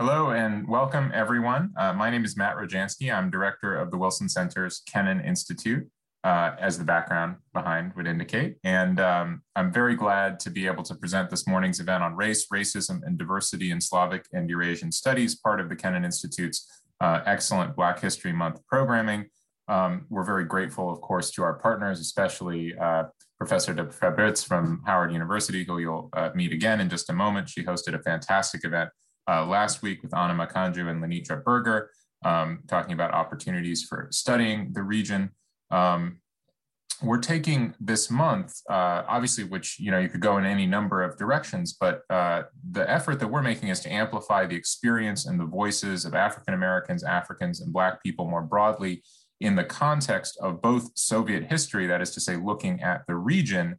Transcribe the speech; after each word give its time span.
Hello 0.00 0.30
and 0.30 0.68
welcome 0.68 1.10
everyone. 1.12 1.72
Uh, 1.76 1.92
my 1.92 2.08
name 2.08 2.24
is 2.24 2.36
Matt 2.36 2.54
Rojansky. 2.54 3.12
I'm 3.12 3.32
director 3.32 3.74
of 3.74 3.90
the 3.90 3.98
Wilson 3.98 4.28
Center's 4.28 4.80
Kennan 4.86 5.20
Institute, 5.20 5.88
uh, 6.22 6.52
as 6.56 6.78
the 6.78 6.84
background 6.84 7.38
behind 7.52 7.94
would 7.96 8.06
indicate. 8.06 8.58
And 8.62 9.00
um, 9.00 9.42
I'm 9.56 9.72
very 9.72 9.96
glad 9.96 10.38
to 10.38 10.50
be 10.50 10.68
able 10.68 10.84
to 10.84 10.94
present 10.94 11.30
this 11.30 11.48
morning's 11.48 11.80
event 11.80 12.04
on 12.04 12.14
race, 12.14 12.46
racism, 12.46 13.00
and 13.02 13.18
diversity 13.18 13.72
in 13.72 13.80
Slavic 13.80 14.26
and 14.32 14.48
Eurasian 14.48 14.92
studies, 14.92 15.34
part 15.34 15.58
of 15.58 15.68
the 15.68 15.74
Kennan 15.74 16.04
Institute's 16.04 16.80
uh, 17.00 17.22
excellent 17.26 17.74
Black 17.74 17.98
History 17.98 18.32
Month 18.32 18.64
programming. 18.68 19.26
Um, 19.66 20.06
we're 20.10 20.22
very 20.22 20.44
grateful, 20.44 20.92
of 20.92 21.00
course, 21.00 21.32
to 21.32 21.42
our 21.42 21.54
partners, 21.54 21.98
especially 21.98 22.72
uh, 22.78 23.06
Professor 23.36 23.74
de 23.74 23.86
Fabritz 23.86 24.46
from 24.46 24.80
Howard 24.86 25.12
University, 25.12 25.64
who 25.64 25.78
you'll 25.78 26.08
uh, 26.12 26.30
meet 26.36 26.52
again 26.52 26.80
in 26.80 26.88
just 26.88 27.10
a 27.10 27.12
moment. 27.12 27.48
She 27.48 27.64
hosted 27.64 27.94
a 27.94 28.02
fantastic 28.04 28.64
event 28.64 28.90
uh, 29.28 29.44
last 29.46 29.82
week 29.82 30.02
with 30.02 30.16
Anna 30.16 30.34
Makanju 30.34 30.88
and 30.88 31.02
Lenitra 31.02 31.42
Berger, 31.44 31.90
um, 32.24 32.60
talking 32.66 32.92
about 32.92 33.12
opportunities 33.12 33.84
for 33.84 34.08
studying 34.10 34.72
the 34.72 34.82
region. 34.82 35.30
Um, 35.70 36.20
we're 37.00 37.18
taking 37.18 37.74
this 37.78 38.10
month, 38.10 38.60
uh, 38.68 39.04
obviously, 39.06 39.44
which 39.44 39.78
you 39.78 39.90
know 39.92 39.98
you 40.00 40.08
could 40.08 40.20
go 40.20 40.38
in 40.38 40.44
any 40.44 40.66
number 40.66 41.02
of 41.02 41.16
directions, 41.16 41.76
but 41.78 42.02
uh, 42.10 42.42
the 42.72 42.90
effort 42.90 43.20
that 43.20 43.28
we're 43.28 43.42
making 43.42 43.68
is 43.68 43.80
to 43.80 43.92
amplify 43.92 44.46
the 44.46 44.56
experience 44.56 45.26
and 45.26 45.38
the 45.38 45.44
voices 45.44 46.04
of 46.04 46.14
African 46.14 46.54
Americans, 46.54 47.04
Africans, 47.04 47.60
and 47.60 47.72
Black 47.72 48.02
people 48.02 48.28
more 48.28 48.42
broadly 48.42 49.02
in 49.40 49.54
the 49.54 49.62
context 49.62 50.36
of 50.42 50.60
both 50.60 50.90
Soviet 50.98 51.44
history, 51.44 51.86
that 51.86 52.00
is 52.00 52.10
to 52.12 52.20
say, 52.20 52.34
looking 52.34 52.80
at 52.82 53.06
the 53.06 53.14
region, 53.14 53.76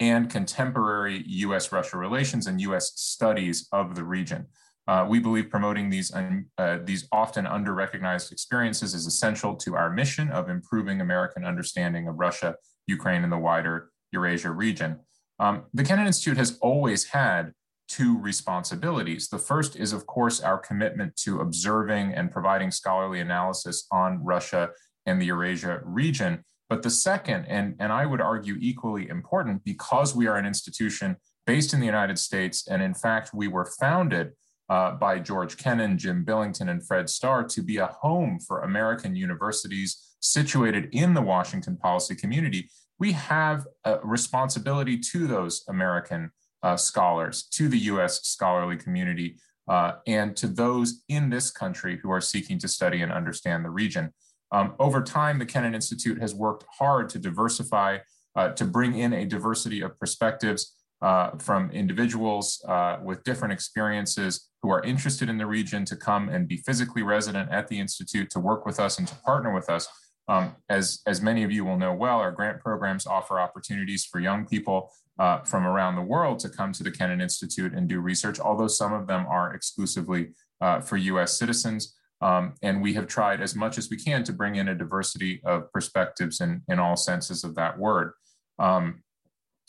and 0.00 0.30
contemporary 0.30 1.24
US 1.26 1.72
Russia 1.72 1.96
relations 1.96 2.46
and 2.46 2.60
US 2.60 2.92
studies 2.96 3.66
of 3.72 3.94
the 3.94 4.04
region. 4.04 4.46
Uh, 4.88 5.04
we 5.06 5.18
believe 5.18 5.50
promoting 5.50 5.90
these, 5.90 6.10
uh, 6.14 6.78
these 6.82 7.06
often 7.12 7.46
under-recognized 7.46 8.32
experiences 8.32 8.94
is 8.94 9.04
essential 9.06 9.54
to 9.54 9.76
our 9.76 9.90
mission 9.90 10.30
of 10.30 10.48
improving 10.48 11.02
American 11.02 11.44
understanding 11.44 12.08
of 12.08 12.18
Russia, 12.18 12.56
Ukraine, 12.86 13.22
and 13.22 13.30
the 13.30 13.36
wider 13.38 13.90
Eurasia 14.12 14.50
region. 14.50 14.98
Um, 15.38 15.64
the 15.74 15.84
Kennan 15.84 16.06
Institute 16.06 16.38
has 16.38 16.58
always 16.62 17.04
had 17.04 17.52
two 17.86 18.18
responsibilities. 18.18 19.28
The 19.28 19.38
first 19.38 19.76
is, 19.76 19.92
of 19.92 20.06
course, 20.06 20.40
our 20.40 20.58
commitment 20.58 21.16
to 21.16 21.40
observing 21.40 22.14
and 22.14 22.30
providing 22.30 22.70
scholarly 22.70 23.20
analysis 23.20 23.86
on 23.92 24.24
Russia 24.24 24.70
and 25.04 25.20
the 25.20 25.26
Eurasia 25.26 25.80
region. 25.84 26.44
But 26.70 26.82
the 26.82 26.90
second, 26.90 27.44
and, 27.46 27.76
and 27.78 27.92
I 27.92 28.06
would 28.06 28.22
argue 28.22 28.56
equally 28.58 29.08
important, 29.08 29.64
because 29.64 30.14
we 30.14 30.26
are 30.26 30.36
an 30.36 30.46
institution 30.46 31.16
based 31.46 31.72
in 31.74 31.80
the 31.80 31.86
United 31.86 32.18
States, 32.18 32.66
and 32.66 32.82
in 32.82 32.94
fact, 32.94 33.30
we 33.34 33.48
were 33.48 33.66
founded 33.78 34.32
uh, 34.68 34.92
by 34.92 35.18
George 35.18 35.56
Kennan, 35.56 35.98
Jim 35.98 36.24
Billington, 36.24 36.68
and 36.68 36.86
Fred 36.86 37.08
Starr 37.08 37.44
to 37.44 37.62
be 37.62 37.78
a 37.78 37.86
home 37.86 38.38
for 38.38 38.62
American 38.62 39.16
universities 39.16 40.16
situated 40.20 40.88
in 40.92 41.14
the 41.14 41.22
Washington 41.22 41.76
policy 41.76 42.14
community, 42.14 42.68
we 42.98 43.12
have 43.12 43.66
a 43.84 43.98
responsibility 44.02 44.98
to 44.98 45.26
those 45.26 45.64
American 45.68 46.30
uh, 46.62 46.76
scholars, 46.76 47.44
to 47.44 47.68
the 47.68 47.78
US 47.78 48.26
scholarly 48.26 48.76
community, 48.76 49.38
uh, 49.68 49.92
and 50.06 50.36
to 50.36 50.48
those 50.48 51.02
in 51.08 51.30
this 51.30 51.50
country 51.50 51.98
who 52.02 52.10
are 52.10 52.20
seeking 52.20 52.58
to 52.58 52.68
study 52.68 53.02
and 53.02 53.12
understand 53.12 53.64
the 53.64 53.70
region. 53.70 54.12
Um, 54.50 54.74
over 54.78 55.02
time, 55.02 55.38
the 55.38 55.46
Kennan 55.46 55.74
Institute 55.74 56.20
has 56.20 56.34
worked 56.34 56.64
hard 56.78 57.08
to 57.10 57.18
diversify, 57.18 57.98
uh, 58.34 58.50
to 58.50 58.64
bring 58.64 58.98
in 58.98 59.12
a 59.12 59.26
diversity 59.26 59.82
of 59.82 59.98
perspectives 59.98 60.74
uh, 61.00 61.30
from 61.38 61.70
individuals 61.70 62.62
uh, 62.68 62.98
with 63.02 63.22
different 63.24 63.52
experiences 63.52 64.48
who 64.62 64.70
are 64.70 64.82
interested 64.82 65.28
in 65.28 65.38
the 65.38 65.46
region 65.46 65.84
to 65.84 65.96
come 65.96 66.28
and 66.28 66.48
be 66.48 66.56
physically 66.58 67.02
resident 67.02 67.50
at 67.52 67.68
the 67.68 67.78
Institute 67.78 68.30
to 68.30 68.40
work 68.40 68.66
with 68.66 68.80
us 68.80 68.98
and 68.98 69.06
to 69.06 69.14
partner 69.16 69.54
with 69.54 69.70
us. 69.70 69.88
Um, 70.26 70.56
as, 70.68 71.00
as 71.06 71.22
many 71.22 71.42
of 71.44 71.52
you 71.52 71.64
will 71.64 71.78
know 71.78 71.94
well, 71.94 72.18
our 72.18 72.32
grant 72.32 72.60
programs 72.60 73.06
offer 73.06 73.40
opportunities 73.40 74.04
for 74.04 74.20
young 74.20 74.46
people 74.46 74.90
uh, 75.18 75.38
from 75.40 75.66
around 75.66 75.96
the 75.96 76.02
world 76.02 76.38
to 76.40 76.48
come 76.48 76.72
to 76.72 76.82
the 76.82 76.90
Kennan 76.90 77.20
Institute 77.20 77.72
and 77.72 77.88
do 77.88 78.00
research, 78.00 78.38
although 78.38 78.68
some 78.68 78.92
of 78.92 79.06
them 79.06 79.26
are 79.28 79.54
exclusively 79.54 80.30
uh, 80.60 80.80
for 80.80 80.96
US 80.96 81.38
citizens. 81.38 81.94
Um, 82.20 82.54
and 82.62 82.82
we 82.82 82.94
have 82.94 83.06
tried 83.06 83.40
as 83.40 83.54
much 83.54 83.78
as 83.78 83.90
we 83.90 83.96
can 83.96 84.24
to 84.24 84.32
bring 84.32 84.56
in 84.56 84.68
a 84.68 84.74
diversity 84.74 85.40
of 85.44 85.72
perspectives 85.72 86.40
in, 86.40 86.62
in 86.68 86.78
all 86.78 86.96
senses 86.96 87.44
of 87.44 87.54
that 87.54 87.78
word. 87.78 88.12
Um, 88.58 89.02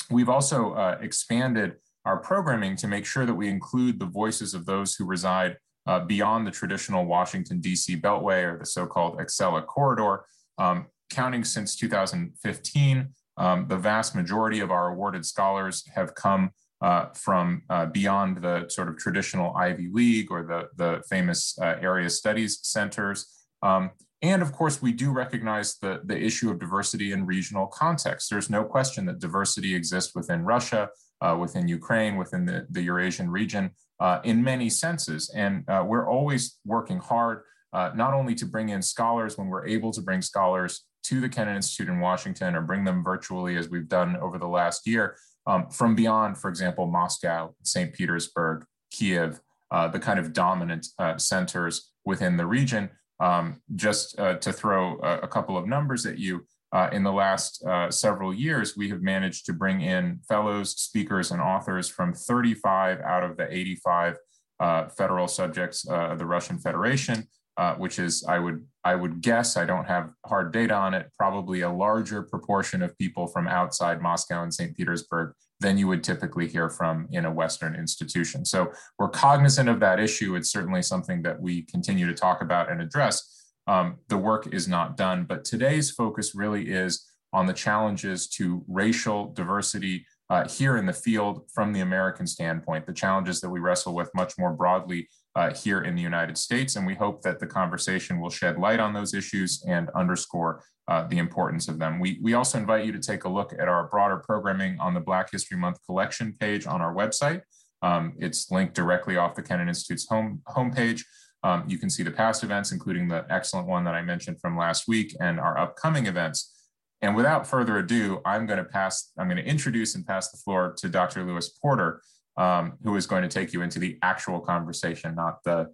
We've 0.10 0.30
also 0.30 0.74
uh, 0.74 0.98
expanded 1.02 1.76
our 2.06 2.18
programming 2.18 2.76
to 2.78 2.88
make 2.88 3.06
sure 3.06 3.26
that 3.26 3.34
we 3.34 3.50
include 3.50 4.00
the 4.00 4.06
voices 4.06 4.54
of 4.54 4.66
those 4.66 4.96
who 4.96 5.06
reside 5.06 5.58
uh, 5.86 6.00
beyond 6.00 6.46
the 6.46 6.52
traditional 6.52 7.06
Washington, 7.06 7.60
D.C. 7.60 7.98
Beltway 7.98 8.44
or 8.44 8.58
the 8.58 8.66
so 8.66 8.86
called 8.86 9.18
Acela 9.20 9.66
corridor. 9.66 10.26
Um, 10.58 10.88
counting 11.10 11.44
since 11.44 11.76
2015, 11.76 13.10
um, 13.38 13.68
the 13.68 13.78
vast 13.78 14.16
majority 14.16 14.60
of 14.60 14.72
our 14.72 14.90
awarded 14.90 15.26
scholars 15.26 15.84
have 15.94 16.14
come 16.16 16.52
uh, 16.82 17.08
from 17.14 17.64
uh, 17.70 17.86
beyond 17.88 18.42
the 18.42 18.68
sort 18.70 18.88
of 18.88 18.98
traditional 18.98 19.56
Ivy 19.56 19.90
League 19.92 20.32
or 20.32 20.44
the, 20.44 20.68
the 20.78 21.04
famous 21.10 21.58
uh, 21.62 21.76
area 21.82 22.10
studies 22.10 22.60
centers. 22.64 23.46
Um, 23.62 23.92
and 24.22 24.42
of 24.42 24.52
course, 24.52 24.82
we 24.82 24.92
do 24.92 25.12
recognize 25.12 25.78
the, 25.78 26.02
the 26.04 26.18
issue 26.18 26.52
of 26.52 26.60
diversity 26.60 27.14
in 27.14 27.26
regional 27.26 27.68
context. 27.68 28.30
There's 28.30 28.50
no 28.50 28.64
question 28.64 29.06
that 29.06 29.20
diversity 29.20 29.74
exists 29.76 30.14
within 30.14 30.44
Russia, 30.44 30.90
uh, 31.22 31.38
within 31.40 31.68
Ukraine, 31.68 32.18
within 32.18 32.46
the, 32.46 32.68
the 32.70 32.82
Eurasian 32.82 33.30
region 33.30 33.72
uh, 34.00 34.20
in 34.24 34.44
many 34.44 34.70
senses. 34.70 35.30
And 35.36 35.64
uh, 35.70 35.84
we're 35.88 36.10
always 36.10 36.58
working 36.66 37.00
hard, 37.00 37.44
uh, 37.72 37.92
not 37.96 38.14
only 38.14 38.36
to 38.36 38.46
bring 38.46 38.70
in 38.70 38.82
scholars 38.82 39.38
when 39.38 39.48
we're 39.48 39.68
able 39.68 39.92
to 39.92 40.02
bring 40.02 40.22
scholars 40.22 40.86
to 41.04 41.22
the 41.22 41.30
Kennan 41.30 41.56
Institute 41.56 41.88
in 41.88 42.00
Washington 42.00 42.56
or 42.56 42.62
bring 42.62 42.84
them 42.84 43.04
virtually 43.04 43.56
as 43.56 43.70
we've 43.70 43.88
done 43.88 44.18
over 44.18 44.38
the 44.38 44.48
last 44.48 44.86
year 44.86 45.16
um, 45.48 45.70
from 45.70 45.96
beyond, 45.96 46.38
for 46.38 46.50
example, 46.50 46.86
Moscow, 46.88 47.56
St. 47.64 47.94
Petersburg, 47.94 48.66
Kiev, 48.92 49.40
uh, 49.72 49.88
the 49.88 50.00
kind 50.00 50.20
of 50.20 50.34
dominant 50.34 50.88
uh, 50.98 51.18
centers 51.18 51.92
within 52.06 52.38
the 52.38 52.46
region. 52.46 52.90
Um, 53.20 53.62
just 53.76 54.18
uh, 54.20 54.36
to 54.36 54.54
throw 54.54 54.98
a, 55.02 55.20
a, 55.20 55.28
couple 55.28 55.58
of 55.58 55.68
numbers 55.68 56.06
at 56.06 56.18
you, 56.18 56.46
uh, 56.72 56.90
in 56.92 57.04
the 57.04 57.12
last 57.12 57.64
uh, 57.66 57.90
several 57.90 58.34
years, 58.34 58.78
we 58.78 58.90
have 58.90 59.02
managed 59.02 59.46
to 59.48 59.54
bring 59.54 59.82
in 59.82 60.20
fellows, 60.28 60.72
speakers, 60.80 61.32
and 61.32 61.42
authors 61.42 61.90
from 61.90 62.14
35 62.14 63.02
out 63.02 63.24
of 63.24 63.38
the 63.38 63.52
85 63.52 64.16
uh, 64.60 64.88
federal 64.90 65.28
subjects 65.28 65.88
of 65.88 66.20
the 66.20 66.26
Russian 66.26 66.60
Federation, 66.60 67.28
uh, 67.58 67.76
which 67.76 67.98
is, 67.98 68.24
I 68.24 68.38
would, 68.40 68.66
I 68.84 68.96
would 68.96 69.22
guess, 69.22 69.58
I 69.58 69.66
don't 69.66 69.86
have 69.86 70.12
hard 70.26 70.54
data 70.54 70.76
on 70.76 70.94
it, 70.94 71.12
probably 71.18 71.62
a 71.62 71.72
larger 71.72 72.22
proportion 72.22 72.84
of 72.84 72.98
people 72.98 73.28
from 73.28 73.48
outside 73.48 74.02
Moscow 74.02 74.44
and 74.44 74.54
St. 74.54 74.78
Petersburg 74.78 75.34
than 75.60 75.78
you 75.78 75.88
would 75.88 76.04
typically 76.04 76.48
hear 76.48 76.70
from 76.70 77.08
in 77.12 77.26
a 77.26 77.32
Western 77.32 77.76
institution. 77.76 78.46
So 78.46 78.72
we're 78.98 79.10
cognizant 79.10 79.70
of 79.70 79.80
that 79.82 80.00
issue. 80.00 80.36
It's 80.36 80.52
certainly 80.52 80.82
something 80.82 81.22
that 81.24 81.40
we 81.42 81.64
continue 81.64 82.08
to 82.08 82.14
talk 82.14 82.42
about 82.42 82.72
and 82.72 82.82
address. 82.82 83.48
Um, 83.68 83.98
the 84.08 84.18
work 84.18 84.54
is 84.54 84.68
not 84.68 84.98
done, 84.98 85.26
but 85.26 85.46
today's 85.46 85.92
focus 85.92 86.34
really 86.34 86.72
is 86.72 87.06
on 87.34 87.46
the 87.46 87.54
challenges 87.54 88.28
to 88.28 88.64
racial 88.68 89.32
diversity 89.34 90.06
uh, 90.30 90.48
here 90.48 90.78
in 90.78 90.86
the 90.86 90.94
field 90.94 91.50
from 91.54 91.74
the 91.74 91.82
American 91.82 92.26
standpoint, 92.28 92.86
the 92.86 92.94
challenges 92.94 93.42
that 93.42 93.50
we 93.50 93.60
wrestle 93.60 93.94
with 93.94 94.10
much 94.14 94.34
more 94.38 94.54
broadly 94.54 95.08
uh, 95.36 95.54
here 95.54 95.82
in 95.82 95.96
the 95.96 96.02
United 96.02 96.38
States. 96.38 96.76
And 96.76 96.86
we 96.86 96.96
hope 96.96 97.22
that 97.24 97.40
the 97.40 97.48
conversation 97.48 98.20
will 98.20 98.30
shed 98.30 98.58
light 98.58 98.80
on 98.80 98.94
those 98.94 99.14
issues 99.14 99.64
and 99.68 99.90
underscore 99.96 100.64
uh, 100.90 101.08
the 101.08 101.20
importance 101.20 101.68
of 101.68 101.78
them. 101.78 102.00
We, 102.00 102.20
we 102.20 102.34
also 102.34 102.58
invite 102.58 102.84
you 102.84 102.92
to 102.92 103.00
take 103.00 103.24
a 103.24 103.30
look 103.30 103.54
at 103.54 103.68
our 103.68 103.88
broader 103.90 104.18
programming 104.18 104.80
on 104.80 104.96
the 104.96 105.00
Black 105.00 105.32
History 105.32 105.56
Month 105.56 105.78
collection 105.86 106.36
page 106.40 106.66
on 106.66 106.82
our 106.82 106.96
website. 106.96 107.42
Um, 107.84 108.14
it's 108.18 108.50
linked 108.50 108.74
directly 108.74 109.16
off 109.16 109.36
the 109.36 109.44
Kennan 109.44 109.68
Institute's 109.68 110.08
home 110.10 110.42
homepage. 110.48 111.04
Um, 111.44 111.64
you 111.68 111.78
can 111.78 111.92
see 111.92 112.02
the 112.02 112.12
past 112.12 112.44
events, 112.44 112.72
including 112.72 113.08
the 113.08 113.24
excellent 113.30 113.68
one 113.68 113.84
that 113.84 113.94
I 113.94 114.02
mentioned 114.02 114.42
from 114.42 114.58
last 114.58 114.88
week 114.88 115.16
and 115.22 115.40
our 115.40 115.60
upcoming 115.60 116.08
events. 116.08 116.56
And 117.02 117.16
without 117.16 117.46
further 117.46 117.78
ado, 117.78 118.22
I'm 118.26 118.48
going 118.48 118.58
to 118.58 118.66
pass, 118.66 119.12
I'm 119.18 119.28
going 119.28 119.38
to 119.38 119.48
introduce 119.48 119.94
and 119.94 120.06
pass 120.06 120.32
the 120.32 120.38
floor 120.40 120.74
to 120.80 120.90
Dr. 120.90 121.24
Louis 121.24 121.48
Porter, 121.62 122.02
um, 122.36 122.74
who 122.84 122.96
is 122.96 123.06
going 123.06 123.22
to 123.22 123.30
take 123.30 123.54
you 123.54 123.62
into 123.62 123.78
the 123.78 124.00
actual 124.02 124.40
conversation, 124.40 125.14
not 125.14 125.44
the 125.46 125.68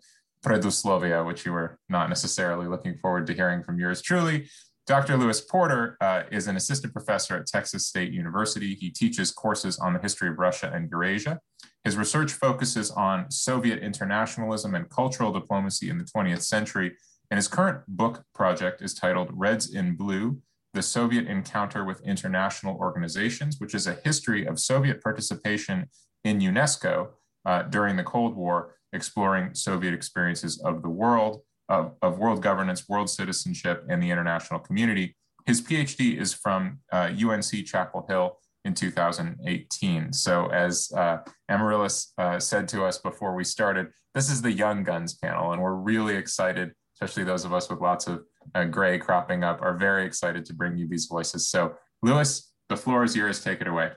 preduslovia, 0.46 1.26
which 1.26 1.46
you 1.46 1.54
were 1.54 1.80
not 1.90 2.10
necessarily 2.10 2.68
looking 2.68 2.98
forward 2.98 3.26
to 3.28 3.34
hearing 3.34 3.64
from 3.64 3.80
yours 3.80 4.02
truly. 4.02 4.48
Dr. 4.88 5.18
Louis 5.18 5.42
Porter 5.42 5.98
uh, 6.00 6.24
is 6.32 6.48
an 6.48 6.56
assistant 6.56 6.94
professor 6.94 7.36
at 7.36 7.48
Texas 7.48 7.88
State 7.88 8.14
University. 8.14 8.76
He 8.76 8.92
teaches 8.92 9.32
courses 9.32 9.80
on 9.80 9.94
the 9.94 10.00
history 10.00 10.30
of 10.30 10.38
Russia 10.38 10.72
and 10.72 10.90
Eurasia. 10.92 11.40
His 11.84 11.98
research 11.98 12.34
focuses 12.34 12.92
on 12.92 13.32
Soviet 13.32 13.80
internationalism 13.80 14.76
and 14.76 14.88
cultural 14.90 15.32
diplomacy 15.32 15.90
in 15.90 15.98
the 15.98 16.04
20th 16.04 16.44
century, 16.44 16.96
and 17.32 17.40
his 17.40 17.48
current 17.48 17.82
book 17.88 18.24
project 18.36 18.84
is 18.84 18.94
titled 18.94 19.30
Reds 19.34 19.74
in 19.74 19.96
Blue 19.96 20.40
The 20.76 20.84
Soviet 20.84 21.26
Encounter 21.26 21.84
with 21.84 22.02
International 22.02 22.76
Organizations, 22.76 23.60
which 23.60 23.74
is 23.74 23.88
a 23.88 23.98
history 24.04 24.46
of 24.46 24.60
Soviet 24.60 25.02
participation 25.02 25.90
in 26.24 26.42
UNESCO 26.42 27.10
uh, 27.44 27.64
during 27.64 27.96
the 27.96 28.04
Cold 28.04 28.36
War, 28.36 28.76
exploring 28.94 29.56
Soviet 29.56 29.96
experiences 29.96 30.62
of 30.62 30.84
the 30.84 30.90
world, 30.90 31.42
of, 31.70 31.94
of 32.02 32.18
world 32.20 32.42
governance, 32.42 32.88
world 32.88 33.10
citizenship, 33.10 33.86
and 33.90 34.02
the 34.02 34.10
international 34.12 34.60
community. 34.60 35.16
His 35.46 35.62
PhD 35.62 36.20
is 36.20 36.34
from 36.34 36.80
uh, 36.92 37.12
UNC 37.24 37.66
Chapel 37.66 38.06
Hill 38.10 38.38
in 38.66 38.74
2018. 38.74 40.12
So, 40.12 40.48
as 40.48 40.92
uh, 40.96 41.20
Amarilis 41.50 42.08
uh, 42.18 42.40
said 42.40 42.68
to 42.70 42.84
us 42.84 42.98
before 42.98 43.36
we 43.36 43.44
started, 43.44 43.88
this 44.16 44.30
is 44.30 44.42
the 44.42 44.52
Young 44.52 44.84
Guns 44.84 45.14
panel, 45.16 45.52
and 45.52 45.62
we're 45.62 45.76
really 45.76 46.16
excited, 46.16 46.72
especially 46.96 47.24
those 47.24 47.46
of 47.46 47.54
us 47.54 47.70
with 47.70 47.80
lots 47.80 48.08
of 48.08 48.24
uh, 48.56 48.66
gray 48.66 48.98
cropping 48.98 49.44
up, 49.44 49.62
are 49.62 49.78
very 49.78 50.06
excited 50.06 50.46
to 50.46 50.54
bring 50.54 50.78
you 50.78 50.88
these 50.88 51.06
voices. 51.06 51.48
So, 51.48 51.76
Louis, 52.02 52.52
the 52.70 52.78
floor 52.78 53.04
is 53.04 53.16
yours. 53.16 53.44
Take 53.44 53.62
it 53.62 53.68
away. 53.68 53.92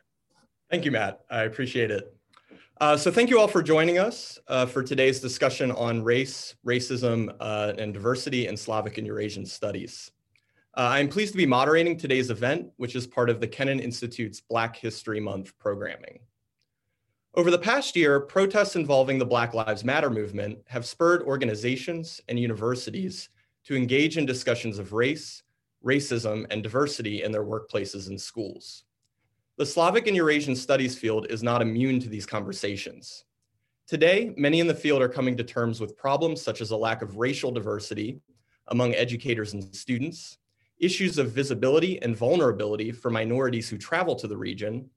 Thank 0.70 0.84
you, 0.84 0.90
Matt. 0.90 1.20
I 1.30 1.44
appreciate 1.44 1.90
it. 1.90 2.17
Uh, 2.80 2.96
so 2.96 3.10
thank 3.10 3.28
you 3.28 3.40
all 3.40 3.48
for 3.48 3.60
joining 3.60 3.98
us 3.98 4.38
uh, 4.46 4.64
for 4.64 4.84
today's 4.84 5.18
discussion 5.18 5.72
on 5.72 6.00
race, 6.00 6.54
racism, 6.64 7.34
uh, 7.40 7.72
and 7.76 7.92
diversity 7.92 8.46
in 8.46 8.56
Slavic 8.56 8.98
and 8.98 9.06
Eurasian 9.06 9.44
studies. 9.44 10.12
Uh, 10.76 10.90
I'm 10.92 11.08
pleased 11.08 11.32
to 11.32 11.36
be 11.38 11.46
moderating 11.46 11.96
today's 11.96 12.30
event, 12.30 12.68
which 12.76 12.94
is 12.94 13.04
part 13.04 13.30
of 13.30 13.40
the 13.40 13.48
Kennan 13.48 13.80
Institute's 13.80 14.40
Black 14.40 14.76
History 14.76 15.18
Month 15.18 15.58
programming. 15.58 16.20
Over 17.34 17.50
the 17.50 17.58
past 17.58 17.96
year, 17.96 18.20
protests 18.20 18.76
involving 18.76 19.18
the 19.18 19.26
Black 19.26 19.54
Lives 19.54 19.82
Matter 19.82 20.08
movement 20.08 20.60
have 20.68 20.86
spurred 20.86 21.22
organizations 21.22 22.20
and 22.28 22.38
universities 22.38 23.28
to 23.64 23.74
engage 23.74 24.18
in 24.18 24.24
discussions 24.24 24.78
of 24.78 24.92
race, 24.92 25.42
racism, 25.84 26.46
and 26.50 26.62
diversity 26.62 27.24
in 27.24 27.32
their 27.32 27.44
workplaces 27.44 28.06
and 28.06 28.20
schools. 28.20 28.84
The 29.58 29.66
Slavic 29.66 30.06
and 30.06 30.14
Eurasian 30.14 30.54
studies 30.54 30.96
field 30.96 31.26
is 31.30 31.42
not 31.42 31.62
immune 31.62 31.98
to 31.98 32.08
these 32.08 32.24
conversations. 32.24 33.24
Today, 33.88 34.32
many 34.36 34.60
in 34.60 34.68
the 34.68 34.74
field 34.74 35.02
are 35.02 35.08
coming 35.08 35.36
to 35.36 35.42
terms 35.42 35.80
with 35.80 35.96
problems 35.96 36.40
such 36.40 36.60
as 36.60 36.70
a 36.70 36.76
lack 36.76 37.02
of 37.02 37.16
racial 37.16 37.50
diversity 37.50 38.20
among 38.68 38.94
educators 38.94 39.54
and 39.54 39.74
students, 39.74 40.38
issues 40.78 41.18
of 41.18 41.32
visibility 41.32 42.00
and 42.02 42.16
vulnerability 42.16 42.92
for 42.92 43.10
minorities 43.10 43.68
who 43.68 43.76
travel 43.76 44.14
to 44.14 44.28
the 44.28 44.36
region, 44.36 44.88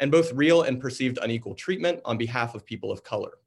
and 0.00 0.10
both 0.10 0.32
real 0.32 0.62
and 0.62 0.80
perceived 0.80 1.20
unequal 1.22 1.54
treatment 1.54 2.00
on 2.04 2.18
behalf 2.18 2.56
of 2.56 2.66
people 2.66 2.90
of 2.90 3.04
color. 3.04 3.38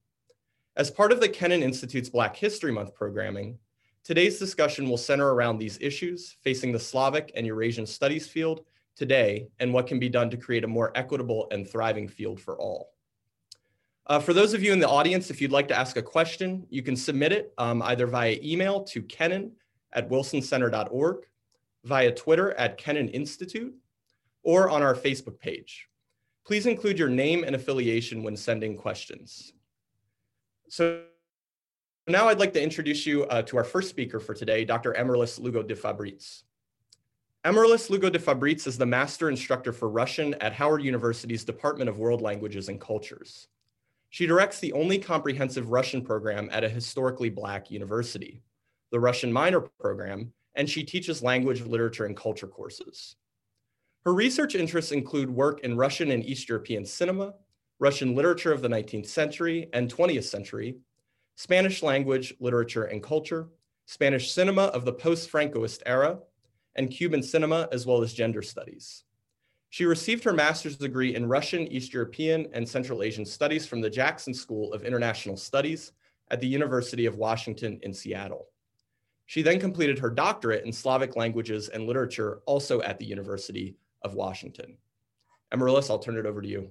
As 0.77 0.89
part 0.89 1.11
of 1.11 1.19
the 1.19 1.27
Kennan 1.27 1.63
Institute's 1.63 2.07
Black 2.07 2.33
History 2.37 2.71
Month 2.71 2.95
programming, 2.95 3.59
today's 4.05 4.39
discussion 4.39 4.87
will 4.87 4.95
center 4.95 5.33
around 5.33 5.57
these 5.57 5.77
issues 5.81 6.37
facing 6.41 6.71
the 6.71 6.79
Slavic 6.79 7.33
and 7.35 7.45
Eurasian 7.45 7.85
studies 7.85 8.25
field 8.25 8.63
today 9.01 9.47
and 9.59 9.73
what 9.73 9.87
can 9.87 9.97
be 9.97 10.09
done 10.09 10.29
to 10.29 10.37
create 10.37 10.63
a 10.63 10.67
more 10.67 10.91
equitable 10.93 11.47
and 11.49 11.67
thriving 11.67 12.07
field 12.07 12.39
for 12.39 12.55
all. 12.59 12.91
Uh, 14.05 14.19
for 14.19 14.31
those 14.31 14.53
of 14.53 14.61
you 14.61 14.71
in 14.73 14.79
the 14.79 14.87
audience, 14.87 15.31
if 15.31 15.41
you'd 15.41 15.51
like 15.51 15.67
to 15.67 15.75
ask 15.75 15.97
a 15.97 16.03
question, 16.03 16.67
you 16.69 16.83
can 16.83 16.95
submit 16.95 17.31
it 17.31 17.51
um, 17.57 17.81
either 17.81 18.05
via 18.05 18.37
email 18.43 18.83
to 18.83 19.01
kennan 19.01 19.51
at 19.93 20.07
wilsoncenter.org, 20.07 21.17
via 21.83 22.11
Twitter 22.11 22.53
at 22.53 22.77
Kennan 22.77 23.09
Institute, 23.09 23.73
or 24.43 24.69
on 24.69 24.83
our 24.83 24.93
Facebook 24.93 25.39
page. 25.39 25.89
Please 26.45 26.67
include 26.67 26.99
your 26.99 27.09
name 27.09 27.43
and 27.43 27.55
affiliation 27.55 28.21
when 28.21 28.37
sending 28.37 28.77
questions. 28.77 29.53
So 30.69 31.01
now 32.07 32.27
I'd 32.27 32.39
like 32.39 32.53
to 32.53 32.61
introduce 32.61 33.07
you 33.07 33.23
uh, 33.25 33.41
to 33.43 33.57
our 33.57 33.63
first 33.63 33.89
speaker 33.89 34.19
for 34.19 34.35
today, 34.35 34.63
Dr. 34.63 34.93
Amarilis 34.93 35.39
Lugo 35.39 35.63
de 35.63 35.75
Fabritz. 35.75 36.43
Amarilis 37.43 37.89
Lugo 37.89 38.07
de 38.07 38.19
Fabritz 38.19 38.67
is 38.67 38.77
the 38.77 38.85
master 38.85 39.27
instructor 39.27 39.73
for 39.73 39.89
Russian 39.89 40.35
at 40.35 40.53
Howard 40.53 40.83
University's 40.83 41.43
Department 41.43 41.89
of 41.89 41.97
World 41.97 42.21
Languages 42.21 42.69
and 42.69 42.79
Cultures. 42.79 43.47
She 44.09 44.27
directs 44.27 44.59
the 44.59 44.71
only 44.73 44.99
comprehensive 44.99 45.71
Russian 45.71 46.03
program 46.03 46.49
at 46.51 46.63
a 46.63 46.69
historically 46.69 47.31
Black 47.31 47.71
university, 47.71 48.43
the 48.91 48.99
Russian 48.99 49.33
Minor 49.33 49.61
Program, 49.61 50.31
and 50.53 50.69
she 50.69 50.83
teaches 50.83 51.23
language, 51.23 51.61
literature, 51.63 52.05
and 52.05 52.15
culture 52.15 52.45
courses. 52.45 53.15
Her 54.05 54.13
research 54.13 54.53
interests 54.53 54.91
include 54.91 55.31
work 55.31 55.61
in 55.61 55.75
Russian 55.75 56.11
and 56.11 56.23
East 56.23 56.47
European 56.47 56.85
cinema, 56.85 57.33
Russian 57.79 58.13
literature 58.13 58.51
of 58.51 58.61
the 58.61 58.69
19th 58.69 59.07
century 59.07 59.67
and 59.73 59.91
20th 59.91 60.25
century, 60.25 60.75
Spanish 61.37 61.81
language, 61.81 62.35
literature, 62.39 62.83
and 62.83 63.01
culture, 63.01 63.47
Spanish 63.87 64.31
cinema 64.31 64.65
of 64.65 64.85
the 64.85 64.93
post-Francoist 64.93 65.81
era, 65.87 66.19
and 66.75 66.89
Cuban 66.89 67.21
cinema, 67.21 67.67
as 67.71 67.85
well 67.85 68.01
as 68.01 68.13
gender 68.13 68.41
studies. 68.41 69.03
She 69.69 69.85
received 69.85 70.23
her 70.25 70.33
master's 70.33 70.75
degree 70.77 71.15
in 71.15 71.29
Russian, 71.29 71.67
East 71.67 71.93
European, 71.93 72.47
and 72.53 72.67
Central 72.67 73.03
Asian 73.03 73.25
Studies 73.25 73.65
from 73.65 73.79
the 73.79 73.89
Jackson 73.89 74.33
School 74.33 74.73
of 74.73 74.83
International 74.83 75.37
Studies 75.37 75.93
at 76.29 76.41
the 76.41 76.47
University 76.47 77.05
of 77.05 77.15
Washington 77.15 77.79
in 77.83 77.93
Seattle. 77.93 78.47
She 79.27 79.41
then 79.41 79.61
completed 79.61 79.97
her 79.99 80.09
doctorate 80.09 80.65
in 80.65 80.73
Slavic 80.73 81.15
languages 81.15 81.69
and 81.69 81.87
literature, 81.87 82.41
also 82.45 82.81
at 82.81 82.99
the 82.99 83.05
University 83.05 83.77
of 84.01 84.13
Washington. 84.13 84.77
Amarilis, 85.53 85.89
I'll 85.89 85.99
turn 85.99 86.17
it 86.17 86.25
over 86.25 86.41
to 86.41 86.47
you. 86.47 86.69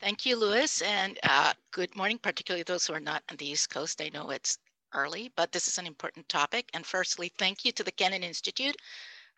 Thank 0.00 0.26
you, 0.26 0.36
Louis, 0.36 0.82
and 0.82 1.18
uh, 1.22 1.52
good 1.70 1.94
morning, 1.96 2.18
particularly 2.18 2.62
those 2.62 2.86
who 2.86 2.94
are 2.94 3.00
not 3.00 3.22
on 3.30 3.36
the 3.36 3.50
East 3.50 3.70
Coast. 3.70 4.00
I 4.02 4.10
know 4.12 4.30
it's 4.30 4.58
early, 4.94 5.32
but 5.36 5.52
this 5.52 5.68
is 5.68 5.78
an 5.78 5.86
important 5.86 6.28
topic. 6.28 6.70
And 6.74 6.86
firstly, 6.86 7.32
thank 7.38 7.64
you 7.64 7.72
to 7.72 7.82
the 7.82 7.92
Kennan 7.92 8.22
Institute 8.22 8.76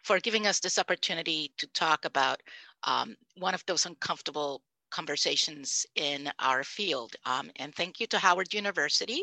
for 0.03 0.21
giving 0.21 0.47
us 0.47 0.61
this 0.61 0.79
opportunity 0.79 1.53
to 1.59 1.67
talk 1.69 2.05
about 2.05 2.43
um, 2.85 3.17
one 3.37 3.55
of 3.55 3.65
those 3.67 3.87
uncomfortable 3.87 4.63
conversations 4.91 5.85
in 5.97 6.31
our 6.39 6.63
field. 6.63 7.17
Um, 7.25 7.51
and 7.57 7.75
thank 7.75 8.01
you 8.01 8.07
to 8.09 8.19
Howard 8.19 8.55
University 8.55 9.23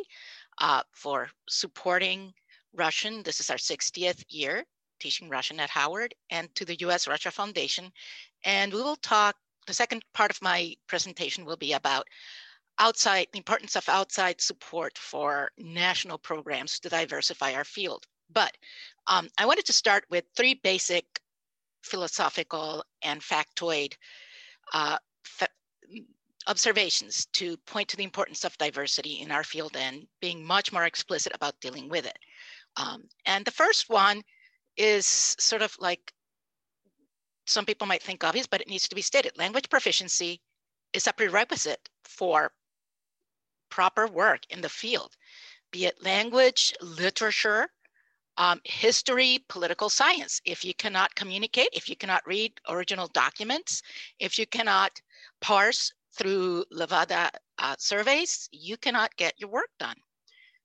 uh, 0.58 0.84
for 0.92 1.30
supporting 1.48 2.34
Russian. 2.74 3.24
This 3.24 3.40
is 3.40 3.50
our 3.50 3.58
60th 3.58 4.24
year 4.30 4.66
teaching 5.00 5.30
Russian 5.30 5.60
at 5.60 5.70
Howard 5.70 6.16
and 6.30 6.54
to 6.56 6.66
the 6.66 6.78
US 6.86 7.08
Russia 7.08 7.32
Foundation. 7.32 7.92
And 8.46 8.74
we 8.74 8.82
will 8.82 8.96
talk, 8.98 9.36
the 9.68 9.74
second 9.74 10.04
part 10.14 10.32
of 10.32 10.42
my 10.42 10.76
presentation 10.88 11.46
will 11.46 11.58
be 11.58 11.74
about 11.74 12.08
outside 12.80 13.28
the 13.32 13.38
importance 13.38 13.76
of 13.76 13.88
outside 13.90 14.42
support 14.42 14.98
for 14.98 15.52
national 15.58 16.18
programs 16.18 16.80
to 16.80 16.90
diversify 16.90 17.54
our 17.54 17.64
field. 17.64 18.06
But 18.32 18.56
um, 19.08 19.30
I 19.38 19.46
wanted 19.46 19.66
to 19.66 19.74
start 19.74 20.06
with 20.10 20.26
three 20.36 20.56
basic 20.56 21.06
philosophical 21.84 22.84
and 23.04 23.22
factoid 23.22 23.94
uh, 24.74 24.98
fa 25.24 25.48
observations 26.48 27.26
to 27.32 27.56
point 27.66 27.88
to 27.88 27.96
the 27.96 28.04
importance 28.04 28.44
of 28.44 28.58
diversity 28.58 29.22
in 29.22 29.32
our 29.32 29.46
field 29.46 29.78
and 29.78 30.06
being 30.20 30.46
much 30.46 30.74
more 30.74 30.84
explicit 30.84 31.32
about 31.34 31.60
dealing 31.62 31.88
with 31.88 32.06
it. 32.06 32.20
Um, 32.76 33.04
and 33.26 33.46
the 33.46 33.52
first 33.52 33.90
one 33.90 34.24
is 34.76 35.06
sort 35.40 35.62
of 35.62 35.74
like 35.80 36.12
some 37.46 37.66
people 37.66 37.88
might 37.88 38.04
think 38.04 38.24
obvious, 38.24 38.48
but 38.48 38.62
it 38.62 38.68
needs 38.68 38.88
to 38.90 38.96
be 38.96 39.02
stated. 39.02 39.38
Language 39.38 39.70
proficiency 39.70 40.42
is 40.94 41.08
a 41.08 41.14
prerequisite 41.14 41.88
for 42.04 42.52
proper 43.74 44.06
work 44.06 44.42
in 44.52 44.62
the 44.62 44.70
field, 44.70 45.18
be 45.72 45.86
it 45.86 46.04
language, 46.04 46.76
literature, 46.80 47.68
um, 48.38 48.62
history, 48.66 49.44
political 49.50 49.90
science. 49.90 50.40
If 50.46 50.64
you 50.64 50.76
cannot 50.76 51.16
communicate, 51.16 51.70
if 51.74 51.90
you 51.90 51.96
cannot 51.96 52.22
read 52.28 52.52
original 52.70 53.08
documents, 53.08 53.82
if 54.20 54.38
you 54.38 54.46
cannot 54.46 54.92
parse 55.42 55.92
through 56.16 56.66
Levada 56.72 57.32
uh, 57.58 57.76
surveys, 57.80 58.48
you 58.52 58.78
cannot 58.78 59.16
get 59.16 59.34
your 59.40 59.50
work 59.50 59.72
done. 59.80 59.98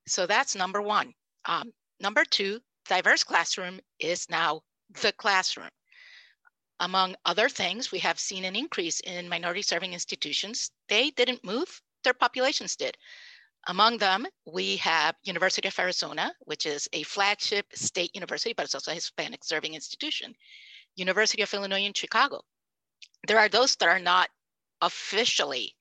So 0.07 0.27
that's 0.27 0.55
number 0.55 0.83
one. 0.83 1.15
Um, 1.47 1.73
number 2.01 2.25
two, 2.27 2.61
diverse 2.87 3.25
classroom 3.25 3.81
is 3.99 4.29
now 4.29 4.61
the 5.01 5.13
classroom. 5.13 5.71
Among 6.81 7.17
other 7.25 7.49
things, 7.49 7.91
we 7.91 8.01
have 8.01 8.21
seen 8.21 8.45
an 8.45 8.55
increase 8.55 9.01
in 9.01 9.31
minority 9.31 9.63
serving 9.63 9.95
institutions. 9.95 10.71
They 10.91 11.09
didn't 11.11 11.43
move 11.43 11.81
their 12.05 12.15
populations 12.15 12.77
did. 12.77 12.97
Among 13.67 13.99
them, 13.99 14.27
we 14.47 14.77
have 14.77 15.17
University 15.25 15.69
of 15.69 15.79
Arizona, 15.79 16.33
which 16.41 16.65
is 16.65 16.89
a 16.93 17.03
flagship 17.03 17.67
state 17.75 18.15
university, 18.15 18.55
but 18.55 18.65
it's 18.65 18.75
also 18.75 18.93
a 18.93 18.95
Hispanic 18.95 19.45
serving 19.45 19.75
institution. 19.75 20.35
University 20.97 21.43
of 21.43 21.53
Illinois 21.53 21.85
in 21.85 21.93
Chicago. 21.93 22.43
There 23.27 23.39
are 23.39 23.49
those 23.49 23.77
that 23.77 23.89
are 23.89 24.01
not 24.01 24.31
officially 24.81 25.77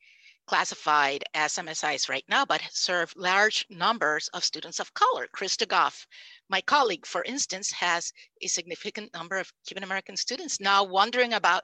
classified 0.47 1.23
as 1.33 1.55
MSIs 1.55 2.09
right 2.09 2.23
now, 2.29 2.45
but 2.45 2.61
serve 2.71 3.13
large 3.15 3.65
numbers 3.69 4.29
of 4.29 4.43
students 4.43 4.79
of 4.79 4.93
color. 4.93 5.27
Krista 5.35 5.67
Goff, 5.67 6.07
my 6.49 6.61
colleague, 6.61 7.05
for 7.05 7.23
instance, 7.23 7.71
has 7.71 8.13
a 8.41 8.47
significant 8.47 9.13
number 9.13 9.37
of 9.37 9.51
Cuban 9.67 9.83
American 9.83 10.15
students 10.15 10.59
now 10.59 10.83
wondering 10.83 11.33
about 11.33 11.63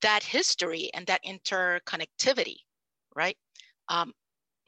that 0.00 0.22
history 0.22 0.90
and 0.94 1.06
that 1.08 1.24
interconnectivity, 1.24 2.58
right? 3.14 3.36
Um, 3.90 4.14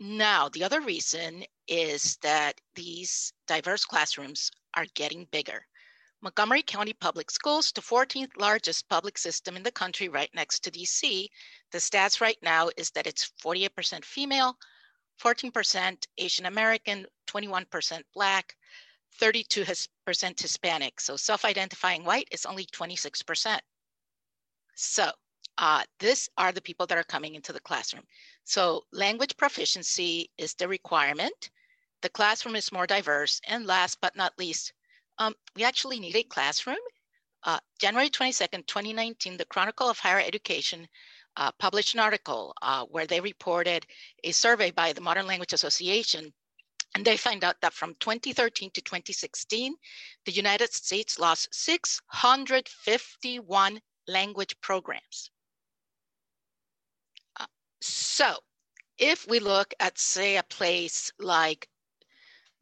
now, 0.01 0.49
the 0.49 0.65
other 0.65 0.81
reason 0.81 1.45
is 1.69 2.17
that 2.23 2.61
these 2.75 3.33
diverse 3.47 3.85
classrooms 3.85 4.51
are 4.75 4.87
getting 4.95 5.29
bigger. 5.31 5.65
Montgomery 6.23 6.63
County 6.63 6.93
Public 6.93 7.31
Schools 7.31 7.73
the 7.73 7.81
14th 7.81 8.31
largest 8.37 8.89
public 8.89 9.17
system 9.17 9.57
in 9.57 9.63
the 9.63 9.71
country 9.71 10.09
right 10.09 10.31
next 10.35 10.61
to 10.65 10.71
DC. 10.71 11.29
The 11.71 11.79
stats 11.79 12.21
right 12.21 12.39
now 12.43 12.71
is 12.77 12.91
that 12.91 13.07
it's 13.07 13.33
48% 13.43 14.05
female, 14.05 14.57
14% 15.21 16.07
Asian 16.19 16.47
American, 16.47 17.07
21% 17.29 18.03
Black, 18.15 18.57
32% 19.21 19.89
Hispanic. 20.41 21.01
So 21.01 21.17
self-identifying 21.17 22.05
white 22.05 22.29
is 22.33 22.45
only 22.45 22.67
26%. 22.67 23.59
So 24.75 25.11
uh, 25.59 25.85
these 26.01 26.29
are 26.39 26.53
the 26.53 26.63
people 26.63 26.87
that 26.87 26.99
are 26.99 27.05
coming 27.05 27.35
into 27.35 27.53
the 27.53 27.61
classroom. 27.61 28.05
So 28.45 28.87
language 28.93 29.37
proficiency 29.37 30.31
is 30.37 30.55
the 30.55 30.69
requirement. 30.69 31.51
The 32.01 32.09
classroom 32.09 32.57
is 32.57 32.73
more 32.73 32.87
diverse. 32.87 33.41
And 33.47 33.67
last 33.67 34.01
but 34.01 34.17
not 34.17 34.39
least, 34.39 34.73
um, 35.19 35.35
we 35.55 35.65
actually 35.65 36.01
need 36.01 36.17
a 36.17 36.25
classroom. 36.25 36.79
Uh, 37.45 37.61
January 37.79 38.11
22nd, 38.11 38.67
2019, 38.67 39.37
the 39.37 39.45
Chronicle 39.45 39.89
of 39.89 39.99
Higher 39.99 40.21
Education 40.21 40.89
uh, 41.37 41.53
published 41.53 41.95
an 41.95 42.01
article 42.01 42.55
uh, 42.63 42.85
where 42.87 43.07
they 43.07 43.21
reported 43.21 43.87
a 44.23 44.33
survey 44.33 44.71
by 44.71 44.93
the 44.93 45.01
Modern 45.01 45.27
Language 45.27 45.53
Association. 45.53 46.33
And 46.95 47.05
they 47.05 47.17
find 47.17 47.43
out 47.43 47.61
that 47.63 47.73
from 47.73 47.97
2013 48.01 48.71
to 48.73 48.83
2016, 48.83 49.75
the 50.27 50.33
United 50.33 50.73
States 50.73 51.19
lost 51.19 51.49
651 51.55 53.81
language 54.07 54.61
programs. 54.61 55.32
So 57.83 58.37
if 58.97 59.27
we 59.27 59.41
look 59.41 59.75
at, 59.81 59.99
say, 59.99 60.37
a 60.37 60.43
place 60.45 61.13
like 61.19 61.69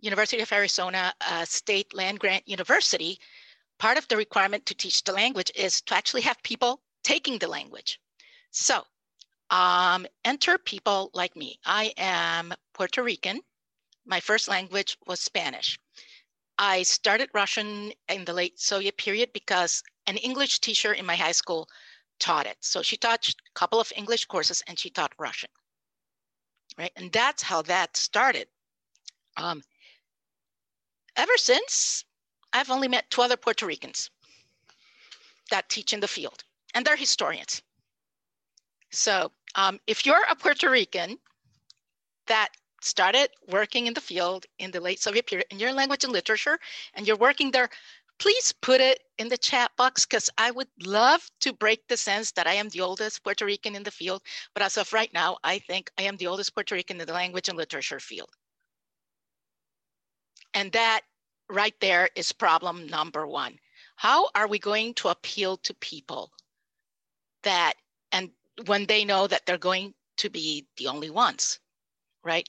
University 0.00 0.40
of 0.40 0.52
Arizona 0.52 1.12
uh, 1.20 1.44
State 1.44 1.92
Land 1.92 2.20
Grant 2.20 2.48
University, 2.48 3.20
part 3.78 3.98
of 3.98 4.08
the 4.08 4.16
requirement 4.16 4.64
to 4.66 4.74
teach 4.74 5.04
the 5.04 5.12
language 5.12 5.52
is 5.54 5.82
to 5.82 5.94
actually 5.94 6.22
have 6.22 6.42
people 6.42 6.80
taking 7.02 7.38
the 7.38 7.48
language. 7.48 8.00
So 8.50 8.84
um, 9.50 10.06
enter 10.24 10.56
people 10.56 11.10
like 11.12 11.36
me. 11.36 11.58
I 11.66 11.92
am 11.98 12.54
Puerto 12.72 13.02
Rican. 13.02 13.42
My 14.06 14.20
first 14.20 14.48
language 14.48 14.96
was 15.06 15.20
Spanish. 15.20 15.78
I 16.56 16.82
started 16.82 17.30
Russian 17.34 17.92
in 18.08 18.24
the 18.24 18.32
late 18.32 18.58
Soviet 18.58 18.96
period 18.96 19.32
because 19.34 19.82
an 20.06 20.16
English 20.16 20.60
teacher 20.60 20.92
in 20.92 21.04
my 21.04 21.16
high 21.16 21.32
school 21.32 21.68
taught 22.20 22.46
it. 22.46 22.56
So 22.60 22.82
she 22.82 22.96
taught 22.96 23.28
a 23.28 23.34
couple 23.54 23.80
of 23.80 23.92
English 23.96 24.26
courses 24.26 24.62
and 24.68 24.78
she 24.78 24.90
taught 24.90 25.12
Russian, 25.18 25.50
right? 26.78 26.92
And 26.96 27.10
that's 27.10 27.42
how 27.42 27.62
that 27.62 27.96
started. 27.96 28.46
Um, 29.36 29.62
ever 31.16 31.36
since, 31.36 32.04
I've 32.52 32.70
only 32.70 32.88
met 32.88 33.10
two 33.10 33.22
other 33.22 33.36
Puerto 33.36 33.66
Ricans 33.66 34.10
that 35.50 35.68
teach 35.68 35.92
in 35.92 36.00
the 36.00 36.08
field, 36.08 36.44
and 36.74 36.84
they're 36.84 36.96
historians. 36.96 37.62
So 38.90 39.32
um, 39.54 39.80
if 39.86 40.04
you're 40.04 40.24
a 40.28 40.36
Puerto 40.36 40.70
Rican 40.70 41.18
that 42.26 42.50
started 42.80 43.30
working 43.48 43.86
in 43.86 43.94
the 43.94 44.00
field 44.00 44.46
in 44.58 44.70
the 44.70 44.80
late 44.80 45.00
Soviet 45.00 45.26
period 45.26 45.46
in 45.50 45.58
your 45.58 45.72
language 45.72 46.04
and 46.04 46.12
literature, 46.12 46.58
and 46.94 47.06
you're 47.06 47.16
working 47.16 47.50
there, 47.50 47.68
please 48.20 48.52
put 48.60 48.80
it 48.82 49.00
in 49.18 49.28
the 49.28 49.38
chat 49.38 49.70
box 49.76 50.04
because 50.04 50.28
I 50.36 50.50
would 50.50 50.68
love 50.84 51.28
to 51.40 51.54
break 51.54 51.88
the 51.88 51.96
sense 51.96 52.32
that 52.32 52.46
I 52.46 52.52
am 52.52 52.68
the 52.68 52.82
oldest 52.82 53.24
Puerto 53.24 53.46
Rican 53.46 53.74
in 53.74 53.82
the 53.82 53.90
field. 53.90 54.22
But 54.54 54.62
as 54.62 54.76
of 54.76 54.92
right 54.92 55.12
now, 55.12 55.38
I 55.42 55.58
think 55.58 55.90
I 55.98 56.02
am 56.02 56.18
the 56.18 56.26
oldest 56.26 56.54
Puerto 56.54 56.74
Rican 56.74 57.00
in 57.00 57.06
the 57.06 57.12
language 57.14 57.48
and 57.48 57.56
literature 57.56 57.98
field. 57.98 58.28
And 60.52 60.70
that 60.72 61.00
right 61.48 61.74
there 61.80 62.10
is 62.14 62.30
problem 62.30 62.86
number 62.86 63.26
one. 63.26 63.58
How 63.96 64.28
are 64.34 64.46
we 64.46 64.58
going 64.58 64.94
to 64.94 65.08
appeal 65.08 65.56
to 65.58 65.74
people 65.74 66.30
that, 67.42 67.74
and 68.12 68.30
when 68.66 68.84
they 68.84 69.04
know 69.04 69.26
that 69.26 69.46
they're 69.46 69.58
going 69.58 69.94
to 70.18 70.28
be 70.28 70.66
the 70.76 70.88
only 70.88 71.10
ones, 71.10 71.58
right? 72.22 72.46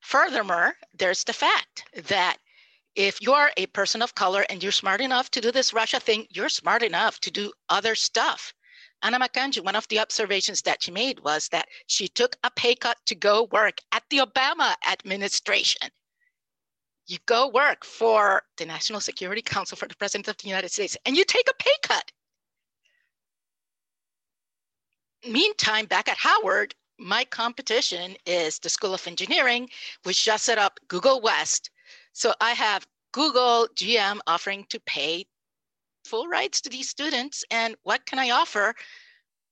Furthermore, 0.00 0.74
there's 0.98 1.22
the 1.22 1.32
fact 1.32 1.84
that 2.08 2.38
if 2.94 3.20
you're 3.22 3.50
a 3.56 3.66
person 3.66 4.02
of 4.02 4.14
color 4.14 4.44
and 4.48 4.62
you're 4.62 4.72
smart 4.72 5.00
enough 5.00 5.30
to 5.30 5.40
do 5.40 5.50
this 5.50 5.72
Russia 5.72 6.00
thing, 6.00 6.26
you're 6.30 6.48
smart 6.48 6.82
enough 6.82 7.20
to 7.20 7.30
do 7.30 7.52
other 7.68 7.94
stuff. 7.94 8.52
Anna 9.02 9.18
Makanju, 9.18 9.64
one 9.64 9.76
of 9.76 9.88
the 9.88 9.98
observations 9.98 10.62
that 10.62 10.82
she 10.82 10.90
made 10.90 11.20
was 11.20 11.48
that 11.48 11.68
she 11.86 12.08
took 12.08 12.36
a 12.44 12.50
pay 12.50 12.74
cut 12.74 12.98
to 13.06 13.14
go 13.14 13.48
work 13.50 13.78
at 13.92 14.04
the 14.10 14.18
Obama 14.18 14.74
administration 14.90 15.90
you 17.06 17.18
go 17.26 17.48
work 17.48 17.84
for 17.84 18.42
the 18.56 18.66
National 18.66 19.00
Security 19.00 19.42
Council 19.42 19.76
for 19.76 19.88
the 19.88 19.96
President 19.96 20.28
of 20.28 20.36
the 20.38 20.48
United 20.48 20.70
States 20.70 20.96
and 21.04 21.16
you 21.16 21.24
take 21.24 21.48
a 21.48 21.62
pay 21.62 21.74
cut. 21.82 22.10
Meantime, 25.28 25.86
back 25.86 26.08
at 26.08 26.16
Howard, 26.16 26.74
my 26.98 27.24
competition 27.24 28.16
is 28.26 28.58
the 28.58 28.68
School 28.68 28.94
of 28.94 29.06
Engineering, 29.06 29.68
which 30.02 30.24
just 30.24 30.44
set 30.44 30.58
up 30.58 30.80
Google 30.88 31.20
West. 31.20 31.70
So 32.12 32.34
I 32.40 32.52
have 32.52 32.86
Google 33.12 33.68
GM 33.74 34.20
offering 34.26 34.64
to 34.70 34.80
pay 34.80 35.26
full 36.04 36.28
rights 36.28 36.60
to 36.62 36.70
these 36.70 36.88
students. 36.88 37.44
And 37.50 37.76
what 37.82 38.04
can 38.06 38.18
I 38.18 38.30
offer 38.30 38.74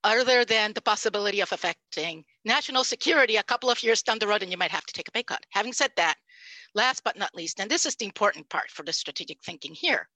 other 0.03 0.45
than 0.45 0.73
the 0.73 0.81
possibility 0.81 1.41
of 1.41 1.53
affecting 1.53 2.25
national 2.45 2.85
security 2.85 3.37
a 3.37 3.43
couple 3.43 3.71
of 3.71 3.83
years 3.83 4.03
down 4.03 4.19
the 4.19 4.27
road 4.27 4.43
and 4.43 4.51
you 4.51 4.59
might 4.59 4.71
have 4.71 4.87
to 4.87 4.93
take 4.93 5.09
a 5.09 5.13
pay 5.13 5.23
cut? 5.23 5.45
Having 5.51 5.75
said 5.75 5.91
that, 5.97 6.17
Last 6.75 7.03
but 7.03 7.17
not 7.17 7.35
least, 7.35 7.59
and 7.61 7.71
this 7.71 7.85
is 7.85 7.97
the 7.97 8.05
important 8.05 8.49
part 8.49 8.71
for 8.71 8.85
the 8.85 8.93
strategic 8.93 9.43
thinking 9.43 9.75
here. 9.75 10.09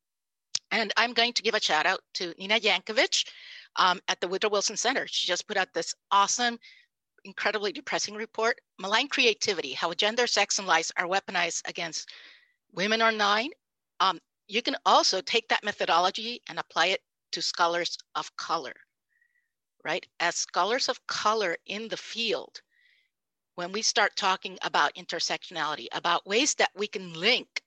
And 0.70 0.92
I'm 0.96 1.12
going 1.12 1.32
to 1.32 1.42
give 1.42 1.54
a 1.54 1.60
shout 1.60 1.86
out 1.86 2.00
to 2.14 2.32
Nina 2.38 2.60
Jankowicz 2.60 3.26
um, 3.76 4.00
at 4.08 4.20
the 4.20 4.28
Woodrow 4.28 4.50
Wilson 4.50 4.76
Center. 4.76 5.06
She 5.08 5.26
just 5.26 5.48
put 5.48 5.56
out 5.56 5.72
this 5.74 5.94
awesome, 6.10 6.58
incredibly 7.24 7.72
depressing 7.72 8.14
report, 8.14 8.60
Malign 8.78 9.08
Creativity, 9.08 9.72
How 9.72 9.92
Gender, 9.94 10.26
Sex, 10.26 10.58
and 10.58 10.68
Lies 10.68 10.92
Are 10.96 11.06
Weaponized 11.06 11.68
Against 11.68 12.08
Women 12.74 13.02
Online. 13.02 13.50
Um, 14.00 14.18
you 14.48 14.62
can 14.62 14.76
also 14.84 15.20
take 15.20 15.48
that 15.48 15.64
methodology 15.64 16.40
and 16.48 16.58
apply 16.58 16.86
it 16.86 17.00
to 17.32 17.40
scholars 17.40 17.96
of 18.14 18.34
color, 18.36 18.74
right? 19.84 20.06
As 20.20 20.36
scholars 20.36 20.88
of 20.88 21.06
color 21.06 21.56
in 21.66 21.88
the 21.88 21.96
field, 21.96 22.60
when 23.54 23.72
we 23.72 23.82
start 23.82 24.16
talking 24.16 24.58
about 24.62 24.94
intersectionality, 24.94 25.86
about 25.92 26.26
ways 26.26 26.54
that 26.56 26.70
we 26.74 26.86
can 26.88 27.12
link 27.12 27.62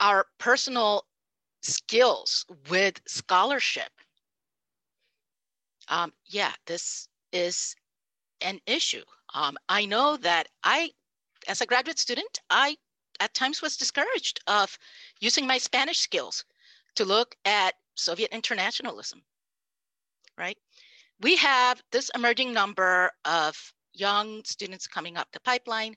our 0.00 0.26
personal 0.38 1.04
skills 1.62 2.46
with 2.70 3.00
scholarship. 3.06 3.90
Um, 5.88 6.12
yeah, 6.26 6.52
this 6.66 7.08
is 7.32 7.74
an 8.40 8.60
issue. 8.66 9.04
Um, 9.34 9.56
I 9.68 9.86
know 9.86 10.16
that 10.18 10.48
I, 10.62 10.90
as 11.48 11.60
a 11.60 11.66
graduate 11.66 11.98
student, 11.98 12.40
I 12.50 12.76
at 13.20 13.34
times 13.34 13.62
was 13.62 13.76
discouraged 13.76 14.40
of 14.46 14.78
using 15.20 15.46
my 15.46 15.58
Spanish 15.58 16.00
skills 16.00 16.44
to 16.94 17.04
look 17.04 17.36
at 17.44 17.74
Soviet 17.94 18.32
internationalism, 18.32 19.22
right? 20.36 20.58
We 21.20 21.36
have 21.36 21.82
this 21.90 22.10
emerging 22.14 22.52
number 22.52 23.12
of 23.24 23.72
young 23.92 24.42
students 24.44 24.86
coming 24.86 25.16
up 25.16 25.30
the 25.32 25.40
pipeline 25.40 25.96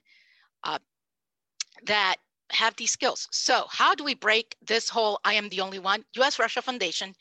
uh, 0.64 0.78
that 1.84 2.16
have 2.50 2.76
these 2.76 2.92
skills. 2.92 3.28
So 3.32 3.66
how 3.68 3.94
do 3.94 4.04
we 4.04 4.14
break 4.14 4.56
this 4.62 4.88
whole 4.88 5.20
I 5.24 5.34
am 5.34 5.48
the 5.48 5.60
only 5.60 5.78
one? 5.78 6.04
US 6.16 6.38
Russia 6.38 6.62
Foundation 6.62 7.14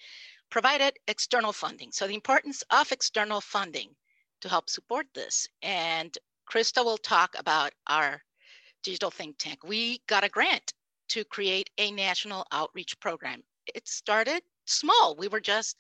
provided 0.50 1.00
external 1.08 1.52
funding. 1.52 1.92
So 1.92 2.08
the 2.08 2.14
importance 2.14 2.64
of 2.70 2.92
external 2.92 3.42
funding 3.42 3.96
to 4.42 4.50
help 4.50 4.70
support 4.70 5.08
this. 5.14 5.48
And 5.62 6.16
Krista 6.50 6.86
will 6.86 6.98
talk 6.98 7.36
about 7.38 7.74
our 7.88 8.24
digital 8.86 9.12
think 9.12 9.38
tank. 9.38 9.64
We 9.64 10.00
got 10.08 10.24
a 10.24 10.30
grant 10.30 10.74
to 11.10 11.26
create 11.26 11.70
a 11.78 11.92
national 11.92 12.46
outreach 12.52 13.00
program. 13.00 13.44
It 13.74 13.88
started 13.88 14.44
small. 14.66 15.16
We 15.18 15.28
were 15.28 15.42
just 15.42 15.76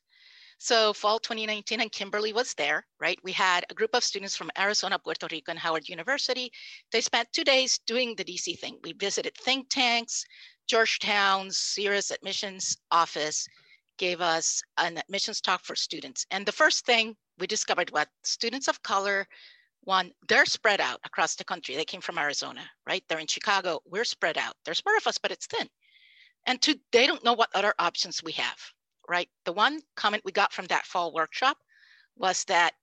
so 0.58 0.94
fall 0.94 1.20
2019 1.20 1.82
and 1.82 1.92
Kimberly 1.92 2.34
was 2.34 2.54
there, 2.56 2.86
right? 3.00 3.20
We 3.24 3.32
had 3.32 3.66
a 3.70 3.76
group 3.76 3.94
of 3.94 4.04
students 4.04 4.36
from 4.36 4.50
Arizona, 4.58 4.98
Puerto 4.98 5.28
Rico, 5.30 5.52
and 5.52 5.60
Howard 5.60 5.88
University. 5.88 6.52
They 6.92 7.02
spent 7.02 7.32
two 7.32 7.44
days 7.44 7.80
doing 7.86 8.16
the 8.16 8.24
DC 8.24 8.58
thing. 8.60 8.80
We 8.84 8.94
visited 8.94 9.36
think 9.38 9.70
tanks, 9.70 10.26
Georgetown's 10.68 11.58
CERES 11.58 12.10
admissions 12.10 12.76
office 12.90 13.48
gave 13.98 14.20
us 14.20 14.62
an 14.78 14.98
admissions 14.98 15.42
talk 15.42 15.64
for 15.64 15.76
students. 15.76 16.26
And 16.32 16.46
the 16.46 16.52
first 16.52 16.86
thing 16.86 17.16
we 17.38 17.48
discovered 17.48 17.92
what 17.92 18.10
students 18.24 18.68
of 18.68 18.82
color, 18.82 19.28
one, 19.86 20.12
they're 20.28 20.46
spread 20.46 20.82
out 20.82 21.00
across 21.06 21.36
the 21.36 21.46
country. 21.46 21.76
They 21.76 21.86
came 21.86 22.02
from 22.02 22.20
Arizona, 22.20 22.62
right? 22.88 23.04
They're 23.10 23.20
in 23.20 23.28
Chicago. 23.28 23.82
We're 23.86 24.06
spread 24.06 24.38
out. 24.38 24.56
There's 24.66 24.84
more 24.86 24.98
of 24.98 25.08
us, 25.08 25.18
but 25.20 25.32
it's 25.32 25.48
thin. 25.48 25.70
And 26.48 26.62
two, 26.62 26.76
they 26.92 27.08
don't 27.08 27.24
know 27.24 27.34
what 27.34 27.50
other 27.56 27.74
options 27.80 28.24
we 28.24 28.34
have 28.34 28.60
right? 29.10 29.30
The 29.46 29.54
one 29.54 29.82
comment 29.96 30.24
we 30.26 30.32
got 30.32 30.54
from 30.54 30.66
that 30.68 30.86
fall 30.86 31.14
workshop 31.14 31.58
was 32.18 32.44
that 32.46 32.74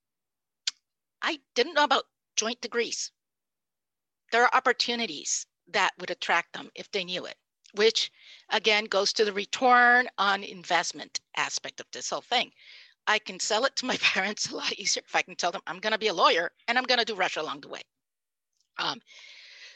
I 1.23 1.41
didn't 1.55 1.75
know 1.75 1.85
about 1.85 2.05
joint 2.37 2.61
degrees. 2.61 3.13
There 4.33 4.45
are 4.45 4.55
opportunities 4.55 5.47
that 5.69 5.93
would 6.01 6.11
attract 6.11 6.53
them 6.55 6.71
if 6.75 6.91
they 6.93 7.05
knew 7.05 7.27
it. 7.27 7.37
which 7.75 8.11
again 8.51 8.85
goes 8.85 9.13
to 9.15 9.25
the 9.25 9.33
return 9.33 10.09
on 10.19 10.45
investment 10.45 11.21
aspect 11.37 11.81
of 11.81 11.87
this 11.93 12.11
whole 12.11 12.21
thing. 12.23 12.53
I 13.07 13.19
can 13.19 13.41
sell 13.41 13.65
it 13.65 13.77
to 13.77 13.87
my 13.87 13.97
parents 14.01 14.51
a 14.51 14.57
lot 14.57 14.73
easier 14.75 15.03
if 15.07 15.15
I 15.15 15.23
can 15.23 15.37
tell 15.37 15.53
them 15.53 15.63
I'm 15.67 15.81
going 15.81 15.93
to 15.93 15.99
be 15.99 16.09
a 16.09 16.15
lawyer 16.15 16.53
and 16.69 16.79
I'm 16.79 16.85
going 16.85 17.01
to 17.01 17.05
do 17.05 17.15
Russia 17.15 17.41
along 17.41 17.61
the 17.61 17.69
way. 17.69 17.83
Um, 18.79 19.01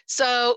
so 0.07 0.57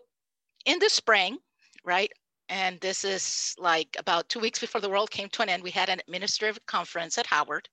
in 0.65 0.79
the 0.79 0.89
spring, 0.89 1.39
right, 1.83 2.11
and 2.49 2.79
this 2.79 3.03
is 3.03 3.55
like 3.57 3.95
about 3.97 4.29
two 4.29 4.39
weeks 4.39 4.59
before 4.59 4.81
the 4.81 4.89
world 4.89 5.11
came 5.11 5.29
to 5.29 5.41
an 5.41 5.49
end, 5.49 5.63
we 5.63 5.71
had 5.71 5.89
an 5.89 5.99
administrative 5.99 6.65
conference 6.65 7.17
at 7.17 7.27
Howard, 7.27 7.69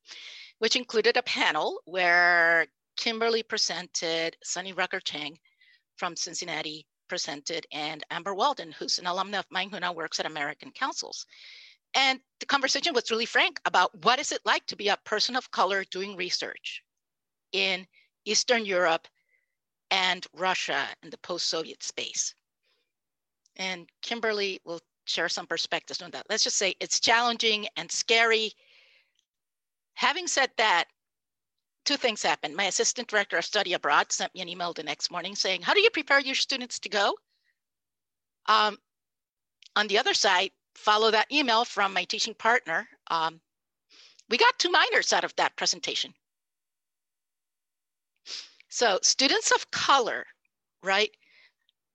which 0.59 0.77
included 0.77 1.17
a 1.17 1.23
panel 1.23 1.81
where 1.87 2.67
Kimberly 2.97 3.43
presented, 3.43 4.37
Sunnie 4.45 4.73
Rucker 4.73 5.01
Chang 5.01 5.39
from 5.97 6.17
Cincinnati 6.17 6.87
presented, 7.09 7.67
and 7.73 8.05
Amber 8.11 8.35
Walden, 8.35 8.73
who's 8.73 8.99
an 8.99 9.05
alumna 9.07 9.39
of 9.39 9.51
mine 9.51 9.71
who 9.71 9.81
now 9.81 9.93
works 9.93 10.21
at 10.21 10.27
American 10.27 10.71
Councils. 10.73 11.27
And 11.97 12.21
the 12.41 12.47
conversation 12.47 12.93
was 12.93 13.11
really 13.11 13.25
frank 13.25 13.59
about 13.65 14.05
what 14.05 14.21
is 14.21 14.31
it 14.31 14.43
like 14.45 14.67
to 14.67 14.77
be 14.77 14.89
a 14.89 14.99
person 15.05 15.35
of 15.35 15.51
color 15.51 15.83
doing 15.91 16.15
research 16.15 16.83
in 17.53 17.87
Eastern 18.27 18.67
Europe 18.67 19.09
and 19.91 20.27
Russia 20.35 20.87
in 21.03 21.09
the 21.09 21.19
post-Soviet 21.19 21.83
space. 21.83 22.35
And 23.57 23.89
Kimberly 24.03 24.61
will 24.67 24.81
share 25.07 25.31
some 25.31 25.47
perspectives 25.47 26.03
on 26.03 26.11
that. 26.11 26.27
Let's 26.29 26.45
just 26.45 26.59
say 26.59 26.75
it's 26.81 27.01
challenging 27.01 27.67
and 27.77 27.91
scary. 27.91 28.53
Having 29.95 30.27
said 30.27 30.51
that, 30.59 30.85
two 31.87 31.97
things 31.97 32.23
happened. 32.23 32.55
My 32.55 32.65
assistant 32.65 33.09
director 33.09 33.39
of 33.39 33.45
study 33.47 33.73
abroad 33.73 34.13
sent 34.13 34.35
me 34.35 34.43
an 34.43 34.51
email 34.51 34.75
the 34.75 34.83
next 34.83 35.11
morning 35.11 35.35
saying, 35.35 35.63
how 35.63 35.73
do 35.73 35.81
you 35.81 35.89
prepare 35.89 36.21
your 36.21 36.35
students 36.35 36.79
to 36.81 36.91
go? 36.91 37.17
Um, 38.47 38.77
on 39.77 39.87
the 39.87 39.99
other 39.99 40.13
side, 40.13 40.51
follow 40.77 41.11
that 41.11 41.31
email 41.33 41.65
from 41.65 41.93
my 41.93 42.05
teaching 42.05 42.35
partner. 42.35 42.89
Um, 43.11 43.41
we 44.29 44.37
got 44.37 44.59
two 44.59 44.71
minors 44.71 45.13
out 45.13 45.25
of 45.25 45.35
that 45.37 45.57
presentation. 45.57 46.13
So 48.69 48.99
students 49.03 49.53
of 49.53 49.71
color, 49.71 50.27
right? 50.83 51.11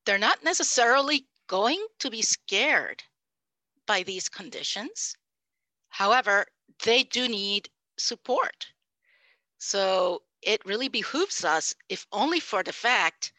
They're 0.06 0.18
not 0.18 0.44
necessarily 0.44 1.28
going 1.48 1.86
to 2.00 2.10
be 2.10 2.22
scared 2.22 3.04
by 3.86 4.04
these 4.04 4.30
conditions. 4.30 5.16
However, 5.90 6.46
they 6.84 7.04
do 7.04 7.28
need 7.28 7.70
support. 7.98 8.68
So 9.58 10.24
it 10.42 10.66
really 10.66 10.88
behooves 10.88 11.46
us, 11.46 11.76
if 11.90 12.08
only 12.12 12.40
for 12.40 12.64
the 12.64 12.74
fact, 12.74 13.34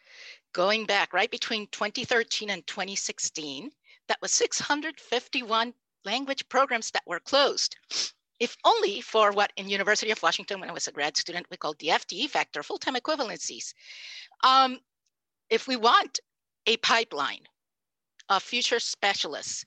going 0.53 0.85
back 0.85 1.13
right 1.13 1.31
between 1.31 1.67
2013 1.69 2.51
and 2.51 2.67
2016, 2.67 3.73
that 4.13 4.21
was 4.21 4.33
651 4.33 5.73
language 6.05 6.47
programs 6.51 6.91
that 6.91 7.03
were 7.07 7.19
closed. 7.19 7.75
If 8.39 8.59
only 8.63 9.01
for 9.01 9.33
what 9.33 9.55
in 9.57 9.71
University 9.71 10.11
of 10.11 10.23
Washington, 10.23 10.61
when 10.61 10.69
I 10.69 10.75
was 10.75 10.87
a 10.87 10.93
grad 10.93 11.17
student, 11.17 11.47
we 11.51 11.57
called 11.57 11.79
the 11.79 11.89
FTE 11.89 12.29
factor, 12.29 12.63
full-time 12.63 12.95
equivalencies. 12.95 13.73
Um, 14.45 14.81
if 15.49 15.67
we 15.67 15.77
want 15.77 16.21
a 16.67 16.77
pipeline 16.77 17.45
of 18.29 18.43
future 18.43 18.81
specialists 18.81 19.65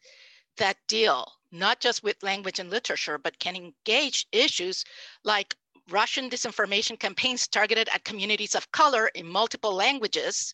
that 0.57 0.77
deal 0.87 1.31
not 1.51 1.79
just 1.79 2.03
with 2.03 2.21
language 2.21 2.59
and 2.59 2.69
literature, 2.69 3.17
but 3.17 3.39
can 3.39 3.55
engage 3.55 4.27
issues 4.31 4.85
like 5.23 5.55
Russian 5.89 6.29
disinformation 6.29 6.99
campaigns 6.99 7.47
targeted 7.47 7.89
at 7.89 8.05
communities 8.05 8.53
of 8.53 8.71
color 8.71 9.07
in 9.07 9.27
multiple 9.27 9.73
languages, 9.73 10.53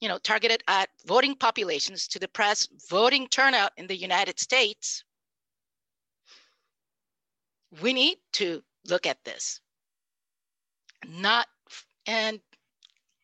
you 0.00 0.08
know, 0.08 0.18
targeted 0.18 0.62
at 0.66 0.88
voting 1.06 1.34
populations 1.34 2.08
to 2.08 2.18
depress 2.18 2.66
voting 2.88 3.28
turnout 3.28 3.72
in 3.76 3.86
the 3.86 3.96
United 3.96 4.40
States, 4.40 5.04
we 7.82 7.92
need 7.92 8.18
to 8.32 8.62
look 8.86 9.06
at 9.06 9.22
this. 9.24 9.60
Not, 11.06 11.46
and 12.06 12.40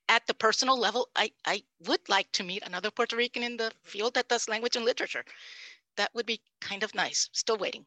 at 0.08 0.26
the 0.26 0.34
personal 0.34 0.78
level, 0.78 1.08
I, 1.16 1.32
I 1.44 1.62
would 1.86 2.06
like 2.08 2.30
to 2.32 2.44
meet 2.44 2.62
another 2.64 2.90
Puerto 2.90 3.16
Rican 3.16 3.42
in 3.42 3.56
the 3.56 3.72
field 3.82 4.14
that 4.14 4.28
does 4.28 4.48
language 4.48 4.76
and 4.76 4.84
literature. 4.84 5.24
That 5.96 6.14
would 6.14 6.26
be 6.26 6.40
kind 6.60 6.82
of 6.82 6.94
nice, 6.94 7.28
still 7.32 7.56
waiting. 7.56 7.86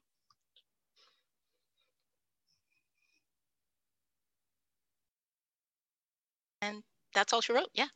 And 6.61 6.83
that's 7.13 7.33
all 7.33 7.41
she 7.41 7.53
wrote, 7.53 7.69
yeah. 7.73 7.87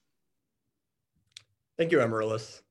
Thank 1.78 1.92
you, 1.92 1.98
Amarilis. 1.98 2.62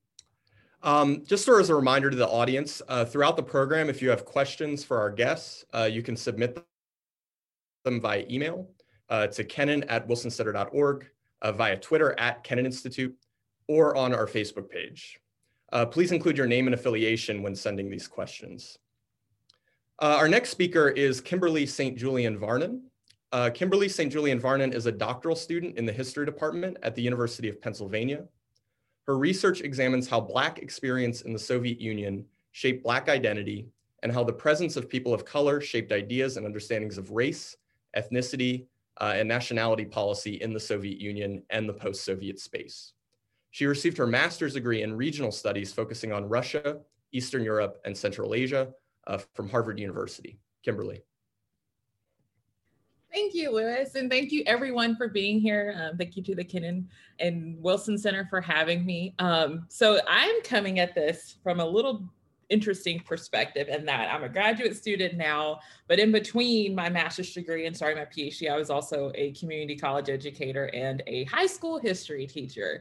Um, 0.83 1.25
just 1.25 1.45
sort 1.45 1.61
as 1.61 1.71
a 1.71 1.75
reminder 1.75 2.11
to 2.11 2.17
the 2.17 2.29
audience, 2.29 2.83
uh, 2.89 3.05
throughout 3.05 3.37
the 3.37 3.43
program, 3.43 3.89
if 3.89 4.03
you 4.03 4.11
have 4.11 4.25
questions 4.25 4.85
for 4.85 4.99
our 4.99 5.11
guests, 5.11 5.65
uh, 5.73 5.89
you 5.91 6.03
can 6.03 6.17
submit 6.17 6.61
them 7.85 8.01
via 8.01 8.25
email 8.29 8.69
uh, 9.09 9.29
to 9.29 9.45
kennan 9.45 9.85
at 9.85 10.09
wilsoncenter.org, 10.09 11.09
uh, 11.43 11.53
via 11.53 11.77
Twitter 11.77 12.19
at 12.19 12.43
Kennan 12.43 12.67
Institute, 12.67 13.15
or 13.69 13.97
on 13.97 14.13
our 14.13 14.27
Facebook 14.27 14.69
page. 14.69 15.21
Uh, 15.73 15.87
please 15.87 16.13
include 16.13 16.37
your 16.37 16.47
name 16.47 16.67
and 16.67 16.75
affiliation 16.75 17.43
when 17.43 17.55
sending 17.55 17.89
these 17.89 18.09
questions. 18.09 18.79
Uh, 20.01 20.17
our 20.19 20.29
next 20.29 20.51
speaker 20.51 20.89
is 20.89 21.21
Kimberly 21.21 21.65
St. 21.65 21.97
Julian 21.97 22.39
Varnon. 22.39 22.83
Kimberly 23.55 23.89
St. 23.89 24.13
Julian 24.13 24.39
Varnon 24.39 24.75
is 24.75 24.85
a 24.85 24.93
doctoral 24.93 25.35
student 25.35 25.79
in 25.79 25.87
the 25.87 25.93
history 25.93 26.27
department 26.27 26.77
at 26.83 26.95
the 26.95 27.01
University 27.01 27.49
of 27.49 27.63
Pennsylvania. 27.63 28.25
Her 29.07 29.19
research 29.19 29.61
examines 29.61 30.09
how 30.09 30.21
Black 30.21 30.59
experience 30.59 31.23
in 31.23 31.33
the 31.33 31.39
Soviet 31.39 31.81
Union 31.81 32.25
shaped 32.53 32.85
Black 32.85 33.09
identity 33.09 33.69
and 34.03 34.13
how 34.13 34.25
the 34.25 34.33
presence 34.33 34.77
of 34.77 34.89
people 34.89 35.13
of 35.13 35.25
color 35.25 35.61
shaped 35.61 35.93
ideas 35.93 36.37
and 36.37 36.47
understandings 36.47 36.99
of 36.99 37.11
race, 37.11 37.57
ethnicity, 37.97 38.67
uh, 39.01 39.15
and 39.17 39.29
nationality 39.29 39.85
policy 39.85 40.35
in 40.35 40.53
the 40.53 40.61
Soviet 40.61 41.01
Union 41.01 41.43
and 41.51 41.69
the 41.69 41.73
post-Soviet 41.73 42.39
space. 42.39 42.93
She 43.51 43.67
received 43.67 43.99
her 43.99 44.07
master's 44.07 44.55
degree 44.55 44.83
in 44.83 44.97
regional 44.97 45.33
studies 45.33 45.73
focusing 45.73 46.13
on 46.13 46.29
Russia, 46.29 46.79
Eastern 47.13 47.43
Europe, 47.43 47.81
and 47.85 47.97
Central 47.97 48.35
Asia 48.35 48.73
uh, 49.07 49.19
from 49.35 49.49
Harvard 49.49 49.79
University. 49.79 50.39
Kimberly. 50.65 51.03
Thank 53.13 53.35
you, 53.35 53.53
Louis, 53.53 53.95
and 53.95 54.11
thank 54.11 54.33
you 54.33 54.43
everyone 54.47 54.97
for 54.97 55.07
being 55.07 55.39
here. 55.39 55.75
Um, 55.79 55.99
thank 55.99 56.17
you 56.17 56.23
to 56.23 56.35
the 56.35 56.45
Kennan 56.45 56.89
and 57.19 57.63
Wilson 57.63 57.99
Center 57.99 58.27
for 58.31 58.41
having 58.41 58.87
me. 58.87 59.15
Um, 59.19 59.67
so 59.69 60.01
I'm 60.09 60.41
coming 60.43 60.79
at 60.79 60.95
this 60.95 61.37
from 61.43 61.61
a 61.61 61.67
little 61.67 62.09
interesting 62.49 63.01
perspective 63.01 63.69
in 63.69 63.85
that 63.85 64.11
I'm 64.11 64.23
a 64.23 64.31
graduate 64.31 64.77
student 64.77 65.19
now, 65.19 65.61
but 65.89 65.99
in 65.99 66.11
between 66.11 66.75
my 66.75 66.89
master's 66.89 67.35
degree 67.35 67.67
and 67.67 67.77
starting 67.77 67.99
my 67.99 68.07
PhD, 68.07 68.51
I 68.51 68.57
was 68.57 68.71
also 68.71 69.13
a 69.15 69.33
community 69.33 69.77
college 69.77 70.09
educator 70.09 70.71
and 70.73 71.03
a 71.07 71.25
high 71.25 71.47
school 71.47 71.79
history 71.79 72.27
teacher. 72.27 72.81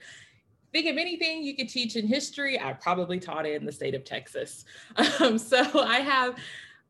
Think 0.72 0.88
of 0.88 0.96
anything 0.98 1.44
you 1.44 1.58
could 1.58 1.67
teach 1.67 1.98
in 1.98 2.08
history, 2.08 2.58
I 2.58 2.72
probably 2.72 3.20
taught 3.20 3.46
it 3.46 3.60
in 3.60 3.65
the 3.65 3.72
state 3.74 3.96
of 3.96 4.06
Texas. 4.06 4.63
Um, 5.20 5.38
so 5.38 5.82
I 5.82 6.00
have 6.00 6.38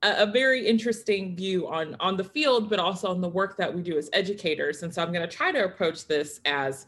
a, 0.03 0.25
very 0.25 0.65
interesting 0.65 1.35
view 1.35 1.67
on 1.67 1.95
on 1.99 2.17
the 2.17 2.23
field, 2.23 2.69
but 2.69 2.79
also 2.79 3.09
on 3.09 3.21
the 3.21 3.29
work 3.29 3.57
that 3.57 3.73
we 3.73 3.81
do 3.81 3.97
as 3.97 4.09
educators. 4.13 4.83
And 4.83 4.93
so 4.93 5.01
I'm 5.01 5.13
going 5.13 5.27
to 5.27 5.35
try 5.35 5.51
to 5.51 5.63
approach 5.65 6.07
this 6.07 6.39
as 6.45 6.87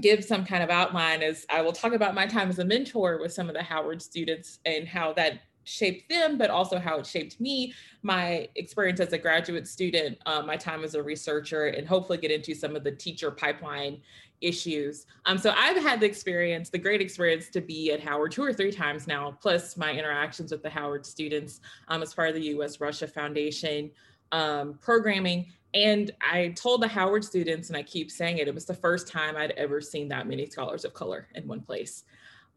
give 0.00 0.24
some 0.24 0.44
kind 0.44 0.62
of 0.62 0.70
outline 0.70 1.22
as 1.22 1.46
I 1.50 1.62
will 1.62 1.72
talk 1.72 1.92
about 1.92 2.14
my 2.14 2.26
time 2.26 2.48
as 2.48 2.58
a 2.58 2.64
mentor 2.64 3.18
with 3.20 3.32
some 3.32 3.48
of 3.48 3.54
the 3.54 3.62
Howard 3.62 4.02
students 4.02 4.58
and 4.64 4.86
how 4.86 5.12
that 5.14 5.40
shaped 5.64 6.08
them, 6.08 6.38
but 6.38 6.48
also 6.48 6.78
how 6.78 6.98
it 6.98 7.06
shaped 7.06 7.40
me, 7.40 7.74
my 8.02 8.48
experience 8.54 9.00
as 9.00 9.12
a 9.12 9.18
graduate 9.18 9.66
student, 9.66 10.16
um, 10.24 10.46
my 10.46 10.56
time 10.56 10.84
as 10.84 10.94
a 10.94 11.02
researcher, 11.02 11.66
and 11.66 11.88
hopefully 11.88 12.18
get 12.18 12.30
into 12.30 12.54
some 12.54 12.76
of 12.76 12.84
the 12.84 12.92
teacher 12.92 13.32
pipeline 13.32 14.00
issues. 14.40 15.06
Um, 15.24 15.38
so 15.38 15.52
I've 15.56 15.76
had 15.76 16.00
the 16.00 16.06
experience, 16.06 16.70
the 16.70 16.78
great 16.78 17.00
experience 17.00 17.48
to 17.50 17.60
be 17.60 17.92
at 17.92 18.00
Howard 18.00 18.32
two 18.32 18.42
or 18.42 18.52
three 18.52 18.72
times 18.72 19.06
now, 19.06 19.36
plus 19.40 19.76
my 19.76 19.92
interactions 19.92 20.52
with 20.52 20.62
the 20.62 20.70
Howard 20.70 21.06
students 21.06 21.60
um, 21.88 22.02
as 22.02 22.14
part 22.14 22.28
of 22.28 22.34
the 22.34 22.42
US 22.56 22.80
Russia 22.80 23.06
Foundation 23.06 23.90
um, 24.32 24.78
programming. 24.80 25.46
And 25.74 26.10
I 26.20 26.48
told 26.56 26.82
the 26.82 26.88
Howard 26.88 27.24
students, 27.24 27.68
and 27.68 27.76
I 27.76 27.82
keep 27.82 28.10
saying 28.10 28.38
it, 28.38 28.48
it 28.48 28.54
was 28.54 28.64
the 28.64 28.74
first 28.74 29.08
time 29.08 29.36
I'd 29.36 29.52
ever 29.52 29.80
seen 29.80 30.08
that 30.08 30.26
many 30.26 30.46
scholars 30.46 30.84
of 30.84 30.94
color 30.94 31.28
in 31.34 31.46
one 31.46 31.60
place. 31.60 32.04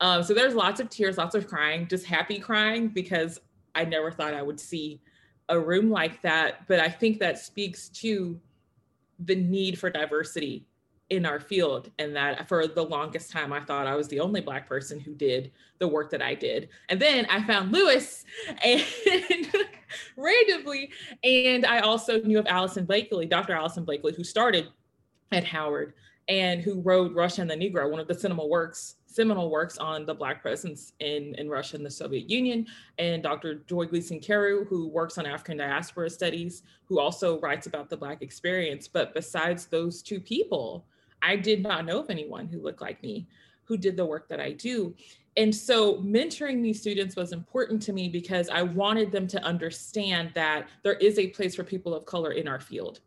Um, 0.02 0.24
so 0.24 0.34
there's 0.34 0.56
lots 0.56 0.80
of 0.80 0.90
tears, 0.90 1.18
lots 1.18 1.36
of 1.36 1.48
crying, 1.48 1.88
just 1.88 2.06
happy 2.06 2.40
crying 2.40 2.88
because 2.88 3.40
I 3.76 3.84
never 3.84 4.12
thought 4.12 4.34
I 4.34 4.42
would 4.42 4.60
see 4.60 5.02
a 5.50 5.60
room 5.60 5.90
like 5.90 6.22
that. 6.22 6.68
But 6.68 6.80
I 6.80 6.90
think 6.90 7.20
that 7.20 7.38
speaks 7.38 7.90
to 7.90 8.40
the 9.20 9.36
need 9.36 9.78
for 9.78 9.90
diversity 9.90 10.66
in 11.10 11.26
our 11.26 11.40
field 11.40 11.90
and 11.98 12.16
that 12.16 12.48
for 12.48 12.68
the 12.68 12.84
longest 12.84 13.32
time 13.32 13.52
i 13.52 13.60
thought 13.60 13.88
i 13.88 13.96
was 13.96 14.08
the 14.10 14.20
only 14.20 14.42
black 14.42 14.68
person 14.68 15.00
who 15.00 15.14
did 15.16 15.52
the 15.80 15.88
work 15.88 16.10
that 16.12 16.22
i 16.22 16.36
did 16.36 16.70
and 16.90 17.00
then 17.00 17.26
i 17.30 17.46
found 17.46 17.72
louis 17.72 18.26
and 18.64 18.84
randomly 20.18 20.92
and 21.24 21.66
i 21.66 21.80
also 21.80 22.22
knew 22.22 22.38
of 22.38 22.46
allison 22.48 22.86
blakely 22.86 23.26
dr 23.26 23.52
allison 23.52 23.84
blakely 23.84 24.14
who 24.14 24.24
started 24.24 24.68
at 25.32 25.44
howard 25.44 25.94
and 26.28 26.62
who 26.62 26.80
wrote 26.82 27.14
russia 27.16 27.42
and 27.42 27.50
the 27.50 27.56
negro 27.56 27.90
one 27.90 28.00
of 28.00 28.08
the 28.08 28.14
seminal 28.14 28.50
works 28.50 28.96
seminal 29.10 29.50
works 29.50 29.78
on 29.80 30.06
the 30.06 30.14
Black 30.14 30.42
presence 30.42 30.94
in, 31.00 31.34
in 31.36 31.50
Russia 31.50 31.76
and 31.76 31.86
the 31.86 31.90
Soviet 31.90 32.30
Union, 32.30 32.68
and 33.00 33.24
Dr. 33.24 33.56
Joy 33.68 33.86
Gleason 33.86 34.20
Carew, 34.20 34.66
who 34.66 34.88
works 34.88 35.18
on 35.18 35.26
African 35.26 35.58
diaspora 35.58 36.10
studies, 36.10 36.62
who 36.86 37.00
also 37.00 37.40
writes 37.40 37.66
about 37.66 37.90
the 37.90 37.98
Black 37.98 38.22
experience. 38.22 38.88
But 38.88 39.16
besides 39.16 39.66
those 39.66 40.04
two 40.04 40.20
people, 40.20 40.86
I 41.22 41.36
did 41.36 41.64
not 41.64 41.86
know 41.86 42.00
of 42.00 42.10
anyone 42.10 42.48
who 42.48 42.62
looked 42.62 42.82
like 42.82 43.02
me 43.04 43.28
who 43.70 43.78
did 43.78 43.96
the 43.96 44.06
work 44.06 44.28
that 44.28 44.40
I 44.40 44.52
do. 44.54 44.96
And 45.38 45.56
so 45.56 45.98
mentoring 45.98 46.64
these 46.64 46.82
students 46.82 47.16
was 47.16 47.32
important 47.32 47.82
to 47.84 47.94
me 47.94 48.10
because 48.10 48.50
I 48.50 48.64
wanted 48.64 49.12
them 49.12 49.28
to 49.28 49.44
understand 49.44 50.32
that 50.34 50.68
there 50.84 50.96
is 50.96 51.20
a 51.20 51.28
place 51.28 51.56
for 51.56 51.64
people 51.64 51.94
of 51.94 52.06
color 52.06 52.32
in 52.32 52.48
our 52.48 52.60
field. 52.60 53.00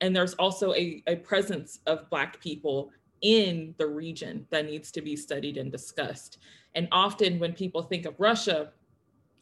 And 0.00 0.14
there's 0.14 0.34
also 0.34 0.74
a, 0.74 1.02
a 1.06 1.16
presence 1.16 1.78
of 1.86 2.10
Black 2.10 2.40
people 2.40 2.90
in 3.22 3.74
the 3.78 3.86
region 3.86 4.44
that 4.50 4.66
needs 4.66 4.90
to 4.92 5.00
be 5.00 5.14
studied 5.14 5.56
and 5.56 5.70
discussed. 5.70 6.38
And 6.74 6.88
often 6.90 7.38
when 7.38 7.52
people 7.52 7.82
think 7.82 8.04
of 8.04 8.18
Russia, 8.18 8.72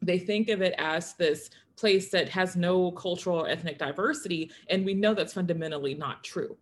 they 0.02 0.18
think 0.18 0.50
of 0.50 0.60
it 0.60 0.74
as 0.76 1.14
this 1.14 1.50
place 1.76 2.10
that 2.10 2.28
has 2.28 2.54
no 2.54 2.90
cultural 2.92 3.40
or 3.40 3.48
ethnic 3.48 3.78
diversity. 3.78 4.50
And 4.68 4.84
we 4.84 4.94
know 4.94 5.14
that's 5.14 5.32
fundamentally 5.32 5.94
not 5.94 6.22
true. 6.22 6.56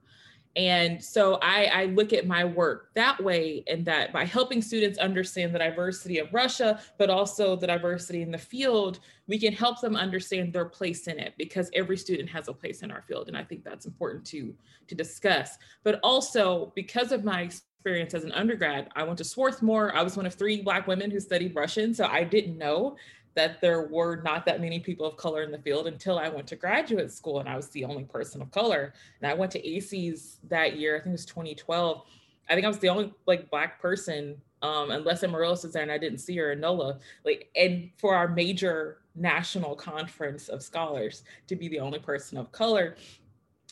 And 0.57 1.03
so 1.03 1.38
I, 1.43 1.64
I, 1.64 1.85
look 1.87 2.12
at 2.12 2.29
my 2.29 2.45
work 2.45 2.90
that 2.95 3.23
way, 3.23 3.64
and 3.67 3.85
that 3.87 4.12
by 4.12 4.25
helping 4.25 4.62
students 4.62 4.99
understand 4.99 5.53
the 5.53 5.59
diversity 5.59 6.19
of 6.19 6.33
Russia, 6.33 6.81
but 6.97 7.11
also 7.11 7.57
the 7.57 7.67
diversity 7.67 8.23
in 8.23 8.31
the 8.31 8.38
field, 8.38 9.01
we 9.27 9.38
can 9.38 9.53
help 9.53 9.81
them 9.81 9.97
understand 9.97 10.53
their 10.53 10.67
place 10.67 11.09
in 11.09 11.19
it 11.19 11.35
because 11.37 11.71
every 11.75 11.97
student 11.97 12.29
has 12.29 12.47
a 12.47 12.53
place 12.53 12.83
in 12.83 12.93
our 12.93 13.03
field. 13.03 13.27
And 13.27 13.37
I 13.37 13.43
think 13.43 13.64
that's 13.64 13.87
important 13.87 14.25
to, 14.27 14.55
to 14.87 14.95
discuss. 14.95 15.59
But 15.83 15.99
also, 16.05 16.73
because 16.77 17.11
of 17.11 17.25
my 17.25 17.40
experience 17.40 18.14
as 18.14 18.23
an 18.23 18.33
undergrad, 18.33 18.90
I 18.95 19.03
went 19.03 19.19
to 19.19 19.25
Swarthmore. 19.25 19.95
I 19.95 20.03
was 20.03 20.17
one 20.17 20.27
of 20.27 20.35
three 20.35 20.62
Black 20.62 20.87
women 20.87 21.11
who 21.11 21.19
studied 21.19 21.57
Russian. 21.57 21.95
So 21.95 22.05
I 22.05 22.23
didn't 22.23 22.59
know 22.59 22.97
that 23.35 23.61
there 23.61 23.83
were 23.83 24.16
not 24.23 24.47
that 24.47 24.61
many 24.61 24.79
people 24.79 25.07
of 25.07 25.16
color 25.16 25.42
in 25.42 25.51
the 25.51 25.59
field 25.59 25.87
until 25.87 26.18
I 26.18 26.29
went 26.29 26.47
to 26.49 26.57
graduate 26.57 27.11
school 27.11 27.40
and 27.40 27.49
I 27.49 27.57
was 27.57 27.68
the 27.68 27.85
only 27.85 28.05
person 28.05 28.40
of 28.40 28.51
color. 28.51 28.94
And 29.20 29.31
I 29.31 29.35
went 29.35 29.53
to 29.53 29.66
ACES 29.66 30.38
that 30.49 30.77
year, 30.77 30.97
I 30.97 30.99
think 31.01 31.09
it 31.09 31.12
was 31.12 31.27
2012. 31.27 32.03
I 32.49 32.55
think 32.55 32.64
I 32.64 32.68
was 32.68 32.79
the 32.79 32.88
only 32.88 33.12
like 33.27 33.51
black 33.51 33.81
person, 33.81 34.40
um, 34.62 34.90
unless 34.90 35.23
Amarilis 35.23 35.64
was 35.64 35.73
there 35.73 35.83
and 35.83 35.90
I 35.90 35.99
didn't 35.99 36.18
see 36.18 36.37
her 36.37 36.53
in 36.53 36.61
NOLA. 36.61 36.99
Like, 37.25 37.51
and 37.57 37.90
for 37.99 38.14
our 38.14 38.29
major 38.29 38.99
national 39.16 39.75
conference 39.75 40.49
of 40.49 40.62
scholars 40.62 41.25
to 41.49 41.57
be 41.57 41.68
the 41.68 41.81
only 41.81 41.99
person 41.99 42.38
of 42.38 42.53
color, 42.53 42.97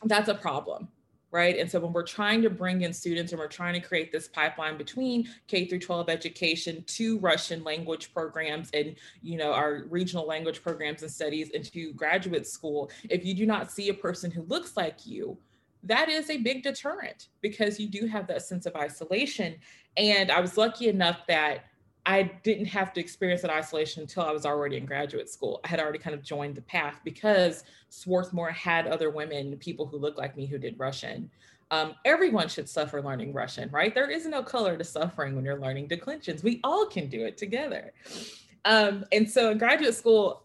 that's 0.04 0.28
a 0.28 0.34
problem 0.34 0.88
right? 1.32 1.58
And 1.58 1.68
so 1.68 1.80
when 1.80 1.92
we're 1.92 2.02
trying 2.04 2.42
to 2.42 2.50
bring 2.50 2.82
in 2.82 2.92
students 2.92 3.32
and 3.32 3.38
we're 3.38 3.48
trying 3.48 3.72
to 3.72 3.80
create 3.80 4.12
this 4.12 4.28
pipeline 4.28 4.76
between 4.76 5.28
K 5.48 5.64
through 5.64 5.80
12 5.80 6.08
education 6.10 6.84
to 6.86 7.18
Russian 7.18 7.64
language 7.64 8.12
programs 8.12 8.70
and 8.74 8.94
you 9.22 9.38
know 9.38 9.52
our 9.52 9.84
regional 9.88 10.26
language 10.26 10.62
programs 10.62 11.02
and 11.02 11.10
studies 11.10 11.50
into 11.50 11.92
graduate 11.94 12.46
school, 12.46 12.90
if 13.08 13.24
you 13.24 13.34
do 13.34 13.46
not 13.46 13.72
see 13.72 13.88
a 13.88 13.94
person 13.94 14.30
who 14.30 14.42
looks 14.42 14.76
like 14.76 15.06
you, 15.06 15.38
that 15.82 16.08
is 16.08 16.30
a 16.30 16.36
big 16.36 16.62
deterrent 16.62 17.28
because 17.40 17.80
you 17.80 17.88
do 17.88 18.06
have 18.06 18.26
that 18.28 18.42
sense 18.42 18.66
of 18.66 18.76
isolation. 18.76 19.56
And 19.96 20.30
I 20.30 20.40
was 20.40 20.56
lucky 20.56 20.88
enough 20.88 21.26
that 21.28 21.64
I 22.04 22.22
didn't 22.42 22.66
have 22.66 22.92
to 22.94 23.00
experience 23.00 23.42
that 23.42 23.50
isolation 23.50 24.02
until 24.02 24.24
I 24.24 24.32
was 24.32 24.44
already 24.44 24.76
in 24.76 24.86
graduate 24.86 25.30
school. 25.30 25.60
I 25.64 25.68
had 25.68 25.78
already 25.78 25.98
kind 25.98 26.14
of 26.14 26.22
joined 26.22 26.56
the 26.56 26.62
path 26.62 27.00
because 27.04 27.64
Swarthmore 27.90 28.50
had 28.50 28.88
other 28.88 29.10
women, 29.10 29.56
people 29.58 29.86
who 29.86 29.98
looked 29.98 30.18
like 30.18 30.36
me 30.36 30.46
who 30.46 30.58
did 30.58 30.78
Russian. 30.78 31.30
Um, 31.70 31.94
everyone 32.04 32.48
should 32.48 32.68
suffer 32.68 33.00
learning 33.00 33.32
Russian, 33.32 33.70
right? 33.70 33.94
There 33.94 34.10
is 34.10 34.26
no 34.26 34.42
color 34.42 34.76
to 34.76 34.84
suffering 34.84 35.36
when 35.36 35.44
you're 35.44 35.60
learning 35.60 35.86
declensions. 35.86 36.42
We 36.42 36.60
all 36.64 36.86
can 36.86 37.08
do 37.08 37.24
it 37.24 37.38
together. 37.38 37.92
Um, 38.64 39.04
and 39.12 39.30
so 39.30 39.50
in 39.50 39.58
graduate 39.58 39.94
school, 39.94 40.42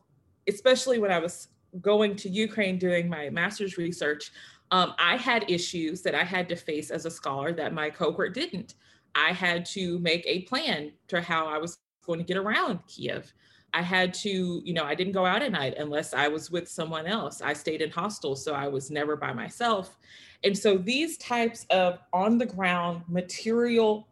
especially 0.48 1.00
when 1.00 1.12
I 1.12 1.20
was 1.20 1.50
going 1.82 2.16
to 2.18 2.30
Ukraine 2.30 2.78
doing 2.78 3.10
my 3.10 3.30
master's 3.30 3.78
research, 3.78 4.32
um, 4.72 4.94
I 5.00 5.18
had 5.18 5.50
issues 5.50 6.02
that 6.04 6.16
I 6.16 6.24
had 6.24 6.48
to 6.50 6.56
face 6.56 6.92
as 6.92 7.06
a 7.06 7.12
scholar 7.12 7.52
that 7.54 7.74
my 7.74 7.90
cohort 7.90 8.34
didn't. 8.34 8.76
I 9.18 9.34
had 9.34 9.66
to 9.66 9.98
make 10.00 10.24
a 10.28 10.44
plan 10.44 10.92
to 11.08 11.20
how 11.20 11.48
I 11.48 11.58
was 11.58 11.80
going 12.06 12.20
to 12.20 12.26
get 12.26 12.38
around 12.38 12.80
Kiev. 12.88 13.34
I 13.74 13.82
had 13.82 14.14
to, 14.16 14.62
you 14.64 14.74
know, 14.74 14.84
I 14.84 14.96
didn't 14.96 15.14
go 15.14 15.26
out 15.26 15.42
at 15.42 15.52
night 15.52 15.74
unless 15.78 16.14
I 16.14 16.28
was 16.28 16.52
with 16.52 16.70
someone 16.70 17.08
else. 17.08 17.42
I 17.42 17.54
stayed 17.54 17.82
in 17.82 17.90
hostels, 17.90 18.44
so 18.44 18.54
I 18.54 18.68
was 18.68 18.92
never 18.92 19.16
by 19.16 19.34
myself. 19.34 19.98
And 20.44 20.58
so 20.58 20.78
these 20.78 21.18
types 21.18 21.66
of 21.72 22.00
on 22.14 22.38
the 22.38 22.46
ground 22.46 23.02
material 23.08 24.08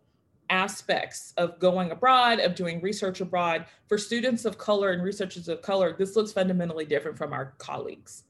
aspects 0.50 1.34
of 1.38 1.60
going 1.60 1.92
abroad, 1.92 2.40
of 2.40 2.56
doing 2.56 2.82
research 2.82 3.22
abroad, 3.22 3.66
for 3.88 3.98
students 3.98 4.44
of 4.44 4.58
color 4.58 4.92
and 4.92 5.04
researchers 5.04 5.48
of 5.48 5.62
color, 5.62 5.96
this 5.98 6.16
looks 6.16 6.32
fundamentally 6.34 6.86
different 6.86 7.18
from 7.18 7.32
our 7.32 7.54
colleagues. 7.60 8.24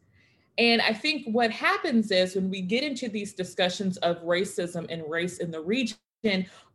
And 0.58 0.82
I 0.82 0.94
think 0.94 1.26
what 1.28 1.52
happens 1.52 2.12
is 2.12 2.36
when 2.36 2.50
we 2.50 2.62
get 2.62 2.84
into 2.84 3.10
these 3.10 3.34
discussions 3.34 3.98
of 3.98 4.22
racism 4.24 4.86
and 4.90 5.04
race 5.10 5.40
in 5.40 5.52
the 5.52 5.62
region, 5.62 5.98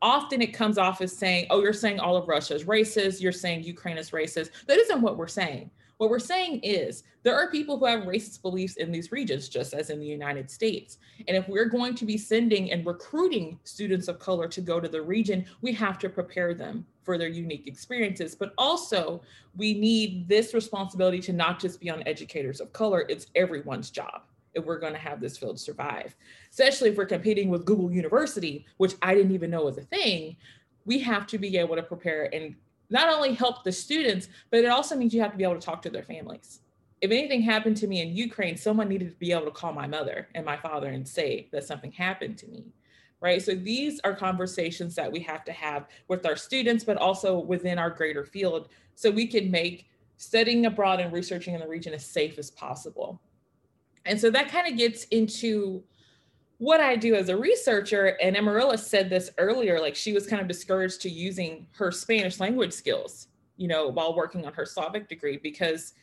often 0.03 0.43
it 0.43 0.55
comes 0.55 0.79
off 0.79 1.01
as 1.01 1.17
saying, 1.17 1.47
oh, 1.51 1.63
you're 1.63 1.73
saying 1.73 2.01
all 2.01 2.17
of 2.17 2.29
Russia 2.29 2.55
is 2.55 2.65
racist, 2.65 3.21
you're 3.21 3.33
saying 3.33 3.65
Ukraine 3.65 3.99
is 3.99 4.11
racist. 4.11 4.51
That 4.67 4.79
isn't 4.79 5.03
what 5.03 5.17
we're 5.17 5.27
saying. 5.27 5.71
What 5.99 6.09
we're 6.09 6.19
saying 6.19 6.61
is 6.61 7.03
there 7.25 7.37
are 7.37 7.51
people 7.51 7.79
who 7.79 7.85
have 7.85 8.05
racist 8.05 8.41
beliefs 8.41 8.77
in 8.77 8.91
these 8.91 9.13
regions, 9.13 9.51
just 9.51 9.75
as 9.75 9.91
in 9.91 10.01
the 10.01 10.07
United 10.07 10.51
States. 10.51 10.97
And 11.29 11.37
if 11.37 11.47
we're 11.47 11.67
going 11.67 11.95
to 11.97 12.07
be 12.07 12.17
sending 12.17 12.73
and 12.73 12.87
recruiting 12.87 13.59
students 13.65 14.09
of 14.09 14.19
color 14.19 14.49
to 14.49 14.63
go 14.63 14.81
to 14.81 14.89
the 14.89 15.03
region, 15.03 15.45
we 15.61 15.75
have 15.75 15.99
to 15.99 16.09
prepare 16.09 16.55
them 16.55 16.87
for 17.03 17.19
their 17.19 17.29
unique 17.29 17.67
experiences. 17.67 18.35
But 18.35 18.55
also, 18.57 19.21
we 19.55 19.75
need 19.75 20.27
this 20.27 20.55
responsibility 20.55 21.21
to 21.21 21.35
not 21.35 21.61
just 21.61 21.81
be 21.81 21.91
on 21.91 22.03
educators 22.07 22.63
of 22.63 22.73
color, 22.73 23.05
it's 23.11 23.27
everyone's 23.35 23.91
job 23.91 24.23
if 24.55 24.65
we're 24.65 24.79
going 24.79 24.93
to 24.93 24.99
have 24.99 25.21
this 25.21 25.39
field 25.39 25.59
survive. 25.59 26.17
Especially 26.51 26.91
if 26.91 26.97
we're 26.97 27.07
competing 27.07 27.49
with 27.49 27.65
Google 27.65 27.91
University, 27.91 28.67
which 28.77 28.95
I 29.03 29.15
didn't 29.15 29.33
even 29.33 29.51
know 29.51 29.65
was 29.65 29.79
a 29.79 29.83
thing, 29.83 30.37
we 30.85 30.99
have 31.01 31.27
to 31.29 31.39
be 31.39 31.57
able 31.57 31.77
to 31.77 31.83
prepare 31.83 32.33
and 32.35 32.55
not 32.91 33.09
only 33.09 33.35
help 33.35 33.63
the 33.63 33.73
students, 33.73 34.29
but 34.51 34.61
it 34.61 34.67
also 34.67 34.97
means 34.97 35.15
you 35.15 35.21
have 35.21 35.31
to 35.33 35.39
be 35.39 35.45
able 35.45 35.55
to 35.55 35.61
talk 35.61 35.81
to 35.83 35.91
their 35.91 36.03
families. 36.03 36.61
If 37.01 37.11
anything 37.11 37.41
happened 37.41 37.77
to 37.79 37.87
me 37.87 38.03
in 38.03 38.15
Ukraine, 38.15 38.57
someone 38.57 38.89
needed 38.89 39.11
to 39.11 39.17
be 39.17 39.33
able 39.33 39.47
to 39.47 39.53
call 39.53 39.73
my 39.73 39.87
mother 39.87 40.29
and 40.35 40.45
my 40.45 40.57
father 40.57 40.89
and 40.89 41.07
say 41.07 41.49
that 41.53 41.65
something 41.65 41.93
happened 41.93 42.37
to 42.39 42.49
me. 42.49 42.65
Right. 43.23 43.43
So 43.43 43.55
these 43.55 44.01
are 44.03 44.15
conversations 44.15 44.95
that 44.95 45.13
we 45.13 45.21
have 45.21 45.45
to 45.45 45.53
have 45.53 45.87
with 46.09 46.25
our 46.25 46.37
students, 46.37 46.85
but 46.85 46.97
also 46.97 47.39
within 47.39 47.79
our 47.79 47.91
greater 47.91 48.25
field 48.25 48.69
so 48.95 49.11
we 49.11 49.27
can 49.27 49.51
make 49.51 49.91
studying 50.17 50.65
abroad 50.67 51.01
and 51.01 51.13
researching 51.13 51.55
in 51.55 51.61
the 51.61 51.69
region 51.69 51.93
as 51.93 52.05
safe 52.05 52.39
as 52.39 52.51
possible. 52.51 53.21
And 54.07 54.21
so 54.21 54.31
that 54.31 54.51
kind 54.51 54.67
of 54.67 54.79
gets 54.79 55.05
into 55.05 55.83
what 56.59 56.81
I 56.81 56.97
do 56.97 57.15
as 57.15 57.29
a 57.29 57.37
researcher. 57.37 58.19
And 58.23 58.37
Amarilis 58.37 58.81
said 58.81 59.09
this 59.09 59.31
earlier, 59.39 59.81
like 59.81 59.97
she 59.97 60.13
was 60.13 60.27
kind 60.27 60.43
of 60.43 60.49
discouraged 60.49 61.01
to 61.03 61.11
using 61.11 61.67
her 61.73 61.91
Spanish 61.91 62.39
language 62.39 62.73
skills, 62.73 63.29
you 63.57 63.69
know, 63.69 63.89
while 63.89 64.15
working 64.15 64.45
on 64.47 64.53
her 64.53 64.67
Slavic 64.67 65.09
degree, 65.09 65.39
because 65.39 65.95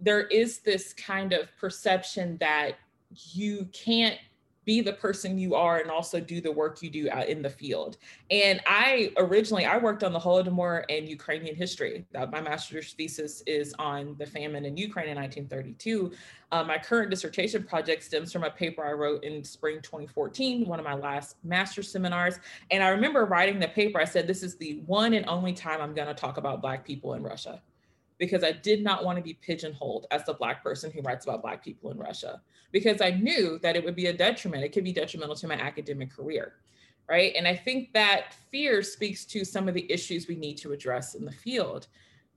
there 0.00 0.22
is 0.26 0.58
this 0.58 0.92
kind 0.92 1.32
of 1.32 1.48
perception 1.56 2.36
that 2.38 2.72
you 3.14 3.68
can't 3.72 4.18
be 4.66 4.80
the 4.80 4.92
person 4.92 5.38
you 5.38 5.54
are 5.54 5.78
and 5.78 5.90
also 5.90 6.20
do 6.20 6.40
the 6.40 6.50
work 6.52 6.82
you 6.82 6.90
do 6.90 7.08
out 7.10 7.28
in 7.28 7.40
the 7.40 7.48
field. 7.48 7.96
And 8.30 8.60
I 8.66 9.12
originally 9.16 9.64
I 9.64 9.78
worked 9.78 10.04
on 10.04 10.12
the 10.12 10.18
Holodomor 10.18 10.84
and 10.90 11.08
Ukrainian 11.08 11.54
history. 11.54 12.04
my 12.12 12.40
master's 12.40 12.92
thesis 12.92 13.42
is 13.46 13.74
on 13.78 14.16
the 14.18 14.26
famine 14.26 14.64
in 14.64 14.76
Ukraine 14.76 15.08
in 15.08 15.16
1932. 15.16 16.12
Uh, 16.52 16.64
my 16.64 16.78
current 16.78 17.10
dissertation 17.10 17.62
project 17.62 18.02
stems 18.02 18.32
from 18.32 18.44
a 18.44 18.50
paper 18.50 18.84
I 18.84 18.92
wrote 18.92 19.24
in 19.24 19.42
spring 19.44 19.80
2014, 19.82 20.66
one 20.66 20.78
of 20.78 20.84
my 20.84 20.94
last 20.94 21.36
master's 21.44 21.90
seminars. 21.90 22.38
And 22.70 22.82
I 22.82 22.88
remember 22.88 23.24
writing 23.24 23.58
the 23.60 23.68
paper. 23.68 24.00
I 24.00 24.04
said, 24.04 24.26
"This 24.26 24.42
is 24.42 24.56
the 24.56 24.82
one 24.86 25.14
and 25.14 25.26
only 25.28 25.52
time 25.52 25.80
I'm 25.80 25.94
going 25.94 26.08
to 26.08 26.14
talk 26.14 26.38
about 26.38 26.60
Black 26.60 26.84
people 26.84 27.14
in 27.14 27.22
Russia." 27.22 27.62
Because 28.18 28.42
I 28.42 28.52
did 28.52 28.82
not 28.82 29.04
want 29.04 29.18
to 29.18 29.22
be 29.22 29.34
pigeonholed 29.34 30.06
as 30.10 30.24
the 30.24 30.34
Black 30.34 30.62
person 30.62 30.90
who 30.90 31.02
writes 31.02 31.26
about 31.26 31.42
Black 31.42 31.62
people 31.62 31.90
in 31.90 31.98
Russia, 31.98 32.40
because 32.72 33.00
I 33.00 33.10
knew 33.10 33.58
that 33.62 33.76
it 33.76 33.84
would 33.84 33.96
be 33.96 34.06
a 34.06 34.12
detriment. 34.12 34.64
It 34.64 34.70
could 34.70 34.84
be 34.84 34.92
detrimental 34.92 35.36
to 35.36 35.48
my 35.48 35.54
academic 35.54 36.10
career. 36.10 36.54
Right. 37.08 37.34
And 37.36 37.46
I 37.46 37.54
think 37.54 37.92
that 37.92 38.34
fear 38.50 38.82
speaks 38.82 39.24
to 39.26 39.44
some 39.44 39.68
of 39.68 39.74
the 39.74 39.90
issues 39.92 40.26
we 40.26 40.34
need 40.34 40.56
to 40.58 40.72
address 40.72 41.14
in 41.14 41.24
the 41.24 41.30
field. 41.30 41.86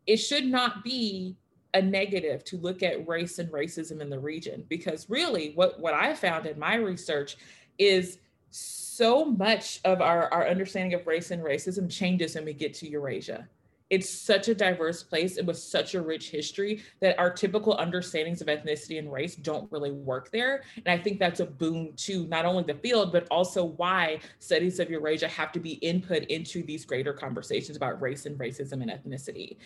It 0.05 0.17
should 0.17 0.45
not 0.45 0.83
be 0.83 1.35
a 1.73 1.81
negative 1.81 2.43
to 2.43 2.57
look 2.57 2.83
at 2.83 3.07
race 3.07 3.39
and 3.39 3.51
racism 3.51 3.99
in 3.99 4.11
the 4.11 4.19
region, 4.19 4.65
because 4.69 5.09
really 5.09 5.53
what, 5.55 5.79
what 5.79 5.95
I 5.95 6.13
found 6.13 6.45
in 6.45 6.59
my 6.59 6.75
research 6.75 7.37
is 7.79 8.19
so 8.51 9.25
much 9.25 9.79
of 9.85 10.01
our, 10.01 10.31
our 10.33 10.47
understanding 10.47 10.93
of 10.93 11.07
race 11.07 11.31
and 11.31 11.41
racism 11.41 11.89
changes 11.89 12.35
when 12.35 12.45
we 12.45 12.53
get 12.53 12.73
to 12.75 12.89
Eurasia 12.89 13.47
it's 13.89 14.09
such 14.09 14.47
a 14.47 14.55
diverse 14.55 15.03
place 15.03 15.37
and 15.37 15.47
with 15.47 15.57
such 15.57 15.95
a 15.95 16.01
rich 16.01 16.29
history 16.29 16.83
that 16.99 17.17
our 17.17 17.31
typical 17.31 17.75
understandings 17.77 18.41
of 18.41 18.47
ethnicity 18.47 18.99
and 18.99 19.11
race 19.11 19.35
don't 19.35 19.71
really 19.71 19.91
work 19.91 20.31
there. 20.31 20.63
And 20.75 20.87
I 20.87 21.01
think 21.01 21.19
that's 21.19 21.39
a 21.39 21.45
boon 21.45 21.93
to 21.97 22.27
not 22.27 22.45
only 22.45 22.63
the 22.63 22.75
field, 22.75 23.11
but 23.11 23.27
also 23.31 23.65
why 23.65 24.19
studies 24.39 24.79
of 24.79 24.89
Eurasia 24.89 25.27
have 25.27 25.51
to 25.53 25.59
be 25.59 25.73
input 25.73 26.23
into 26.25 26.63
these 26.63 26.85
greater 26.85 27.13
conversations 27.13 27.77
about 27.77 28.01
race 28.01 28.25
and 28.25 28.37
racism 28.37 28.81
and 28.81 28.91
ethnicity. 28.91 29.57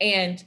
And 0.00 0.42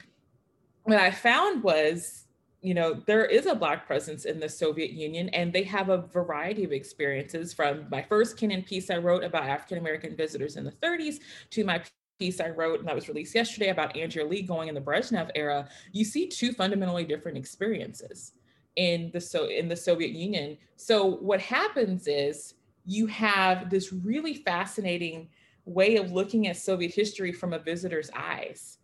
what 0.83 0.99
I 0.99 1.11
found 1.11 1.63
was 1.63 2.21
you 2.61 2.73
know, 2.73 2.99
there 3.05 3.25
is 3.25 3.45
a 3.45 3.53
Black 3.53 3.85
presence 3.85 4.25
in 4.25 4.39
the 4.39 4.49
Soviet 4.49 4.89
Union, 4.89 5.29
and 5.29 5.53
they 5.53 5.61
have 5.61 5.89
a 5.89 5.99
variety 5.99 6.63
of 6.63 6.71
experiences 6.71 7.53
from 7.53 7.85
my 7.91 8.01
first 8.01 8.37
Kennan 8.37 8.63
piece 8.63 8.89
I 8.89 8.97
wrote 8.97 9.23
about 9.23 9.43
African 9.43 9.77
American 9.77 10.15
visitors 10.15 10.55
in 10.55 10.63
the 10.63 10.71
30s 10.71 11.17
to 11.51 11.63
my 11.63 11.83
piece 12.19 12.39
I 12.39 12.49
wrote 12.49 12.79
and 12.79 12.87
that 12.87 12.95
was 12.95 13.07
released 13.07 13.35
yesterday 13.35 13.69
about 13.69 13.95
Andrea 13.95 14.25
Lee 14.25 14.41
going 14.41 14.69
in 14.69 14.75
the 14.75 14.81
Brezhnev 14.81 15.29
era, 15.35 15.67
you 15.91 16.05
see 16.05 16.27
two 16.27 16.53
fundamentally 16.53 17.03
different 17.03 17.37
experiences 17.37 18.33
in 18.75 19.09
the 19.13 19.21
so 19.21 19.47
in 19.47 19.67
the 19.67 19.75
Soviet 19.75 20.11
Union. 20.11 20.57
So 20.75 21.05
what 21.05 21.39
happens 21.39 22.07
is 22.07 22.55
you 22.85 23.07
have 23.07 23.69
this 23.69 23.91
really 23.91 24.35
fascinating 24.35 25.29
way 25.65 25.97
of 25.97 26.11
looking 26.11 26.47
at 26.47 26.57
Soviet 26.57 26.93
history 26.93 27.31
from 27.31 27.53
a 27.53 27.59
visitor's 27.59 28.09
eyes. 28.15 28.77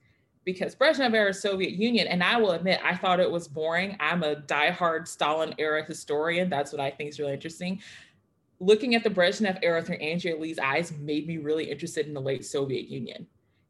Because 0.43 0.73
Brezhnev 0.73 1.13
era 1.13 1.31
Soviet 1.35 1.73
Union, 1.73 2.07
and 2.07 2.23
I 2.23 2.37
will 2.37 2.53
admit, 2.53 2.79
I 2.83 2.95
thought 2.95 3.19
it 3.19 3.29
was 3.29 3.47
boring. 3.47 3.95
I'm 3.99 4.23
a 4.23 4.37
diehard 4.37 5.07
Stalin 5.07 5.53
era 5.59 5.85
historian. 5.85 6.49
That's 6.49 6.71
what 6.71 6.81
I 6.81 6.89
think 6.89 7.11
is 7.11 7.19
really 7.19 7.33
interesting 7.33 7.79
looking 8.61 8.93
at 8.93 9.03
the 9.03 9.09
Brezhnev 9.09 9.59
era 9.63 9.81
through 9.81 9.95
Andrea 9.95 10.37
Lee's 10.37 10.59
eyes 10.59 10.93
made 10.99 11.27
me 11.27 11.37
really 11.37 11.69
interested 11.69 12.05
in 12.05 12.13
the 12.13 12.21
late 12.21 12.45
Soviet 12.45 12.87
Union. 12.87 13.25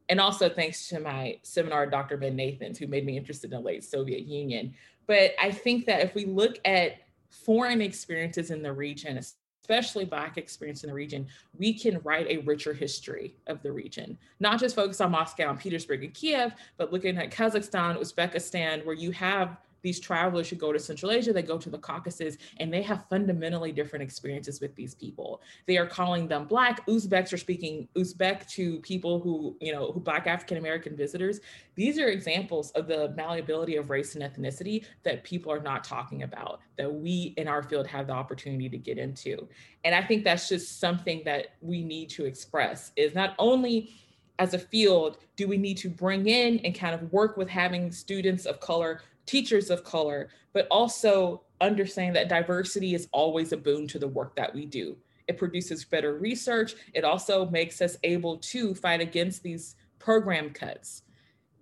And 0.10 0.20
also 0.20 0.50
thanks 0.50 0.90
to 0.90 1.00
my 1.00 1.40
seminar, 1.44 1.86
Dr. 1.88 2.18
Ben 2.18 2.36
Nathans, 2.36 2.78
who 2.78 2.88
made 2.88 3.06
me 3.06 3.16
interested 3.18 3.54
in 3.54 3.58
the 3.58 3.66
late 3.66 3.86
Soviet 3.86 4.26
Union. 4.26 4.74
But 5.08 5.32
I 5.42 5.50
think 5.50 5.86
that 5.86 6.02
if 6.02 6.14
we 6.14 6.26
look 6.26 6.60
at 6.66 6.98
foreign 7.30 7.82
experiences 7.82 8.52
in 8.52 8.62
the 8.62 8.74
region, 8.74 9.18
especially 9.18 10.04
Black 10.04 10.38
experience 10.38 10.84
in 10.84 10.90
the 10.90 10.94
region, 10.94 11.26
we 11.58 11.74
can 11.74 12.02
write 12.04 12.28
a 12.28 12.40
richer 12.40 12.74
history 12.74 13.38
of 13.48 13.64
the 13.64 13.72
region. 13.72 14.18
Not 14.42 14.60
just 14.60 14.76
focus 14.76 15.00
on 15.00 15.12
Moscow 15.12 15.50
and 15.50 15.60
Petersburg 15.60 16.04
and 16.04 16.14
Kiev, 16.14 16.54
but 16.76 16.92
looking 16.92 17.18
at 17.18 17.32
Kazakhstan, 17.32 17.98
Uzbekistan, 17.98 18.86
where 18.86 18.96
you 18.96 19.12
have 19.12 19.56
these 19.82 20.00
travelers 20.00 20.50
who 20.50 20.56
go 20.56 20.72
to 20.72 20.80
Central 20.80 21.12
Asia, 21.12 21.34
they 21.34 21.42
go 21.42 21.58
to 21.58 21.70
the 21.70 21.78
Caucasus, 21.78 22.38
and 22.58 22.74
they 22.74 22.82
have 22.82 23.06
fundamentally 23.10 23.72
different 23.72 24.04
experiences 24.04 24.62
with 24.62 24.76
these 24.76 24.96
people. 24.96 25.42
They 25.66 25.78
are 25.78 25.86
calling 25.86 26.28
them 26.28 26.46
Black. 26.46 26.86
Uzbeks 26.88 27.34
are 27.34 27.38
speaking 27.38 27.88
Uzbek 27.96 28.48
to 28.52 28.80
people 28.80 29.20
who, 29.20 29.56
you 29.60 29.72
know, 29.72 29.92
who 29.92 30.00
Black 30.00 30.28
African 30.28 30.58
American 30.58 30.96
visitors. 30.96 31.40
These 31.76 32.00
are 32.00 32.08
examples 32.08 32.72
of 32.72 32.88
the 32.88 33.14
malleability 33.16 33.76
of 33.78 33.90
race 33.90 34.16
and 34.16 34.24
ethnicity 34.24 34.86
that 35.04 35.24
people 35.24 35.52
are 35.52 35.62
not 35.62 35.84
talking 35.84 36.24
about, 36.24 36.62
that 36.78 36.94
we 36.94 37.34
in 37.38 37.48
our 37.48 37.64
field 37.64 37.88
have 37.88 38.08
the 38.08 38.14
opportunity 38.14 38.70
to 38.70 38.78
get 38.78 38.98
into. 38.98 39.48
And 39.84 39.96
I 39.96 40.04
think 40.04 40.24
that's 40.24 40.50
just 40.50 40.80
something 40.80 41.22
that 41.26 41.56
we 41.62 41.84
need 41.84 42.10
to 42.12 42.26
express 42.26 42.92
is 42.96 43.16
not 43.16 43.36
only 43.40 43.92
as 44.40 44.56
a 44.56 44.60
field 44.60 45.18
do 45.36 45.48
we 45.48 45.58
need 45.58 45.78
to 45.78 45.90
bring 45.90 46.28
in 46.28 46.60
and 46.60 46.74
kind 46.74 46.96
of 46.96 47.14
work 47.14 47.38
with 47.38 47.48
having 47.48 47.92
students 47.92 48.46
of 48.46 48.60
color 48.60 49.02
teachers 49.26 49.70
of 49.70 49.84
color, 49.84 50.30
but 50.54 50.68
also 50.70 51.44
understanding 51.62 52.14
that 52.14 52.30
diversity 52.30 52.96
is 52.96 53.08
always 53.12 53.52
a 53.52 53.58
boon 53.58 53.88
to 53.88 54.00
the 54.00 54.08
work 54.08 54.36
that 54.36 54.54
we 54.54 54.66
do. 54.66 54.98
It 55.28 55.38
produces 55.38 55.86
better 55.86 56.18
research. 56.18 56.76
It 56.94 57.04
also 57.04 57.50
makes 57.50 57.82
us 57.82 57.98
able 58.04 58.38
to 58.38 58.76
fight 58.76 59.02
against 59.02 59.44
these 59.44 59.76
program 60.00 60.50
cuts 60.50 61.04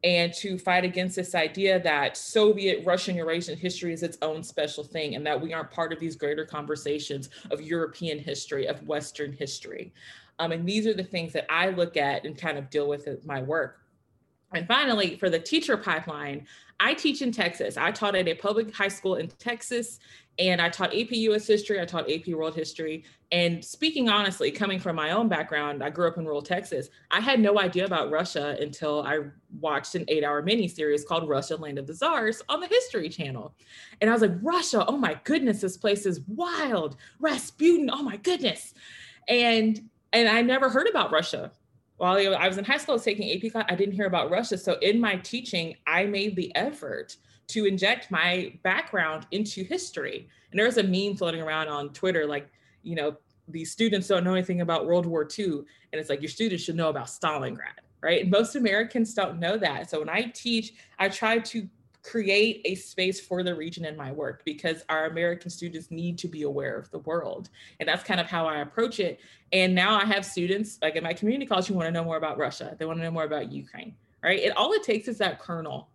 and 0.04 0.34
to 0.34 0.58
fight 0.58 0.86
against 0.86 1.18
this 1.18 1.36
idea 1.36 1.80
that 1.82 2.16
Soviet 2.16 2.86
Russian 2.86 3.16
Eurasian 3.16 3.58
history 3.58 3.94
is 3.94 4.02
its 4.02 4.18
own 4.22 4.44
special 4.44 4.84
thing 4.84 5.16
and 5.16 5.26
that 5.26 5.40
we 5.40 5.54
aren't 5.54 5.72
part 5.72 5.92
of 5.92 6.00
these 6.00 6.16
greater 6.16 6.46
conversations 6.46 7.30
of 7.52 7.62
European 7.62 8.18
history, 8.18 8.66
of 8.66 8.88
Western 8.88 9.34
history. 9.34 9.94
Um, 10.40 10.54
and 10.54 10.68
these 10.68 10.88
are 10.88 10.94
the 10.94 11.04
things 11.04 11.34
that 11.34 11.46
I 11.50 11.70
look 11.70 11.98
at 11.98 12.26
and 12.26 12.38
kind 12.38 12.58
of 12.58 12.70
deal 12.70 12.88
with 12.88 13.08
in 13.08 13.20
my 13.26 13.42
work. 13.42 13.82
And 14.54 14.66
finally, 14.68 15.18
for 15.18 15.30
the 15.30 15.40
teacher 15.40 15.78
pipeline, 15.78 16.48
I 16.80 16.94
teach 16.94 17.22
in 17.22 17.32
Texas. 17.32 17.78
I 17.78 17.92
taught 17.92 18.16
at 18.16 18.28
a 18.28 18.34
public 18.36 18.74
high 18.74 18.88
school 18.88 19.16
in 19.16 19.28
Texas, 19.28 20.00
and 20.38 20.62
I 20.62 20.70
taught 20.70 20.96
AP 20.96 21.12
US 21.12 21.46
history, 21.46 21.82
I 21.82 21.86
taught 21.86 22.10
AP 22.10 22.28
world 22.28 22.56
history. 22.56 23.04
And 23.32 23.64
speaking 23.64 24.08
honestly, 24.08 24.50
coming 24.52 24.80
from 24.80 24.96
my 24.96 25.12
own 25.12 25.28
background, 25.28 25.84
I 25.84 25.90
grew 25.90 26.08
up 26.08 26.18
in 26.18 26.26
rural 26.26 26.42
Texas. 26.42 26.90
I 27.12 27.20
had 27.20 27.42
no 27.42 27.60
idea 27.60 27.86
about 27.86 28.10
Russia 28.10 28.56
until 28.60 29.04
I 29.04 29.20
watched 29.60 29.96
an 29.96 30.06
eight 30.08 30.24
hour 30.24 30.42
mini 30.42 30.68
series 30.70 31.04
called 31.04 31.28
Russia, 31.28 31.58
Land 31.58 31.78
of 31.78 31.88
the 31.88 31.94
Czars 31.94 32.42
on 32.48 32.62
the 32.62 32.68
History 32.68 33.10
Channel. 33.10 33.54
And 34.00 34.10
I 34.10 34.14
was 34.14 34.22
like, 34.22 34.38
Russia, 34.42 34.86
oh 34.88 34.98
my 34.98 35.20
goodness, 35.26 35.60
this 35.60 35.78
place 35.78 36.06
is 36.06 36.22
wild. 36.28 36.96
Rasputin, 37.20 37.90
oh 37.92 38.02
my 38.02 38.16
goodness. 38.18 38.74
And 39.28 39.90
and 40.14 40.28
I 40.28 40.42
never 40.42 40.70
heard 40.70 40.88
about 40.90 41.12
Russia 41.12 41.52
while 42.00 42.36
I 42.36 42.48
was 42.48 42.58
in 42.58 42.64
high 42.64 42.78
school, 42.78 42.94
I 42.94 42.96
was 42.96 43.04
taking 43.04 43.30
AP 43.32 43.52
class. 43.52 43.66
I 43.68 43.76
didn't 43.76 43.94
hear 43.94 44.06
about 44.06 44.32
Russia. 44.32 44.58
So 44.58 44.78
in 44.82 45.00
my 45.02 45.18
teaching, 45.18 45.76
I 45.86 46.06
made 46.06 46.36
the 46.36 46.54
effort 46.56 47.18
to 47.48 47.66
inject 47.66 48.10
my 48.10 48.54
background 48.64 49.28
into 49.32 49.64
history. 49.64 50.30
And 50.52 50.58
there 50.58 50.66
was 50.66 50.78
a 50.78 50.84
meme 50.84 51.18
floating 51.18 51.42
around 51.42 51.68
on 51.68 51.90
Twitter, 51.90 52.26
like, 52.26 52.50
you 52.84 52.96
know, 52.96 53.18
these 53.50 53.72
students 53.72 54.08
don't 54.08 54.24
know 54.24 54.34
anything 54.34 54.62
about 54.62 54.88
World 54.88 55.06
War 55.06 55.28
II. 55.38 55.46
And 55.92 56.00
it's 56.00 56.10
like, 56.10 56.22
your 56.22 56.30
students 56.30 56.64
should 56.64 56.76
know 56.76 56.90
about 56.90 57.08
Stalingrad, 57.08 57.80
right? 58.02 58.30
Most 58.30 58.56
Americans 58.56 59.14
don't 59.14 59.38
know 59.38 59.58
that. 59.58 59.90
So 59.90 60.00
when 60.00 60.10
I 60.10 60.32
teach, 60.34 60.74
I 61.00 61.10
try 61.10 61.40
to 61.40 61.68
create 62.04 62.62
a 62.66 62.76
space 62.76 63.20
for 63.20 63.44
the 63.44 63.54
region 63.54 63.86
in 63.86 63.98
my 63.98 64.12
work 64.12 64.42
because 64.46 64.84
our 64.90 65.08
American 65.08 65.50
students 65.50 65.92
need 65.92 66.18
to 66.18 66.28
be 66.28 66.44
aware 66.44 66.78
of 66.78 66.90
the 66.92 67.00
world. 67.00 67.50
And 67.80 67.90
that's 67.90 68.04
kind 68.04 68.20
of 68.20 68.28
how 68.28 68.46
I 68.46 68.60
approach 68.60 69.00
it. 69.00 69.20
And 69.52 69.76
now 69.76 69.96
I 69.96 70.06
have 70.06 70.26
students, 70.26 70.80
like 70.82 70.96
in 70.96 71.04
my 71.04 71.14
community 71.14 71.46
college, 71.46 71.68
who 71.68 71.74
want 71.74 71.88
to 71.88 71.92
know 71.92 72.04
more 72.04 72.18
about 72.18 72.38
Russia. 72.38 72.76
They 72.78 72.86
want 72.86 73.00
to 73.00 73.04
know 73.04 73.12
more 73.12 73.26
about 73.26 73.52
Ukraine, 73.52 73.96
right? 74.24 74.44
And 74.44 74.54
all 74.54 74.72
it 74.74 74.84
takes 74.84 75.08
is 75.08 75.18
that 75.18 75.40
kernel 75.40 75.90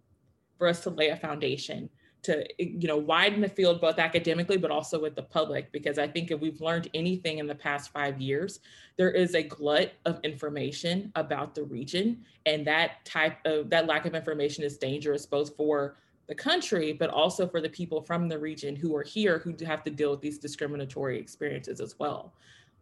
for 0.58 0.68
us 0.68 0.80
to 0.82 0.90
lay 0.90 1.08
a 1.08 1.16
foundation 1.16 1.88
to 2.24 2.44
you 2.58 2.88
know 2.88 2.96
widen 2.96 3.40
the 3.40 3.48
field 3.48 3.80
both 3.80 3.98
academically 3.98 4.56
but 4.56 4.70
also 4.70 5.00
with 5.00 5.14
the 5.14 5.22
public 5.22 5.70
because 5.72 5.98
i 5.98 6.06
think 6.06 6.30
if 6.30 6.40
we've 6.40 6.60
learned 6.60 6.88
anything 6.94 7.38
in 7.38 7.46
the 7.46 7.54
past 7.54 7.92
five 7.92 8.20
years 8.20 8.60
there 8.96 9.10
is 9.10 9.34
a 9.34 9.42
glut 9.42 9.92
of 10.04 10.18
information 10.24 11.12
about 11.14 11.54
the 11.54 11.62
region 11.62 12.24
and 12.46 12.66
that 12.66 13.04
type 13.04 13.36
of 13.44 13.70
that 13.70 13.86
lack 13.86 14.06
of 14.06 14.14
information 14.14 14.64
is 14.64 14.76
dangerous 14.76 15.26
both 15.26 15.56
for 15.56 15.96
the 16.26 16.34
country 16.34 16.92
but 16.92 17.10
also 17.10 17.46
for 17.46 17.60
the 17.60 17.68
people 17.68 18.00
from 18.00 18.28
the 18.28 18.38
region 18.38 18.74
who 18.74 18.94
are 18.96 19.02
here 19.02 19.38
who 19.38 19.54
have 19.64 19.82
to 19.84 19.90
deal 19.90 20.10
with 20.10 20.20
these 20.20 20.38
discriminatory 20.38 21.18
experiences 21.18 21.80
as 21.80 21.98
well. 21.98 22.32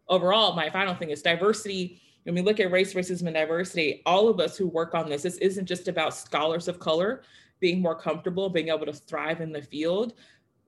Overall 0.09 0.55
my 0.55 0.70
final 0.70 0.94
thing 0.94 1.11
is 1.11 1.22
diversity. 1.22 2.00
When 2.24 2.37
we 2.37 2.40
look 2.40 2.61
at 2.61 2.70
race 2.70 2.94
racism 2.94 3.26
and 3.26 3.35
diversity 3.35 4.02
all 4.07 4.28
of 4.28 4.38
us 4.38 4.57
who 4.57 4.68
work 4.68 4.94
on 4.94 5.09
this 5.09 5.22
this 5.22 5.37
isn't 5.38 5.66
just 5.66 5.88
about 5.88 6.14
scholars 6.14 6.68
of 6.68 6.78
color 6.78 7.22
being 7.62 7.81
more 7.81 7.94
comfortable, 7.94 8.51
being 8.51 8.68
able 8.68 8.85
to 8.85 8.92
thrive 8.92 9.40
in 9.40 9.53
the 9.53 9.62
field. 9.62 10.14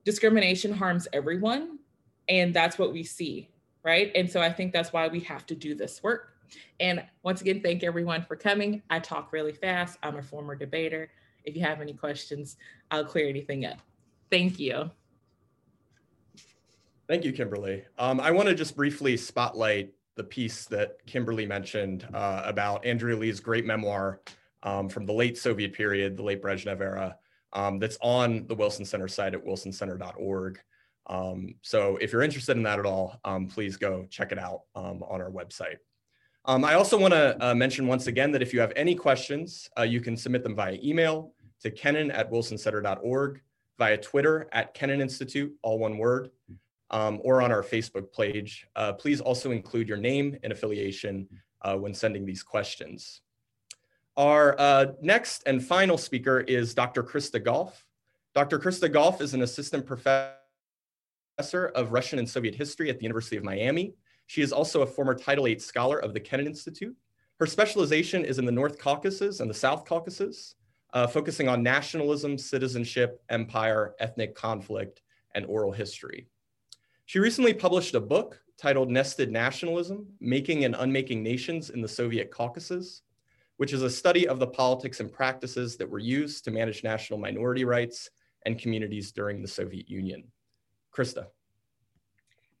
Discrimination 0.05 0.73
harms 0.73 1.07
everyone. 1.13 1.77
And 2.29 2.53
that's 2.53 2.79
what 2.79 2.93
we 2.93 3.03
see, 3.03 3.49
right? 3.83 4.11
And 4.15 4.31
so 4.31 4.41
I 4.41 4.51
think 4.51 4.71
that's 4.71 4.93
why 4.93 5.07
we 5.09 5.19
have 5.19 5.45
to 5.47 5.55
do 5.55 5.75
this 5.75 6.01
work. 6.01 6.31
And 6.79 7.03
once 7.21 7.41
again, 7.41 7.61
thank 7.61 7.83
everyone 7.83 8.23
for 8.23 8.35
coming. 8.35 8.81
I 8.89 8.99
talk 8.99 9.33
really 9.33 9.51
fast. 9.51 9.99
I'm 10.01 10.17
a 10.17 10.23
former 10.23 10.55
debater. 10.55 11.11
If 11.43 11.55
you 11.55 11.63
have 11.63 11.81
any 11.81 11.93
questions, 11.93 12.55
I'll 12.89 13.05
clear 13.05 13.27
anything 13.27 13.65
up. 13.65 13.79
Thank 14.31 14.57
you. 14.57 14.89
Thank 17.07 17.25
you, 17.25 17.33
Kimberly. 17.33 17.83
Um, 17.99 18.19
I 18.19 18.31
want 18.31 18.47
to 18.47 18.55
just 18.55 18.75
briefly 18.75 19.17
spotlight 19.17 19.93
the 20.15 20.23
piece 20.23 20.65
that 20.67 21.05
Kimberly 21.05 21.45
mentioned 21.45 22.07
uh, 22.13 22.41
about 22.45 22.85
Andrea 22.85 23.17
Lee's 23.17 23.41
great 23.41 23.65
memoir, 23.65 24.21
um, 24.65 24.89
from 24.89 25.05
the 25.05 25.13
late 25.13 25.37
Soviet 25.37 25.71
period, 25.71 26.17
the 26.17 26.23
late 26.23 26.41
Brezhnev 26.41 26.81
era, 26.81 27.17
um, 27.53 27.79
that's 27.79 27.97
on 28.01 28.45
the 28.47 28.55
Wilson 28.55 28.83
Center 28.83 29.07
site 29.07 29.33
at 29.33 29.45
wilsoncenter.org. 29.45 30.59
Um, 31.07 31.55
so 31.61 31.97
if 31.97 32.11
you're 32.11 32.23
interested 32.23 32.57
in 32.57 32.63
that 32.63 32.79
at 32.79 32.85
all, 32.85 33.19
um, 33.23 33.47
please 33.47 33.77
go 33.77 34.05
check 34.09 34.31
it 34.31 34.39
out 34.39 34.61
um, 34.75 35.03
on 35.03 35.21
our 35.21 35.29
website. 35.29 35.77
Um, 36.45 36.65
I 36.65 36.73
also 36.73 36.97
want 36.97 37.13
to 37.13 37.37
uh, 37.39 37.55
mention 37.55 37.87
once 37.87 38.07
again 38.07 38.31
that 38.31 38.41
if 38.41 38.53
you 38.53 38.59
have 38.59 38.73
any 38.75 38.95
questions, 38.95 39.69
uh, 39.77 39.83
you 39.83 40.01
can 40.01 40.17
submit 40.17 40.43
them 40.43 40.55
via 40.55 40.77
email 40.83 41.33
to 41.61 41.71
kennan 41.71 42.11
at 42.11 42.31
wilsoncenter.org, 42.31 43.41
via 43.77 43.97
Twitter 43.97 44.47
at 44.51 44.73
Kennan 44.73 45.01
Institute, 45.01 45.53
all 45.63 45.79
one 45.79 45.97
word, 45.97 46.31
um, 46.91 47.19
or 47.23 47.41
on 47.41 47.51
our 47.51 47.63
Facebook 47.63 48.13
page. 48.13 48.67
Uh, 48.75 48.93
please 48.93 49.21
also 49.21 49.51
include 49.51 49.87
your 49.87 49.97
name 49.97 50.37
and 50.43 50.51
affiliation 50.51 51.27
uh, 51.61 51.75
when 51.75 51.93
sending 51.93 52.25
these 52.25 52.43
questions. 52.43 53.21
Our 54.17 54.57
uh, 54.57 54.85
next 55.01 55.43
and 55.45 55.63
final 55.63 55.97
speaker 55.97 56.39
is 56.39 56.73
Dr. 56.73 57.03
Krista 57.03 57.43
Goff. 57.43 57.85
Dr. 58.33 58.59
Krista 58.59 58.91
Goff 58.91 59.19
is 59.19 59.33
an 59.33 59.41
assistant 59.41 59.85
professor 59.85 60.37
of 61.75 61.91
Russian 61.91 62.19
and 62.19 62.29
Soviet 62.29 62.55
history 62.55 62.89
at 62.89 62.97
the 62.97 63.03
University 63.03 63.35
of 63.35 63.43
Miami. 63.43 63.93
She 64.27 64.41
is 64.41 64.53
also 64.53 64.81
a 64.81 64.85
former 64.85 65.15
Title 65.15 65.45
VIII 65.45 65.59
scholar 65.59 65.99
of 65.99 66.13
the 66.13 66.19
Kennan 66.21 66.47
Institute. 66.47 66.95
Her 67.39 67.45
specialization 67.45 68.23
is 68.23 68.39
in 68.39 68.45
the 68.45 68.51
North 68.53 68.79
Caucasus 68.79 69.41
and 69.41 69.49
the 69.49 69.53
South 69.53 69.83
Caucasus, 69.83 70.55
uh, 70.93 71.07
focusing 71.07 71.49
on 71.49 71.61
nationalism, 71.61 72.37
citizenship, 72.37 73.21
empire, 73.27 73.95
ethnic 73.99 74.33
conflict, 74.33 75.01
and 75.35 75.45
oral 75.45 75.73
history. 75.73 76.27
She 77.05 77.19
recently 77.19 77.53
published 77.53 77.93
a 77.95 77.99
book 77.99 78.41
titled 78.57 78.89
Nested 78.89 79.29
Nationalism, 79.29 80.07
Making 80.21 80.63
and 80.63 80.75
Unmaking 80.79 81.21
Nations 81.21 81.69
in 81.69 81.81
the 81.81 81.87
Soviet 81.87 82.31
Caucasus, 82.31 83.01
which 83.57 83.73
is 83.73 83.81
a 83.81 83.89
study 83.89 84.27
of 84.27 84.39
the 84.39 84.47
politics 84.47 84.99
and 84.99 85.11
practices 85.11 85.77
that 85.77 85.89
were 85.89 85.99
used 85.99 86.43
to 86.43 86.51
manage 86.51 86.83
national 86.83 87.19
minority 87.19 87.65
rights 87.65 88.09
and 88.45 88.59
communities 88.59 89.11
during 89.11 89.41
the 89.41 89.47
Soviet 89.47 89.89
Union. 89.89 90.23
Krista. 90.95 91.27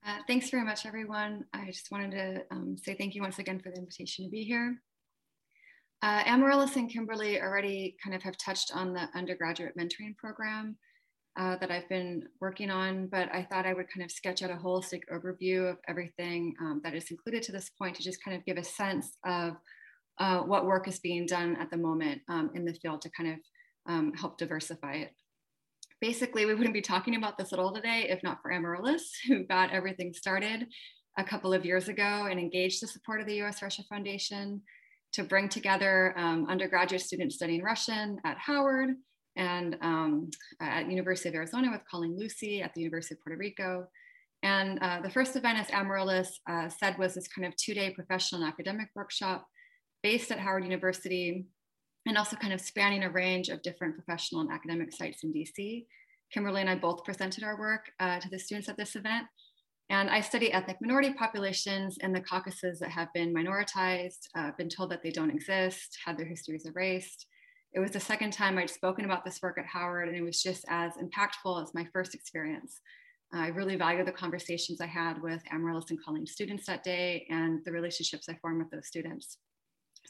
Uh, 0.05 0.17
thanks 0.27 0.49
very 0.49 0.63
much, 0.63 0.85
everyone. 0.85 1.45
I 1.53 1.65
just 1.65 1.91
wanted 1.91 2.11
to 2.11 2.43
um, 2.51 2.77
say 2.77 2.95
thank 2.95 3.15
you 3.15 3.21
once 3.21 3.39
again 3.39 3.59
for 3.59 3.71
the 3.71 3.77
invitation 3.77 4.25
to 4.25 4.31
be 4.31 4.43
here. 4.43 4.81
Uh, 6.01 6.23
Amarilis 6.25 6.75
and 6.75 6.89
Kimberly 6.89 7.41
already 7.41 7.95
kind 8.03 8.15
of 8.15 8.21
have 8.21 8.37
touched 8.37 8.71
on 8.75 8.93
the 8.93 9.07
undergraduate 9.15 9.75
mentoring 9.75 10.15
program 10.15 10.77
uh, 11.37 11.57
that 11.57 11.71
I've 11.71 11.89
been 11.89 12.27
working 12.39 12.69
on, 12.69 13.07
but 13.07 13.33
I 13.33 13.43
thought 13.43 13.65
I 13.65 13.73
would 13.73 13.89
kind 13.89 14.03
of 14.05 14.11
sketch 14.11 14.43
out 14.43 14.51
a 14.51 14.55
holistic 14.55 15.01
overview 15.11 15.69
of 15.69 15.77
everything 15.87 16.53
um, 16.61 16.81
that 16.83 16.93
is 16.93 17.09
included 17.09 17.41
to 17.43 17.51
this 17.51 17.69
point 17.69 17.95
to 17.95 18.03
just 18.03 18.23
kind 18.23 18.37
of 18.37 18.45
give 18.45 18.57
a 18.57 18.63
sense 18.63 19.17
of 19.25 19.55
uh, 20.19 20.39
what 20.39 20.65
work 20.65 20.87
is 20.87 20.99
being 20.99 21.25
done 21.25 21.57
at 21.59 21.69
the 21.69 21.77
moment 21.77 22.21
um, 22.29 22.51
in 22.53 22.65
the 22.65 22.73
field 22.73 23.01
to 23.01 23.09
kind 23.09 23.33
of 23.33 23.39
um, 23.87 24.13
help 24.13 24.37
diversify 24.37 24.93
it. 24.93 25.11
Basically, 26.01 26.45
we 26.45 26.53
wouldn't 26.53 26.73
be 26.73 26.81
talking 26.81 27.15
about 27.15 27.37
this 27.37 27.53
at 27.53 27.59
all 27.59 27.73
today 27.73 28.07
if 28.09 28.21
not 28.23 28.39
for 28.41 28.51
Amarilis, 28.51 29.01
who 29.27 29.43
got 29.43 29.71
everything 29.71 30.13
started 30.13 30.67
a 31.17 31.23
couple 31.23 31.53
of 31.53 31.65
years 31.65 31.87
ago 31.87 32.27
and 32.29 32.39
engaged 32.39 32.81
the 32.81 32.87
support 32.87 33.21
of 33.21 33.27
the 33.27 33.41
US 33.43 33.61
Russia 33.61 33.83
Foundation 33.89 34.61
to 35.13 35.23
bring 35.23 35.47
together 35.47 36.13
um, 36.17 36.45
undergraduate 36.49 37.01
students 37.01 37.35
studying 37.35 37.63
Russian 37.63 38.19
at 38.25 38.37
Howard 38.37 38.95
and 39.37 39.77
um, 39.81 40.29
at 40.61 40.89
University 40.89 41.29
of 41.29 41.35
Arizona 41.35 41.71
with 41.71 41.81
Colleen 41.89 42.17
Lucey 42.17 42.61
at 42.61 42.73
the 42.73 42.81
University 42.81 43.15
of 43.15 43.21
Puerto 43.21 43.37
Rico. 43.37 43.87
And 44.43 44.77
uh, 44.79 45.01
the 45.01 45.09
first 45.09 45.35
event, 45.35 45.57
as 45.57 45.67
Amarilis 45.67 46.27
uh, 46.49 46.69
said, 46.69 46.97
was 46.97 47.15
this 47.15 47.27
kind 47.27 47.47
of 47.47 47.55
two-day 47.55 47.91
professional 47.91 48.41
and 48.41 48.51
academic 48.51 48.89
workshop 48.93 49.47
based 50.05 50.31
at 50.31 50.37
Howard 50.37 50.63
University 50.63 51.47
and 52.05 52.15
also 52.15 52.35
kind 52.35 52.53
of 52.53 52.61
spanning 52.61 53.03
a 53.03 53.09
range 53.09 53.49
of 53.49 53.63
different 53.63 53.95
professional 53.95 54.41
and 54.41 54.51
academic 54.51 54.93
sites 54.93 55.23
in 55.23 55.33
DC. 55.33 55.87
Kimberly 56.31 56.61
and 56.61 56.69
I 56.69 56.75
both 56.75 57.03
presented 57.03 57.43
our 57.43 57.57
work 57.57 57.89
uh, 57.99 58.19
to 58.19 58.29
the 58.29 58.37
students 58.37 58.69
at 58.69 58.77
this 58.77 58.95
event. 58.95 59.25
And 59.89 60.07
I 60.11 60.21
study 60.21 60.53
ethnic 60.53 60.77
minority 60.79 61.11
populations 61.11 61.97
and 62.03 62.13
the 62.13 62.21
Caucasus 62.21 62.77
that 62.81 62.91
have 62.91 63.11
been 63.15 63.33
minoritized, 63.33 64.27
uh, 64.37 64.51
been 64.59 64.69
told 64.69 64.91
that 64.91 65.01
they 65.01 65.09
don't 65.09 65.31
exist, 65.31 65.97
had 66.05 66.19
their 66.19 66.27
histories 66.27 66.67
erased. 66.67 67.25
It 67.73 67.79
was 67.79 67.89
the 67.89 67.99
second 67.99 68.31
time 68.31 68.59
I'd 68.59 68.69
spoken 68.69 69.05
about 69.05 69.25
this 69.25 69.41
work 69.41 69.57
at 69.57 69.65
Howard, 69.65 70.07
and 70.07 70.15
it 70.15 70.21
was 70.23 70.39
just 70.39 70.65
as 70.69 70.91
impactful 70.97 71.63
as 71.63 71.73
my 71.73 71.87
first 71.91 72.13
experience. 72.13 72.79
I 73.33 73.47
really 73.47 73.75
value 73.75 74.05
the 74.05 74.11
conversations 74.11 74.81
I 74.81 74.85
had 74.85 75.19
with 75.19 75.41
Amarilis 75.51 75.89
and 75.89 75.99
Colleen 76.05 76.27
students 76.27 76.67
that 76.67 76.83
day 76.83 77.25
and 77.31 77.65
the 77.65 77.71
relationships 77.71 78.29
I 78.29 78.35
formed 78.35 78.59
with 78.59 78.69
those 78.69 78.85
students. 78.85 79.39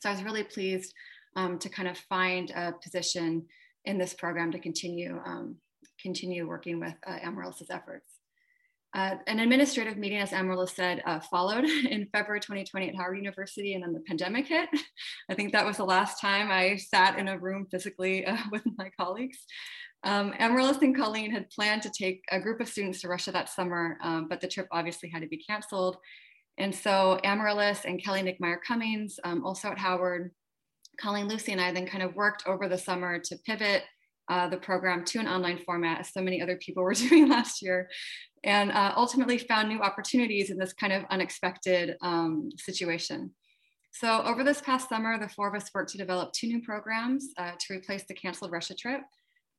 So 0.05 0.11
I 0.11 0.13
was 0.13 0.23
really 0.23 0.43
pleased 0.43 0.93
um, 1.35 1.57
to 1.57 1.67
kind 1.67 1.89
of 1.89 1.97
find 1.97 2.51
a 2.51 2.73
position 2.73 3.43
in 3.85 3.97
this 3.97 4.13
program 4.13 4.51
to 4.51 4.59
continue, 4.59 5.19
um, 5.25 5.55
continue 5.99 6.47
working 6.47 6.79
with 6.79 6.93
uh, 7.07 7.17
efforts. 7.71 8.11
Uh, 8.93 9.15
an 9.25 9.39
administrative 9.39 9.97
meeting, 9.97 10.19
as 10.19 10.29
Amarilis 10.29 10.75
said, 10.75 11.01
uh, 11.07 11.19
followed 11.21 11.63
in 11.89 12.07
February 12.13 12.39
2020 12.39 12.89
at 12.89 12.95
Howard 12.95 13.17
University, 13.17 13.73
and 13.73 13.81
then 13.81 13.93
the 13.93 13.99
pandemic 14.01 14.45
hit. 14.45 14.69
I 15.31 15.33
think 15.33 15.53
that 15.53 15.65
was 15.65 15.77
the 15.77 15.85
last 15.85 16.21
time 16.21 16.51
I 16.51 16.75
sat 16.75 17.17
in 17.17 17.27
a 17.27 17.39
room 17.39 17.65
physically 17.71 18.27
uh, 18.27 18.37
with 18.51 18.61
my 18.77 18.91
colleagues. 18.99 19.39
Um, 20.03 20.33
Amarilis 20.33 20.83
and 20.83 20.95
Colleen 20.95 21.31
had 21.31 21.49
planned 21.49 21.81
to 21.81 21.89
take 21.89 22.21
a 22.29 22.39
group 22.39 22.61
of 22.61 22.69
students 22.69 23.01
to 23.01 23.07
Russia 23.07 23.31
that 23.31 23.49
summer, 23.49 23.97
um, 24.03 24.27
but 24.29 24.39
the 24.39 24.47
trip 24.47 24.67
obviously 24.71 25.09
had 25.09 25.23
to 25.23 25.27
be 25.27 25.37
canceled. 25.37 25.97
And 26.57 26.73
so 26.73 27.19
Amarilis 27.23 27.85
and 27.85 28.01
Kelly 28.01 28.21
Knickmeyer 28.21 28.57
Cummings, 28.65 29.19
um, 29.23 29.45
also 29.45 29.69
at 29.69 29.77
Howard, 29.77 30.31
Colleen 30.99 31.27
Lucey 31.27 31.51
and 31.51 31.61
I 31.61 31.73
then 31.73 31.85
kind 31.85 32.03
of 32.03 32.15
worked 32.15 32.47
over 32.47 32.69
the 32.69 32.77
summer 32.77 33.19
to 33.19 33.37
pivot 33.45 33.83
uh, 34.29 34.47
the 34.47 34.57
program 34.57 35.03
to 35.05 35.19
an 35.19 35.27
online 35.27 35.59
format, 35.65 35.99
as 35.99 36.13
so 36.13 36.21
many 36.21 36.41
other 36.41 36.57
people 36.57 36.83
were 36.83 36.93
doing 37.09 37.29
last 37.29 37.61
year, 37.61 37.89
and 38.43 38.71
uh, 38.71 38.93
ultimately 38.95 39.37
found 39.37 39.69
new 39.69 39.79
opportunities 39.79 40.49
in 40.49 40.57
this 40.57 40.73
kind 40.73 40.93
of 40.93 41.03
unexpected 41.09 41.95
um, 42.01 42.49
situation. 42.57 43.31
So 43.91 44.23
over 44.23 44.43
this 44.43 44.61
past 44.61 44.89
summer, 44.89 45.17
the 45.17 45.29
four 45.29 45.47
of 45.47 45.55
us 45.55 45.69
worked 45.73 45.91
to 45.91 45.97
develop 45.97 46.33
two 46.33 46.47
new 46.47 46.61
programs 46.61 47.29
uh, 47.37 47.51
to 47.57 47.73
replace 47.73 48.03
the 48.07 48.13
canceled 48.13 48.51
Russia 48.51 48.75
trip. 48.75 49.01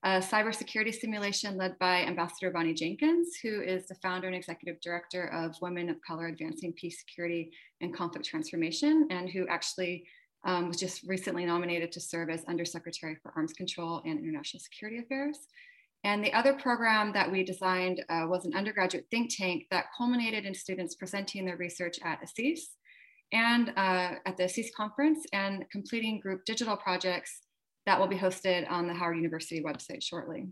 A 0.07 0.21
cybersecurity 0.21 0.95
simulation 0.95 1.57
led 1.57 1.77
by 1.81 2.03
Ambassador 2.03 2.53
Bonnie 2.53 2.75
Jenkins, 2.75 3.39
who 3.43 3.61
is 3.61 3.89
the 3.89 3.97
founder 3.97 4.29
and 4.29 4.37
executive 4.37 4.81
director 4.81 5.27
of 5.33 5.61
Women 5.61 5.89
of 5.89 5.97
Color 6.07 6.29
Advancing 6.29 6.73
Peace, 6.75 7.01
Security, 7.01 7.51
and 7.81 7.93
Conflict 7.93 8.25
Transformation, 8.25 9.09
and 9.11 9.29
who 9.29 9.49
actually 9.49 10.05
um, 10.45 10.69
was 10.69 10.77
just 10.77 11.03
recently 11.09 11.45
nominated 11.45 11.91
to 11.91 12.01
serve 12.01 12.31
as 12.31 12.45
Undersecretary 12.45 13.17
for 13.21 13.33
Arms 13.35 13.53
Control 13.53 14.01
and 14.07 14.21
International 14.21 14.61
Security 14.61 15.01
Affairs. 15.01 15.41
And 16.05 16.25
the 16.25 16.33
other 16.35 16.55
program 16.55 17.13
that 17.15 17.33
we 17.33 17.43
designed 17.43 18.05
uh, 18.09 18.27
was 18.29 18.47
an 18.47 18.55
undergraduate 18.55 19.07
think 19.11 19.37
tank 19.37 19.65
that 19.73 19.87
culminated 19.99 20.45
in 20.45 20.55
students 20.55 20.95
presenting 20.95 21.45
their 21.45 21.57
research 21.57 21.99
at 22.05 22.21
ASEEES 22.23 22.61
and 23.33 23.71
uh, 23.71 24.13
at 24.25 24.37
the 24.37 24.45
ASEEES 24.45 24.69
conference 24.77 25.27
and 25.33 25.65
completing 25.73 26.21
group 26.21 26.45
digital 26.45 26.77
projects 26.77 27.41
that 27.87 27.99
will 27.99 28.09
be 28.09 28.17
hosted 28.17 28.71
on 28.71 28.87
the 28.87 28.95
Howard 28.95 29.17
University 29.17 29.63
website 29.63 30.03
shortly. 30.03 30.49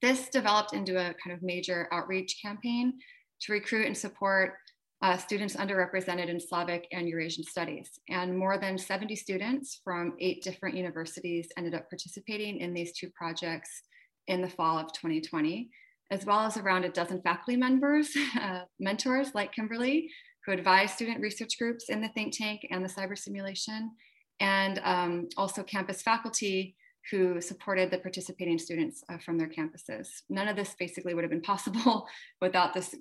This 0.00 0.28
developed 0.28 0.72
into 0.72 0.96
a 0.96 1.14
kind 1.22 1.36
of 1.36 1.42
major 1.42 1.88
outreach 1.92 2.38
campaign 2.40 2.94
to 3.42 3.52
recruit 3.52 3.86
and 3.86 3.96
support 3.96 4.54
uh, 5.00 5.16
students 5.16 5.54
underrepresented 5.54 6.28
in 6.28 6.40
Slavic 6.40 6.88
and 6.90 7.08
Eurasian 7.08 7.44
studies. 7.44 7.90
And 8.08 8.36
more 8.36 8.58
than 8.58 8.76
70 8.76 9.14
students 9.14 9.80
from 9.84 10.14
eight 10.18 10.42
different 10.42 10.76
universities 10.76 11.48
ended 11.56 11.74
up 11.74 11.88
participating 11.88 12.58
in 12.58 12.74
these 12.74 12.92
two 12.92 13.08
projects 13.10 13.82
in 14.26 14.42
the 14.42 14.48
fall 14.48 14.78
of 14.78 14.92
2020, 14.92 15.70
as 16.10 16.26
well 16.26 16.40
as 16.40 16.56
around 16.56 16.84
a 16.84 16.88
dozen 16.88 17.22
faculty 17.22 17.56
members, 17.56 18.10
uh, 18.40 18.62
mentors 18.80 19.34
like 19.34 19.52
Kimberly, 19.52 20.10
who 20.44 20.52
advise 20.52 20.92
student 20.92 21.20
research 21.20 21.58
groups 21.58 21.90
in 21.90 22.00
the 22.00 22.08
think 22.08 22.36
tank 22.36 22.66
and 22.70 22.84
the 22.84 22.88
cyber 22.88 23.16
simulation, 23.16 23.92
and 24.40 24.80
um, 24.84 25.28
also 25.36 25.62
campus 25.62 26.02
faculty 26.02 26.76
who 27.10 27.40
supported 27.40 27.90
the 27.90 27.98
participating 27.98 28.58
students 28.58 29.02
uh, 29.08 29.18
from 29.18 29.38
their 29.38 29.48
campuses. 29.48 30.08
None 30.28 30.48
of 30.48 30.56
this 30.56 30.74
basically 30.78 31.14
would 31.14 31.24
have 31.24 31.30
been 31.30 31.40
possible 31.40 32.06
without 32.40 32.74
this 32.74 32.94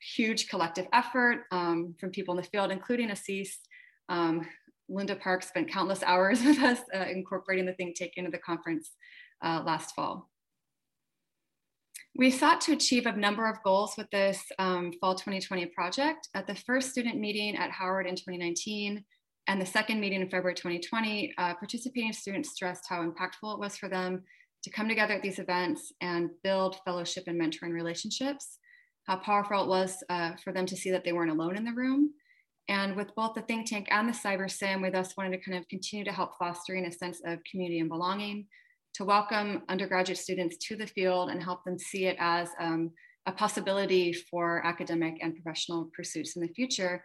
huge 0.00 0.48
collective 0.48 0.86
effort 0.92 1.44
um, 1.50 1.94
from 2.00 2.10
people 2.10 2.32
in 2.34 2.42
the 2.42 2.48
field, 2.48 2.70
including 2.70 3.10
ASEEES. 3.10 3.58
Um, 4.08 4.46
Lynda 4.90 5.20
Park 5.20 5.42
spent 5.42 5.70
countless 5.70 6.02
hours 6.02 6.42
with 6.44 6.58
us 6.58 6.80
uh, 6.94 7.04
incorporating 7.10 7.66
the 7.66 7.74
think 7.74 7.96
tank 7.96 8.12
into 8.16 8.30
the 8.30 8.38
conference 8.38 8.90
uh, 9.42 9.62
last 9.64 9.94
fall. 9.94 10.28
We 12.16 12.30
sought 12.30 12.60
to 12.62 12.72
achieve 12.72 13.06
a 13.06 13.16
number 13.16 13.48
of 13.48 13.62
goals 13.62 13.94
with 13.96 14.10
this 14.10 14.42
um, 14.58 14.92
fall 15.00 15.14
2020 15.14 15.66
project. 15.66 16.28
At 16.34 16.46
the 16.46 16.56
first 16.56 16.90
student 16.90 17.18
meeting 17.18 17.56
at 17.56 17.70
Howard 17.70 18.06
in 18.06 18.16
2019 18.16 19.04
and 19.50 19.60
the 19.60 19.66
second 19.66 19.98
meeting 19.98 20.20
in 20.20 20.30
February 20.30 20.54
2020, 20.54 21.34
uh, 21.36 21.54
participating 21.54 22.12
students 22.12 22.52
stressed 22.52 22.84
how 22.88 23.02
impactful 23.02 23.52
it 23.52 23.58
was 23.58 23.76
for 23.76 23.88
them 23.88 24.22
to 24.62 24.70
come 24.70 24.86
together 24.86 25.14
at 25.14 25.22
these 25.22 25.40
events 25.40 25.92
and 26.00 26.30
build 26.44 26.76
fellowship 26.84 27.24
and 27.26 27.40
mentoring 27.40 27.72
relationships 27.72 28.58
how 29.08 29.16
powerful 29.16 29.64
it 29.64 29.68
was 29.68 30.04
uh, 30.08 30.36
for 30.44 30.52
them 30.52 30.66
to 30.66 30.76
see 30.76 30.92
that 30.92 31.02
they 31.02 31.12
weren't 31.12 31.32
alone 31.32 31.56
in 31.56 31.64
the 31.64 31.72
room. 31.72 32.12
And 32.68 32.94
with 32.94 33.12
both 33.16 33.34
the 33.34 33.42
think 33.42 33.66
tank 33.66 33.88
and 33.90 34.08
the 34.08 34.12
cyber 34.12 34.48
sim, 34.48 34.82
we 34.82 34.90
thus 34.90 35.16
wanted 35.16 35.36
to 35.36 35.42
kind 35.44 35.58
of 35.58 35.66
continue 35.66 36.04
to 36.04 36.12
help 36.12 36.38
fostering 36.38 36.86
a 36.86 36.92
sense 36.92 37.20
of 37.26 37.40
community 37.50 37.80
and 37.80 37.88
belonging, 37.88 38.46
to 38.94 39.04
welcome 39.04 39.64
undergraduate 39.68 40.18
students 40.18 40.58
to 40.68 40.76
the 40.76 40.86
field 40.86 41.28
and 41.28 41.42
help 41.42 41.64
them 41.64 41.76
see 41.76 42.06
it 42.06 42.16
as 42.20 42.50
um, 42.60 42.92
a 43.26 43.32
possibility 43.32 44.12
for 44.12 44.64
academic 44.64 45.16
and 45.20 45.34
professional 45.34 45.90
pursuits 45.92 46.36
in 46.36 46.42
the 46.42 46.54
future, 46.54 47.02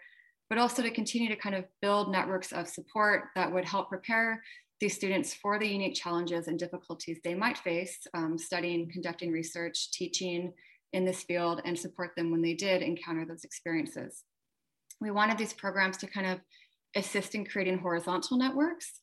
but 0.49 0.57
also 0.57 0.81
to 0.81 0.91
continue 0.91 1.29
to 1.29 1.35
kind 1.35 1.55
of 1.55 1.65
build 1.81 2.11
networks 2.11 2.51
of 2.51 2.67
support 2.67 3.25
that 3.35 3.51
would 3.51 3.65
help 3.65 3.89
prepare 3.89 4.43
these 4.79 4.95
students 4.95 5.33
for 5.33 5.57
the 5.57 5.67
unique 5.67 5.95
challenges 5.95 6.47
and 6.47 6.59
difficulties 6.59 7.19
they 7.23 7.33
might 7.33 7.57
face 7.57 8.05
um, 8.13 8.37
studying, 8.37 8.89
conducting 8.91 9.31
research, 9.31 9.91
teaching, 9.91 10.53
in 10.95 11.03
this 11.03 11.23
field 11.23 11.61
and 11.65 11.77
support 11.77 12.11
them 12.15 12.31
when 12.31 12.41
they 12.41 12.53
did 12.53 12.81
encounter 12.81 13.25
those 13.25 13.43
experiences. 13.43 14.23
We 15.01 15.11
wanted 15.11 15.37
these 15.37 15.51
programs 15.51 15.97
to 15.97 16.07
kind 16.07 16.25
of 16.25 16.39
assist 16.95 17.35
in 17.35 17.45
creating 17.45 17.79
horizontal 17.79 18.37
networks 18.37 19.01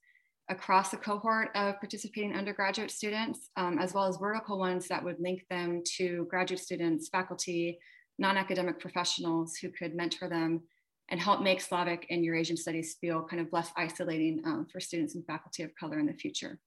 across 0.48 0.94
a 0.94 0.96
cohort 0.96 1.50
of 1.54 1.78
participating 1.80 2.34
undergraduate 2.34 2.90
students, 2.90 3.50
um, 3.58 3.78
as 3.78 3.92
well 3.92 4.06
as 4.06 4.16
vertical 4.16 4.58
ones 4.58 4.88
that 4.88 5.04
would 5.04 5.20
link 5.20 5.44
them 5.50 5.82
to 5.98 6.26
graduate 6.30 6.60
students, 6.60 7.10
faculty, 7.10 7.78
non-academic 8.18 8.80
professionals 8.80 9.56
who 9.56 9.68
could 9.68 9.94
mentor 9.94 10.30
them 10.30 10.62
and 11.10 11.20
help 11.20 11.42
make 11.42 11.60
Slavic 11.60 12.06
and 12.10 12.24
Eurasian 12.24 12.56
studies 12.56 12.96
feel 13.00 13.22
kind 13.22 13.40
of 13.40 13.52
less 13.52 13.70
isolating 13.76 14.40
um, 14.44 14.66
for 14.70 14.80
students 14.80 15.14
and 15.14 15.26
faculty 15.26 15.62
of 15.62 15.74
color 15.74 15.98
in 15.98 16.06
the 16.06 16.14
future. 16.14 16.58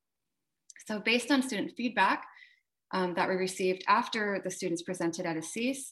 So 0.88 1.00
based 1.00 1.32
on 1.32 1.42
student 1.42 1.72
feedback 1.76 2.26
um, 2.92 3.14
that 3.16 3.28
we 3.28 3.36
received 3.36 3.84
after 3.88 4.40
the 4.44 4.52
students 4.52 4.84
presented 4.84 5.26
at 5.26 5.38
ASEEES, 5.38 5.92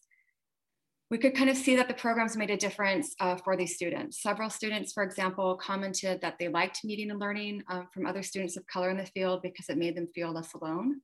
we 1.10 1.18
could 1.18 1.36
kind 1.36 1.50
of 1.50 1.58
see 1.58 1.76
that 1.76 1.88
the 1.88 1.94
programs 1.94 2.38
made 2.38 2.50
a 2.50 2.58
difference 2.58 3.14
uh, 3.20 3.36
for 3.36 3.56
these 3.56 3.76
students. 3.76 4.22
Several 4.22 4.50
students, 4.50 4.94
for 4.94 5.04
example, 5.04 5.56
commented 5.56 6.22
that 6.22 6.38
they 6.40 6.48
liked 6.48 6.84
meeting 6.84 7.12
and 7.12 7.20
learning 7.20 7.64
um, 7.70 7.88
from 7.94 8.06
other 8.06 8.24
students 8.24 8.58
of 8.58 8.66
color 8.68 8.90
in 8.90 8.98
the 8.98 9.06
field 9.06 9.42
because 9.44 9.70
it 9.70 9.78
made 9.78 9.96
them 9.96 10.08
feel 10.16 10.32
less 10.32 10.54
alone. 10.54 11.02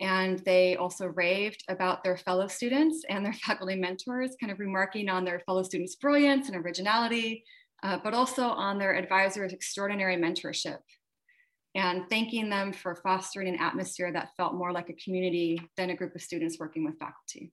And 0.00 0.40
they 0.40 0.76
also 0.76 1.06
raved 1.06 1.62
about 1.68 2.02
their 2.02 2.16
fellow 2.16 2.48
students 2.48 3.04
and 3.08 3.24
their 3.24 3.32
faculty 3.46 3.76
mentors, 3.76 4.36
kind 4.40 4.52
of 4.52 4.58
remarking 4.58 5.08
on 5.08 5.24
their 5.24 5.40
fellow 5.40 5.62
students' 5.62 5.96
brilliance 5.96 6.48
and 6.48 6.56
originality, 6.56 7.44
uh, 7.82 7.98
but 8.02 8.14
also 8.14 8.48
on 8.48 8.78
their 8.78 8.94
advisors' 8.96 9.52
extraordinary 9.52 10.16
mentorship 10.16 10.78
and 11.74 12.08
thanking 12.08 12.48
them 12.48 12.72
for 12.72 12.94
fostering 12.94 13.48
an 13.48 13.60
atmosphere 13.60 14.12
that 14.12 14.30
felt 14.36 14.54
more 14.54 14.72
like 14.72 14.90
a 14.90 15.04
community 15.04 15.60
than 15.76 15.90
a 15.90 15.96
group 15.96 16.14
of 16.14 16.22
students 16.22 16.58
working 16.58 16.84
with 16.84 16.98
faculty. 16.98 17.52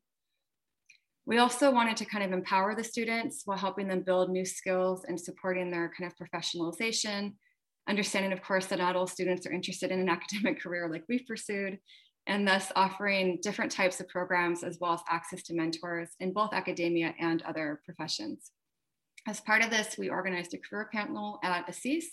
We 1.26 1.40
also 1.40 1.72
wanted 1.72 1.98
to 1.98 2.06
kind 2.06 2.24
of 2.24 2.32
empower 2.32 2.76
the 2.76 2.84
students 2.84 3.44
while 3.46 3.58
helping 3.58 3.88
them 3.88 4.02
build 4.02 4.30
new 4.30 4.46
skills 4.46 5.06
and 5.08 5.20
supporting 5.20 5.72
their 5.72 5.92
kind 5.98 6.12
of 6.12 6.18
professionalization, 6.18 7.34
understanding, 7.88 8.32
of 8.32 8.44
course, 8.44 8.68
that 8.68 8.80
not 8.80 8.96
all 8.96 9.08
students 9.08 9.46
are 9.46 9.52
interested 9.52 9.92
in 9.92 10.00
an 10.00 10.10
academic 10.18 10.62
career 10.62 10.90
like 10.90 11.04
we've 11.10 11.26
pursued, 11.28 11.80
and 12.28 12.48
thus 12.48 12.72
offering 12.76 13.40
different 13.42 13.72
types 13.72 14.00
of 14.00 14.08
programs 14.08 14.64
as 14.64 14.78
well 14.80 14.94
as 14.94 15.02
access 15.10 15.42
to 15.44 15.54
mentors 15.54 16.10
in 16.20 16.34
both 16.34 16.54
academia 16.54 17.14
and 17.20 17.42
other 17.44 17.82
professions. 17.86 18.52
As 19.28 19.42
part 19.42 19.64
of 19.64 19.70
this, 19.70 19.98
we 19.98 20.10
organized 20.10 20.54
a 20.54 20.58
career 20.58 20.90
panel 20.92 21.40
at 21.44 21.68
ASEEES 21.68 22.06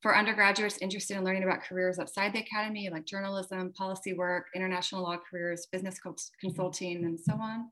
for 0.00 0.16
undergraduates 0.16 0.78
interested 0.78 1.16
in 1.16 1.24
learning 1.24 1.44
about 1.44 1.62
careers 1.62 2.00
outside 2.00 2.32
the 2.32 2.40
academy, 2.40 2.90
like 2.90 3.06
journalism, 3.06 3.72
policy 3.72 4.12
work, 4.12 4.46
international 4.54 5.02
law 5.02 5.16
careers, 5.30 5.68
business 5.70 5.98
mm-hmm. 6.04 6.14
consulting, 6.40 7.04
and 7.04 7.18
so 7.18 7.34
on. 7.34 7.70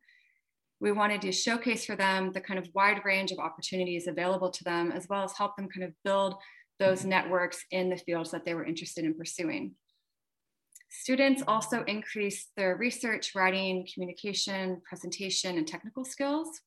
We 0.80 0.92
wanted 0.92 1.20
to 1.22 1.32
showcase 1.32 1.84
for 1.84 1.96
them 1.96 2.32
the 2.32 2.40
kind 2.40 2.58
of 2.58 2.68
wide 2.72 3.02
range 3.04 3.32
of 3.32 3.38
opportunities 3.38 4.06
available 4.06 4.50
to 4.50 4.64
them, 4.64 4.92
as 4.92 5.08
well 5.08 5.24
as 5.24 5.36
help 5.36 5.56
them 5.56 5.68
kind 5.68 5.84
of 5.84 5.92
build 6.04 6.36
those 6.78 7.04
networks 7.04 7.64
in 7.72 7.90
the 7.90 7.96
fields 7.96 8.30
that 8.30 8.44
they 8.44 8.54
were 8.54 8.64
interested 8.64 9.04
in 9.04 9.14
pursuing. 9.14 9.74
Students 10.90 11.42
also 11.46 11.84
increase 11.84 12.48
their 12.56 12.76
research, 12.76 13.32
writing, 13.36 13.86
communication, 13.94 14.82
presentation, 14.84 15.56
and 15.56 15.66
technical 15.66 16.04
skills. 16.04 16.60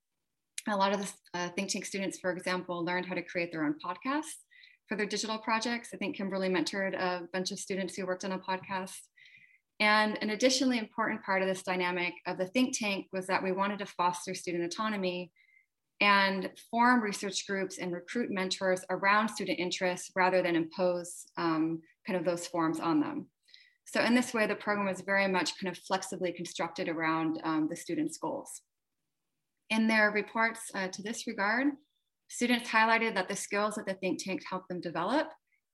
A 0.70 0.78
lot 0.78 0.94
of 0.94 1.02
the 1.02 1.38
uh, 1.38 1.50
think 1.50 1.70
tank 1.70 1.86
students, 1.86 2.20
for 2.20 2.32
example, 2.32 2.86
learned 2.86 3.06
how 3.06 3.16
to 3.16 3.22
create 3.22 3.52
their 3.52 3.66
own 3.66 3.76
podcasts 3.86 4.46
for 4.88 4.96
their 4.96 5.06
digital 5.06 5.38
projects. 5.38 5.90
I 5.94 5.98
think 5.98 6.16
Kimberly 6.16 6.48
mentored 6.48 6.98
a 6.98 7.28
bunch 7.34 7.52
of 7.52 7.60
students 7.60 7.96
who 7.96 8.06
worked 8.06 8.24
on 8.24 8.32
a 8.32 8.40
podcast. 8.40 8.98
And 9.82 10.18
an 10.22 10.30
additionally 10.30 10.78
important 10.78 11.22
part 11.24 11.42
of 11.42 11.50
this 11.50 11.64
dynamic 11.64 12.14
of 12.26 12.38
the 12.38 12.46
think 12.46 12.78
tank 12.78 13.08
was 13.12 13.28
that 13.28 13.44
we 13.44 13.52
wanted 13.52 13.80
to 13.80 13.86
foster 13.86 14.34
student 14.34 14.64
autonomy 14.64 15.34
and 16.00 16.50
form 16.72 17.02
research 17.02 17.46
groups 17.46 17.78
and 17.78 17.92
recruit 17.92 18.32
mentors 18.32 18.86
around 18.90 19.30
student 19.30 19.60
interests 19.60 20.12
rather 20.16 20.42
than 20.42 20.56
impose 20.56 21.26
um, 21.38 21.82
kind 22.08 22.18
of 22.18 22.24
those 22.24 22.48
forms 22.48 22.80
on 22.80 23.02
them. 23.02 23.28
So 23.86 24.02
in 24.02 24.16
this 24.16 24.34
way, 24.34 24.48
the 24.48 24.56
program 24.56 24.88
was 24.88 25.02
very 25.02 25.28
much 25.28 25.58
kind 25.60 25.76
of 25.76 25.82
flexibly 25.84 26.32
constructed 26.32 26.90
around 26.90 27.40
um, 27.44 27.68
the 27.70 27.76
students' 27.76 28.18
goals. 28.18 28.62
In 29.70 29.88
their 29.88 30.12
reports 30.12 30.72
uh, 30.74 30.88
to 30.88 31.02
this 31.02 31.28
regard, 31.28 31.68
students 32.28 32.70
highlighted 32.70 33.14
that 33.16 33.28
the 33.28 33.36
skills 33.36 33.76
that 33.76 33.86
the 33.86 33.94
think 33.96 34.24
tank 34.24 34.42
helped 34.50 34.70
them 34.70 34.82
develop 34.82 35.28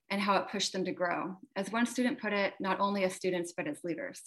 and 0.10 0.22
how 0.22 0.38
it 0.38 0.50
pushed 0.52 0.74
them 0.74 0.86
to 0.86 0.92
grow. 0.92 1.36
As 1.56 1.72
one 1.72 1.86
student 1.86 2.20
put 2.20 2.34
it, 2.34 2.54
not 2.60 2.80
only 2.80 3.04
as 3.04 3.14
students, 3.14 3.54
but 3.56 3.68
as 3.68 3.80
leaders. 3.84 4.22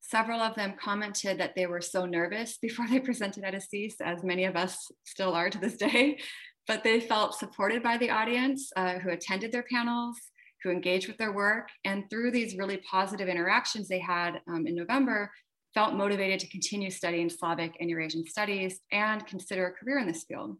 Several 0.00 0.40
of 0.40 0.54
them 0.54 0.74
commented 0.78 1.38
that 1.38 1.54
they 1.54 1.66
were 1.66 1.80
so 1.80 2.04
nervous 2.04 2.58
before 2.62 2.86
they 2.88 3.00
presented 3.00 3.44
at 3.44 3.54
ASEEES, 3.54 3.94
as 4.02 4.22
many 4.22 4.44
of 4.44 4.56
us 4.56 4.90
still 5.04 5.32
are 5.32 5.48
to 5.48 5.58
this 5.58 5.76
day, 5.76 6.18
but 6.66 6.82
they 6.84 7.00
felt 7.00 7.38
supported 7.38 7.82
by 7.82 7.96
the 7.96 8.10
audience 8.10 8.70
uh, 8.76 8.98
who 8.98 9.10
attended 9.10 9.52
their 9.52 9.64
panels, 9.70 10.16
who 10.64 10.70
engaged 10.70 11.06
with 11.06 11.18
their 11.18 11.32
work. 11.32 11.68
And 11.84 12.08
through 12.10 12.32
these 12.32 12.56
really 12.56 12.78
positive 12.90 13.28
interactions 13.28 13.86
they 13.86 14.00
had 14.00 14.40
um, 14.48 14.66
in 14.66 14.74
November, 14.74 15.30
felt 15.74 15.94
motivated 15.94 16.40
to 16.40 16.48
continue 16.48 16.90
studying 16.90 17.28
Slavic 17.28 17.76
and 17.80 17.90
Eurasian 17.90 18.24
studies 18.26 18.80
and 18.92 19.26
consider 19.26 19.66
a 19.66 19.72
career 19.72 19.98
in 19.98 20.06
this 20.06 20.24
field. 20.24 20.56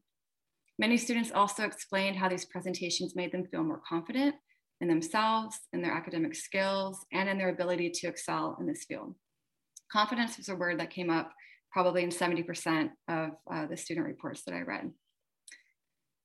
Many 0.78 0.96
students 0.96 1.30
also 1.32 1.64
explained 1.64 2.16
how 2.16 2.28
these 2.28 2.44
presentations 2.44 3.14
made 3.14 3.32
them 3.32 3.46
feel 3.46 3.62
more 3.62 3.80
confident 3.88 4.34
in 4.80 4.88
themselves, 4.88 5.56
in 5.72 5.80
their 5.80 5.92
academic 5.92 6.34
skills, 6.34 7.06
and 7.12 7.28
in 7.28 7.38
their 7.38 7.50
ability 7.50 7.90
to 7.90 8.08
excel 8.08 8.56
in 8.60 8.66
this 8.66 8.84
field. 8.88 9.14
Confidence 9.90 10.36
was 10.36 10.48
a 10.48 10.56
word 10.56 10.80
that 10.80 10.90
came 10.90 11.10
up 11.10 11.30
probably 11.70 12.02
in 12.02 12.10
70% 12.10 12.90
of 13.08 13.30
uh, 13.52 13.66
the 13.66 13.76
student 13.76 14.06
reports 14.06 14.42
that 14.44 14.54
I 14.54 14.62
read. 14.62 14.90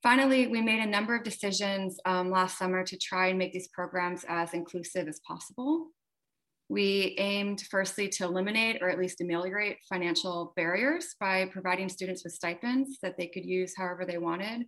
Finally, 0.02 0.48
we 0.48 0.62
made 0.62 0.80
a 0.80 0.90
number 0.90 1.14
of 1.14 1.24
decisions 1.24 1.98
um, 2.06 2.32
last 2.32 2.58
summer 2.58 2.86
to 2.86 2.98
try 2.98 3.28
and 3.28 3.38
make 3.38 3.52
these 3.52 3.68
programs 3.70 4.24
as 4.30 4.54
inclusive 4.54 5.08
as 5.10 5.20
possible. 5.28 5.88
We 6.70 7.16
aimed 7.18 7.64
firstly 7.70 8.08
to 8.10 8.24
eliminate 8.26 8.82
or 8.82 8.90
at 8.90 9.00
least 9.00 9.20
ameliorate 9.20 9.78
financial 9.90 10.54
barriers 10.56 11.16
by 11.20 11.50
providing 11.52 11.90
students 11.90 12.24
with 12.24 12.34
stipends 12.34 13.00
that 13.02 13.18
they 13.18 13.28
could 13.28 13.44
use 13.44 13.74
however 13.76 14.06
they 14.06 14.20
wanted 14.20 14.66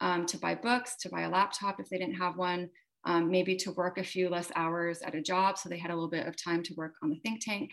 um, 0.00 0.26
to 0.26 0.38
buy 0.38 0.54
books, 0.56 0.96
to 1.02 1.10
buy 1.10 1.22
a 1.22 1.30
laptop 1.30 1.78
if 1.78 1.88
they 1.88 1.98
didn't 1.98 2.14
have 2.14 2.36
one, 2.36 2.68
um, 3.04 3.30
maybe 3.30 3.54
to 3.56 3.72
work 3.72 3.98
a 3.98 4.04
few 4.04 4.28
less 4.28 4.50
hours 4.56 5.00
at 5.02 5.14
a 5.14 5.22
job 5.22 5.58
so 5.58 5.68
they 5.68 5.78
had 5.78 5.90
a 5.90 5.94
little 5.94 6.10
bit 6.10 6.26
of 6.26 6.42
time 6.42 6.62
to 6.64 6.74
work 6.74 6.94
on 7.02 7.10
the 7.10 7.20
think 7.20 7.40
tank. 7.44 7.70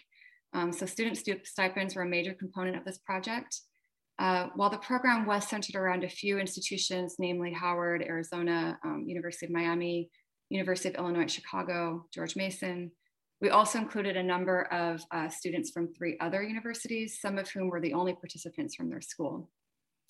Um, 0.53 0.71
so 0.71 0.85
student 0.85 1.17
stipends 1.45 1.95
were 1.95 2.03
a 2.03 2.07
major 2.07 2.33
component 2.33 2.75
of 2.75 2.85
this 2.85 2.99
project. 2.99 3.61
Uh, 4.19 4.49
while 4.55 4.69
the 4.69 4.77
program 4.77 5.25
was 5.25 5.47
centered 5.47 5.75
around 5.75 6.03
a 6.03 6.09
few 6.09 6.39
institutions, 6.39 7.15
namely 7.19 7.53
Howard, 7.53 8.03
Arizona, 8.03 8.77
um, 8.83 9.05
University 9.07 9.45
of 9.45 9.51
Miami, 9.51 10.09
University 10.49 10.89
of 10.89 10.95
Illinois 10.95 11.21
at 11.21 11.31
Chicago, 11.31 12.05
George 12.13 12.35
Mason, 12.35 12.91
we 13.39 13.49
also 13.49 13.79
included 13.79 14.17
a 14.17 14.23
number 14.23 14.63
of 14.73 15.01
uh, 15.11 15.29
students 15.29 15.71
from 15.71 15.93
three 15.93 16.17
other 16.19 16.43
universities, 16.43 17.19
some 17.21 17.37
of 17.37 17.49
whom 17.49 17.69
were 17.69 17.79
the 17.79 17.93
only 17.93 18.13
participants 18.13 18.75
from 18.75 18.89
their 18.89 18.99
school. 18.99 19.49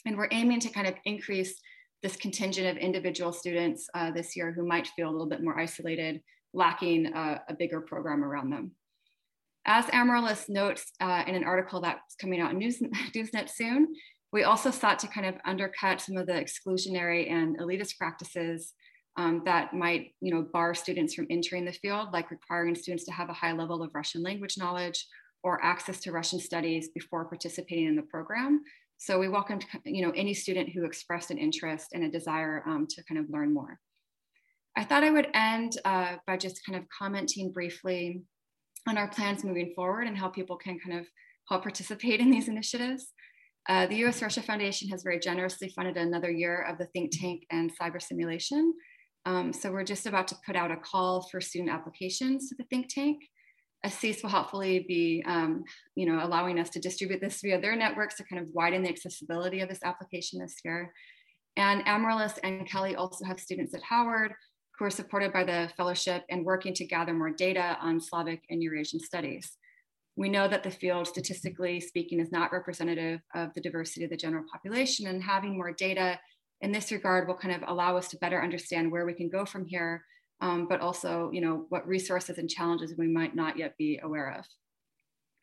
And 0.07 0.17
we're 0.17 0.29
aiming 0.31 0.61
to 0.61 0.69
kind 0.69 0.87
of 0.87 0.95
increase 1.05 1.59
this 2.01 2.15
contingent 2.15 2.65
of 2.65 2.77
individual 2.77 3.31
students 3.31 3.87
uh, 3.93 4.09
this 4.09 4.35
year 4.35 4.51
who 4.51 4.65
might 4.65 4.87
feel 4.95 5.09
a 5.09 5.11
little 5.11 5.29
bit 5.29 5.43
more 5.43 5.59
isolated, 5.59 6.21
lacking 6.53 7.13
uh, 7.13 7.39
a 7.47 7.53
bigger 7.53 7.81
program 7.81 8.23
around 8.23 8.49
them. 8.49 8.71
As 9.71 9.85
Amarilis 9.85 10.49
notes 10.49 10.93
uh, 10.99 11.23
in 11.27 11.35
an 11.35 11.43
article 11.43 11.79
that's 11.79 12.15
coming 12.15 12.41
out 12.41 12.49
in 12.49 12.57
News, 12.57 12.79
NewsNet 13.15 13.51
soon, 13.51 13.93
we 14.33 14.41
also 14.41 14.71
sought 14.71 14.97
to 14.97 15.07
kind 15.07 15.27
of 15.27 15.35
undercut 15.45 16.01
some 16.01 16.17
of 16.17 16.25
the 16.25 16.33
exclusionary 16.33 17.31
and 17.31 17.55
elitist 17.59 17.95
practices 17.99 18.73
um, 19.15 19.43
that 19.45 19.75
might 19.75 20.15
you 20.21 20.33
know, 20.33 20.41
bar 20.41 20.73
students 20.73 21.13
from 21.13 21.27
entering 21.29 21.65
the 21.65 21.71
field, 21.71 22.07
like 22.11 22.31
requiring 22.31 22.73
students 22.73 23.05
to 23.05 23.11
have 23.11 23.29
a 23.29 23.33
high 23.33 23.51
level 23.51 23.83
of 23.83 23.91
Russian 23.93 24.23
language 24.23 24.57
knowledge 24.57 25.05
or 25.43 25.63
access 25.63 25.99
to 25.99 26.11
Russian 26.11 26.39
studies 26.39 26.89
before 26.95 27.25
participating 27.25 27.85
in 27.85 27.95
the 27.95 28.01
program. 28.01 28.63
So 28.97 29.19
we 29.19 29.29
welcomed 29.29 29.65
you 29.85 30.03
know, 30.03 30.11
any 30.15 30.33
student 30.33 30.69
who 30.69 30.83
expressed 30.83 31.29
an 31.29 31.37
interest 31.37 31.89
and 31.93 32.03
a 32.03 32.09
desire 32.09 32.63
um, 32.65 32.87
to 32.89 33.03
kind 33.03 33.19
of 33.19 33.29
learn 33.29 33.53
more. 33.53 33.77
I 34.75 34.83
thought 34.83 35.03
I 35.03 35.11
would 35.11 35.27
end 35.35 35.77
uh, 35.85 36.15
by 36.25 36.37
just 36.37 36.65
kind 36.65 36.75
of 36.75 36.85
commenting 36.89 37.51
briefly 37.51 38.23
on 38.87 38.97
our 38.97 39.07
plans 39.07 39.43
moving 39.43 39.73
forward 39.75 40.07
and 40.07 40.17
how 40.17 40.29
people 40.29 40.55
can 40.55 40.79
kind 40.79 40.99
of 40.99 41.07
help 41.47 41.63
participate 41.63 42.19
in 42.19 42.29
these 42.29 42.47
initiatives. 42.47 43.13
Uh, 43.67 43.85
the 43.87 43.97
US 44.05 44.21
Russia 44.21 44.41
Foundation 44.41 44.89
has 44.89 45.03
very 45.03 45.19
generously 45.19 45.69
funded 45.75 45.97
another 45.97 46.31
year 46.31 46.63
of 46.63 46.77
the 46.77 46.85
think 46.87 47.11
tank 47.11 47.45
and 47.51 47.71
cyber 47.77 48.01
simulation. 48.01 48.73
Um, 49.25 49.53
so 49.53 49.71
we're 49.71 49.83
just 49.83 50.07
about 50.07 50.27
to 50.29 50.35
put 50.45 50.55
out 50.55 50.71
a 50.71 50.77
call 50.77 51.27
for 51.29 51.41
student 51.41 51.69
applications 51.69 52.49
to 52.49 52.55
the 52.55 52.63
think 52.63 52.87
tank. 52.89 53.21
ASEEES 53.85 54.23
will 54.23 54.29
hopefully 54.29 54.85
be 54.87 55.23
um, 55.25 55.63
you 55.95 56.05
know, 56.05 56.23
allowing 56.23 56.59
us 56.59 56.69
to 56.71 56.79
distribute 56.79 57.21
this 57.21 57.41
via 57.41 57.61
their 57.61 57.75
networks 57.75 58.15
to 58.15 58.23
kind 58.23 58.41
of 58.41 58.49
widen 58.51 58.83
the 58.83 58.89
accessibility 58.89 59.61
of 59.61 59.69
this 59.69 59.83
application 59.83 60.39
this 60.39 60.55
year. 60.65 60.91
And 61.55 61.85
Amarilis 61.85 62.39
and 62.43 62.67
Kelly 62.67 62.95
also 62.95 63.25
have 63.25 63.39
students 63.39 63.73
at 63.73 63.83
Howard 63.83 64.33
who 64.79 64.85
are 64.85 64.89
supported 64.89 65.33
by 65.33 65.43
the 65.43 65.69
fellowship 65.75 66.23
and 66.29 66.45
working 66.45 66.73
to 66.73 66.85
gather 66.85 67.13
more 67.13 67.29
data 67.29 67.77
on 67.81 67.99
Slavic 67.99 68.43
and 68.49 68.63
Eurasian 68.63 69.01
studies. 69.01 69.57
We 70.15 70.29
know 70.29 70.47
that 70.47 70.63
the 70.63 70.71
field, 70.71 71.05
statistically 71.05 71.81
speaking, 71.81 72.21
is 72.21 72.31
not 72.31 72.53
representative 72.53 73.19
of 73.35 73.53
the 73.53 73.61
diversity 73.61 74.05
of 74.05 74.09
the 74.09 74.17
general 74.17 74.45
population, 74.49 75.07
and 75.07 75.21
having 75.21 75.57
more 75.57 75.73
data 75.73 76.17
in 76.61 76.71
this 76.71 76.91
regard 76.93 77.27
will 77.27 77.35
kind 77.35 77.53
of 77.55 77.69
allow 77.69 77.97
us 77.97 78.07
to 78.09 78.17
better 78.17 78.41
understand 78.41 78.89
where 78.89 79.05
we 79.05 79.13
can 79.13 79.29
go 79.29 79.45
from 79.45 79.65
here, 79.65 80.03
um, 80.39 80.65
but 80.67 80.79
also, 80.79 81.29
you 81.33 81.41
know, 81.41 81.65
what 81.69 81.87
resources 81.87 82.37
and 82.37 82.49
challenges 82.49 82.93
we 82.97 83.07
might 83.07 83.35
not 83.35 83.57
yet 83.57 83.77
be 83.77 83.99
aware 84.01 84.33
of. 84.39 84.45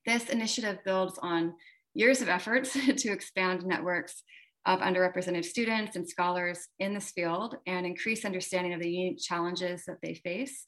This 0.07 0.31
initiative 0.31 0.79
builds 0.85 1.19
on 1.23 1.55
years 1.95 2.23
of 2.23 2.29
efforts 2.29 2.73
to 2.97 3.13
expand 3.13 3.67
networks 3.67 4.23
of 4.67 4.81
underrepresented 4.81 5.45
students 5.45 5.97
and 5.97 6.09
scholars 6.09 6.69
in 6.81 6.93
this 6.93 7.13
field 7.13 7.57
and 7.67 7.87
increase 7.87 8.25
understanding 8.25 8.75
of 8.75 8.81
the 8.81 8.91
unique 8.91 9.19
challenges 9.19 9.85
that 9.87 9.99
they 10.03 10.15
face. 10.15 10.67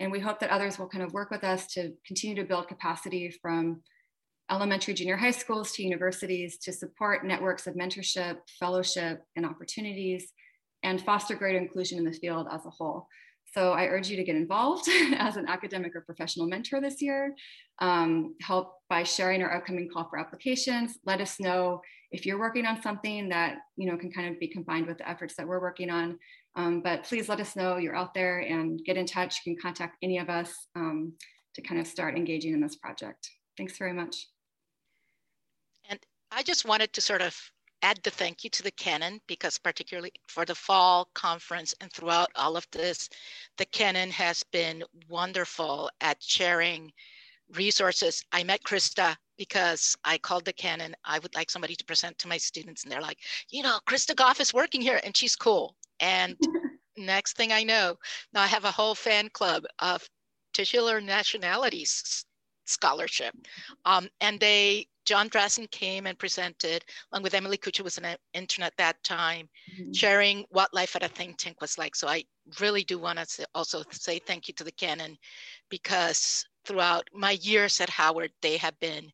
And 0.00 0.12
we 0.12 0.20
hope 0.20 0.38
that 0.40 0.50
others 0.50 0.78
will 0.78 0.88
kind 0.88 1.02
of 1.02 1.12
work 1.12 1.30
with 1.30 1.42
us 1.42 1.66
to 1.72 1.92
continue 2.06 2.36
to 2.36 2.44
build 2.44 2.68
capacity 2.68 3.34
from 3.42 3.82
elementary, 4.50 4.94
junior 4.94 5.16
high 5.16 5.30
schools 5.30 5.72
to 5.72 5.82
universities 5.82 6.58
to 6.58 6.72
support 6.72 7.26
networks 7.26 7.66
of 7.66 7.74
mentorship, 7.74 8.36
fellowship, 8.60 9.22
and 9.34 9.44
opportunities, 9.44 10.32
and 10.82 11.02
foster 11.02 11.34
greater 11.34 11.58
inclusion 11.58 11.98
in 11.98 12.04
the 12.04 12.12
field 12.12 12.46
as 12.52 12.64
a 12.66 12.70
whole. 12.70 13.08
So 13.54 13.72
I 13.72 13.86
urge 13.86 14.08
you 14.08 14.16
to 14.16 14.24
get 14.24 14.36
involved 14.36 14.88
as 15.16 15.36
an 15.36 15.48
academic 15.48 15.96
or 15.96 16.02
professional 16.02 16.46
mentor 16.46 16.80
this 16.80 17.00
year. 17.00 17.34
Um, 17.80 18.34
help 18.42 18.74
by 18.90 19.04
sharing 19.04 19.42
our 19.42 19.54
upcoming 19.54 19.88
call 19.92 20.06
for 20.08 20.18
applications. 20.18 20.98
Let 21.04 21.20
us 21.20 21.40
know 21.40 21.80
if 22.10 22.24
you're 22.24 22.38
working 22.38 22.66
on 22.66 22.80
something 22.82 23.28
that 23.28 23.58
you 23.76 23.90
know 23.90 23.96
can 23.96 24.10
kind 24.10 24.28
of 24.32 24.40
be 24.40 24.48
combined 24.48 24.86
with 24.86 24.98
the 24.98 25.08
efforts 25.08 25.34
that 25.36 25.46
we're 25.46 25.60
working 25.60 25.90
on. 25.90 26.18
Um, 26.56 26.80
but 26.80 27.04
please 27.04 27.28
let 27.28 27.40
us 27.40 27.54
know 27.54 27.76
you're 27.76 27.96
out 27.96 28.14
there 28.14 28.40
and 28.40 28.82
get 28.84 28.96
in 28.96 29.06
touch. 29.06 29.40
You 29.44 29.54
can 29.54 29.62
contact 29.62 29.96
any 30.02 30.18
of 30.18 30.28
us 30.28 30.52
um, 30.74 31.12
to 31.54 31.62
kind 31.62 31.80
of 31.80 31.86
start 31.86 32.16
engaging 32.16 32.52
in 32.52 32.60
this 32.60 32.76
project. 32.76 33.30
Thanks 33.56 33.76
very 33.78 33.92
much. 33.92 34.28
And 35.88 35.98
I 36.30 36.42
just 36.42 36.64
wanted 36.64 36.92
to 36.94 37.00
sort 37.00 37.22
of 37.22 37.36
add 37.82 38.00
the 38.02 38.10
thank 38.10 38.42
you 38.42 38.50
to 38.50 38.62
the 38.62 38.70
Kennan 38.72 39.20
because 39.28 39.58
particularly 39.58 40.12
for 40.26 40.44
the 40.44 40.54
fall 40.54 41.08
conference 41.14 41.74
and 41.80 41.92
throughout 41.92 42.30
all 42.34 42.56
of 42.56 42.66
this, 42.72 43.08
the 43.56 43.66
Kennan 43.66 44.10
has 44.10 44.42
been 44.52 44.82
wonderful 45.08 45.90
at 46.00 46.22
sharing 46.22 46.92
resources. 47.54 48.24
I 48.32 48.44
met 48.44 48.62
Krista 48.62 49.16
because 49.36 49.96
I 50.04 50.18
called 50.18 50.44
the 50.44 50.52
Kennan. 50.52 50.94
I 51.04 51.18
would 51.18 51.34
like 51.34 51.50
somebody 51.50 51.74
to 51.76 51.84
present 51.84 52.18
to 52.18 52.28
my 52.28 52.36
students 52.36 52.82
and 52.82 52.92
they're 52.92 53.00
like, 53.00 53.18
you 53.50 53.62
know, 53.62 53.78
Krista 53.88 54.14
Goff 54.14 54.40
is 54.40 54.52
working 54.52 54.80
here 54.80 55.00
and 55.04 55.16
she's 55.16 55.36
cool. 55.36 55.76
And 56.00 56.36
next 56.96 57.36
thing 57.36 57.52
I 57.52 57.62
know, 57.62 57.96
now 58.32 58.42
I 58.42 58.46
have 58.46 58.64
a 58.64 58.70
whole 58.70 58.94
fan 58.94 59.28
club 59.30 59.64
of 59.78 60.06
titular 60.52 61.00
nationalities 61.00 62.24
scholarship. 62.66 63.34
Um, 63.84 64.08
and 64.20 64.38
they 64.38 64.86
John 65.08 65.30
Drazen 65.30 65.70
came 65.70 66.06
and 66.06 66.18
presented, 66.18 66.84
along 67.10 67.22
with 67.22 67.32
Emily 67.32 67.56
Kucha 67.56 67.82
was 67.82 67.96
an 67.96 68.14
intern 68.34 68.62
at 68.62 68.76
that 68.76 69.02
time, 69.02 69.48
mm-hmm. 69.72 69.92
sharing 69.92 70.44
what 70.50 70.74
life 70.74 70.94
at 70.96 71.02
a 71.02 71.08
think 71.08 71.38
tank 71.38 71.62
was 71.62 71.78
like. 71.78 71.96
So 71.96 72.08
I 72.08 72.24
really 72.60 72.84
do 72.84 72.98
want 72.98 73.18
to 73.18 73.46
also 73.54 73.82
say 73.90 74.18
thank 74.18 74.48
you 74.48 74.54
to 74.54 74.64
the 74.64 74.72
Kennan 74.72 75.16
because 75.70 76.44
throughout 76.68 77.08
my 77.14 77.32
years 77.32 77.80
at 77.80 77.88
Howard, 77.88 78.30
they 78.42 78.58
have 78.58 78.78
been 78.78 79.10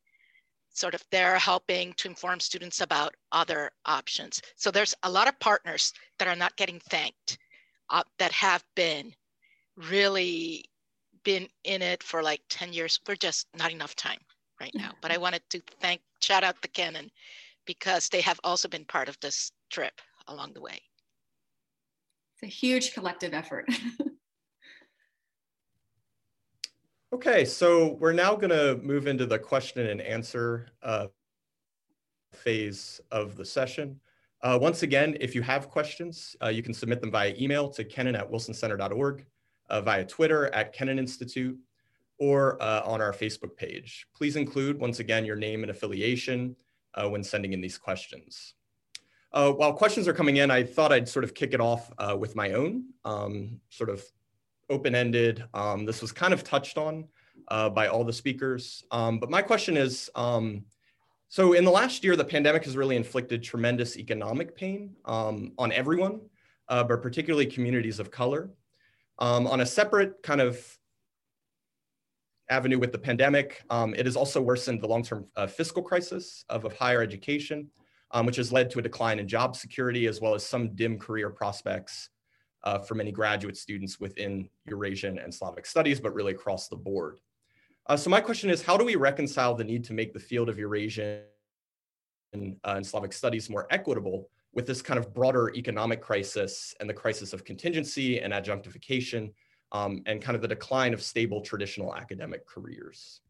sort 0.71 0.93
of 0.93 1.05
there 1.13 1.39
helping 1.39 1.93
to 1.95 2.09
inform 2.09 2.41
students 2.41 2.81
about 2.81 3.15
other 3.31 3.71
options. 3.87 4.43
So 4.57 4.73
there's 4.73 4.95
a 5.05 5.11
lot 5.11 5.29
of 5.29 5.39
partners 5.39 5.93
that 6.19 6.27
are 6.27 6.35
not 6.35 6.57
getting 6.57 6.81
thanked 6.81 7.39
uh, 7.91 8.03
that 8.19 8.33
have 8.33 8.65
been 8.75 9.15
really 9.77 10.65
been 11.23 11.47
in 11.63 11.81
it 11.81 12.03
for 12.03 12.23
like 12.23 12.41
10 12.51 12.73
years. 12.73 12.99
We're 13.07 13.15
just 13.15 13.47
not 13.57 13.71
enough 13.71 13.95
time 13.95 14.19
right 14.61 14.75
now. 14.75 14.91
But 15.01 15.13
I 15.13 15.17
wanted 15.17 15.43
to 15.51 15.63
thank, 15.81 16.01
shout 16.21 16.43
out 16.43 16.61
the 16.61 16.69
Kennan 16.69 17.09
because 17.67 18.09
they 18.09 18.21
have 18.21 18.41
also 18.43 18.69
been 18.69 18.85
part 18.85 19.09
of 19.09 19.19
this 19.21 19.53
trip 19.71 20.01
along 20.27 20.55
the 20.55 20.61
way. 20.61 20.81
It's 22.35 22.43
a 22.43 22.47
huge 22.47 22.95
collective 22.95 23.33
effort. 23.33 23.67
okay, 27.15 27.45
so 27.45 27.93
we're 28.01 28.13
now 28.13 28.35
gonna 28.35 28.77
move 28.79 29.07
into 29.07 29.25
the 29.25 29.39
question 29.39 29.87
and 29.87 30.01
answer 30.01 30.67
uh, 30.83 31.07
phase 32.33 33.01
of 33.13 33.37
the 33.37 33.45
session. 33.45 34.01
Uh, 34.43 34.59
once 34.61 34.83
again, 34.83 35.17
if 35.21 35.33
you 35.33 35.41
have 35.41 35.71
questions, 35.71 36.35
uh, 36.43 36.49
you 36.49 36.61
can 36.61 36.75
submit 36.75 37.01
them 37.01 37.13
via 37.13 37.33
email 37.39 37.69
to 37.69 37.85
kennan 37.85 38.17
at 38.17 38.29
wilsoncenter.org, 38.29 39.25
uh, 39.71 39.81
via 39.81 40.05
Twitter 40.05 40.53
at 40.53 40.73
Kennan 40.73 40.99
Institute, 40.99 41.57
or 42.19 42.61
uh, 42.61 42.83
on 42.85 43.01
our 43.01 43.13
Facebook 43.13 43.57
page. 43.57 44.09
Please 44.13 44.35
include, 44.35 44.81
once 44.81 44.99
again, 44.99 45.25
your 45.25 45.37
name 45.37 45.63
and 45.63 45.71
affiliation 45.71 46.57
uh, 46.95 47.09
when 47.09 47.23
sending 47.23 47.53
in 47.53 47.61
these 47.61 47.79
questions. 47.79 48.55
While 49.31 49.73
questions 49.73 50.09
are 50.09 50.13
coming 50.13 50.39
in, 50.39 50.51
I 50.51 50.65
thought 50.65 50.93
I'd 50.93 51.09
sort 51.09 51.25
of 51.25 51.35
kick 51.35 51.55
it 51.55 51.61
off 51.61 51.93
with 52.19 52.35
my 52.35 52.53
own, 52.53 52.87
um, 53.05 53.61
sort 53.69 53.91
of 53.91 54.05
open-ended. 54.71 55.45
Um, 55.55 55.85
this 55.85 56.01
was 56.01 56.13
kind 56.13 56.33
of 56.33 56.45
touched 56.45 56.79
on 56.79 57.05
uh, 57.49 57.69
by 57.69 57.89
all 57.89 58.05
the 58.05 58.13
speakers. 58.13 58.85
Um, 58.91 59.19
but 59.19 59.31
my 59.31 59.43
question 59.43 59.77
is, 59.77 60.11
um, 60.15 60.65
so 61.29 61.53
in 61.53 61.65
the 61.65 61.71
last 61.71 62.05
year, 62.05 62.17
the 62.17 62.25
pandemic 62.25 62.65
has 62.65 62.77
really 62.77 62.97
inflicted 62.97 63.43
tremendous 63.43 63.97
economic 63.97 64.57
pain 64.57 64.95
um, 65.05 65.53
on 65.59 65.73
everyone, 65.73 66.21
uh, 66.69 66.85
but 66.85 67.03
particularly 67.03 67.47
communities 67.47 67.99
of 67.99 68.11
color. 68.11 68.51
Um, 69.19 69.47
on 69.47 69.61
a 69.61 69.67
separate 69.67 70.23
kind 70.23 70.41
of 70.41 70.65
avenue 72.51 72.79
with 72.79 72.93
the 72.93 72.99
pandemic. 72.99 73.63
It 73.71 74.05
has 74.05 74.17
also 74.17 74.43
worsened 74.43 74.83
the 74.83 74.87
long-term 74.89 75.27
uh, 75.35 75.47
fiscal 75.47 75.83
crisis 75.83 76.45
of, 76.49 76.65
of 76.65 76.77
higher 76.77 77.01
education, 77.01 77.71
which 78.23 78.37
has 78.37 78.53
led 78.53 78.71
to 78.71 78.81
a 78.81 78.83
decline 78.83 79.19
in 79.19 79.27
job 79.27 79.57
security 79.57 80.07
as 80.07 80.21
well 80.21 80.35
as 80.35 80.45
some 80.45 80.75
dim 80.75 80.99
career 80.99 81.31
prospects 81.31 82.11
uh, 82.65 82.79
for 82.79 82.95
many 82.95 83.13
graduate 83.13 83.57
students 83.57 84.01
within 84.01 84.49
Eurasian 84.67 85.19
and 85.19 85.33
Slavic 85.33 85.67
studies, 85.67 86.01
but 86.01 86.15
really 86.15 86.33
across 86.33 86.69
the 86.69 86.77
board. 86.77 87.21
Uh, 87.87 87.97
so 87.97 88.09
my 88.09 88.21
question 88.21 88.49
is, 88.51 88.63
how 88.63 88.77
do 88.77 88.85
we 88.85 88.97
reconcile 88.97 89.55
the 89.55 89.65
need 89.65 89.85
to 89.85 89.93
make 89.93 90.13
the 90.13 90.19
field 90.19 90.49
of 90.49 90.59
Eurasian 90.59 91.23
and, 92.33 92.57
uh, 92.65 92.75
and 92.77 92.87
Slavic 92.87 93.13
studies 93.13 93.51
more 93.51 93.67
equitable 93.71 94.31
with 94.55 94.67
this 94.67 94.81
kind 94.81 94.99
of 94.99 95.13
broader 95.13 95.51
economic 95.55 96.01
crisis 96.01 96.75
and 96.81 96.89
the 96.89 96.95
crisis 96.95 97.33
of 97.33 97.45
contingency 97.45 98.21
and 98.21 98.33
adjunctification 98.33 99.33
um, 99.73 100.03
and 100.07 100.23
kind 100.23 100.37
of 100.37 100.43
the 100.43 100.49
decline 100.49 100.95
of 100.95 101.03
stable 101.03 101.41
traditional 101.41 101.95
academic 101.95 102.47
careers. 102.47 103.21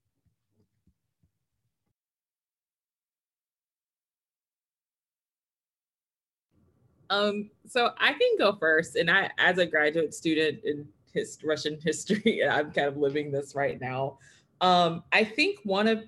Um, 7.10 7.50
so 7.66 7.90
I 7.98 8.12
can 8.12 8.38
go 8.38 8.56
first. 8.56 8.96
And 8.96 9.10
I, 9.10 9.30
as 9.38 9.58
a 9.58 9.66
graduate 9.66 10.14
student 10.14 10.60
in 10.64 10.86
his, 11.12 11.38
Russian 11.44 11.78
history, 11.80 12.42
I'm 12.50 12.72
kind 12.72 12.88
of 12.88 12.96
living 12.96 13.30
this 13.30 13.54
right 13.54 13.80
now. 13.80 14.18
Um, 14.60 15.02
I 15.12 15.24
think 15.24 15.60
one 15.64 15.88
of 15.88 16.04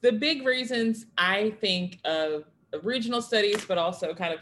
the 0.00 0.12
big 0.12 0.44
reasons 0.44 1.06
I 1.16 1.50
think 1.60 1.98
of, 2.04 2.44
of 2.72 2.84
regional 2.84 3.22
studies, 3.22 3.64
but 3.64 3.78
also 3.78 4.14
kind 4.14 4.34
of 4.34 4.40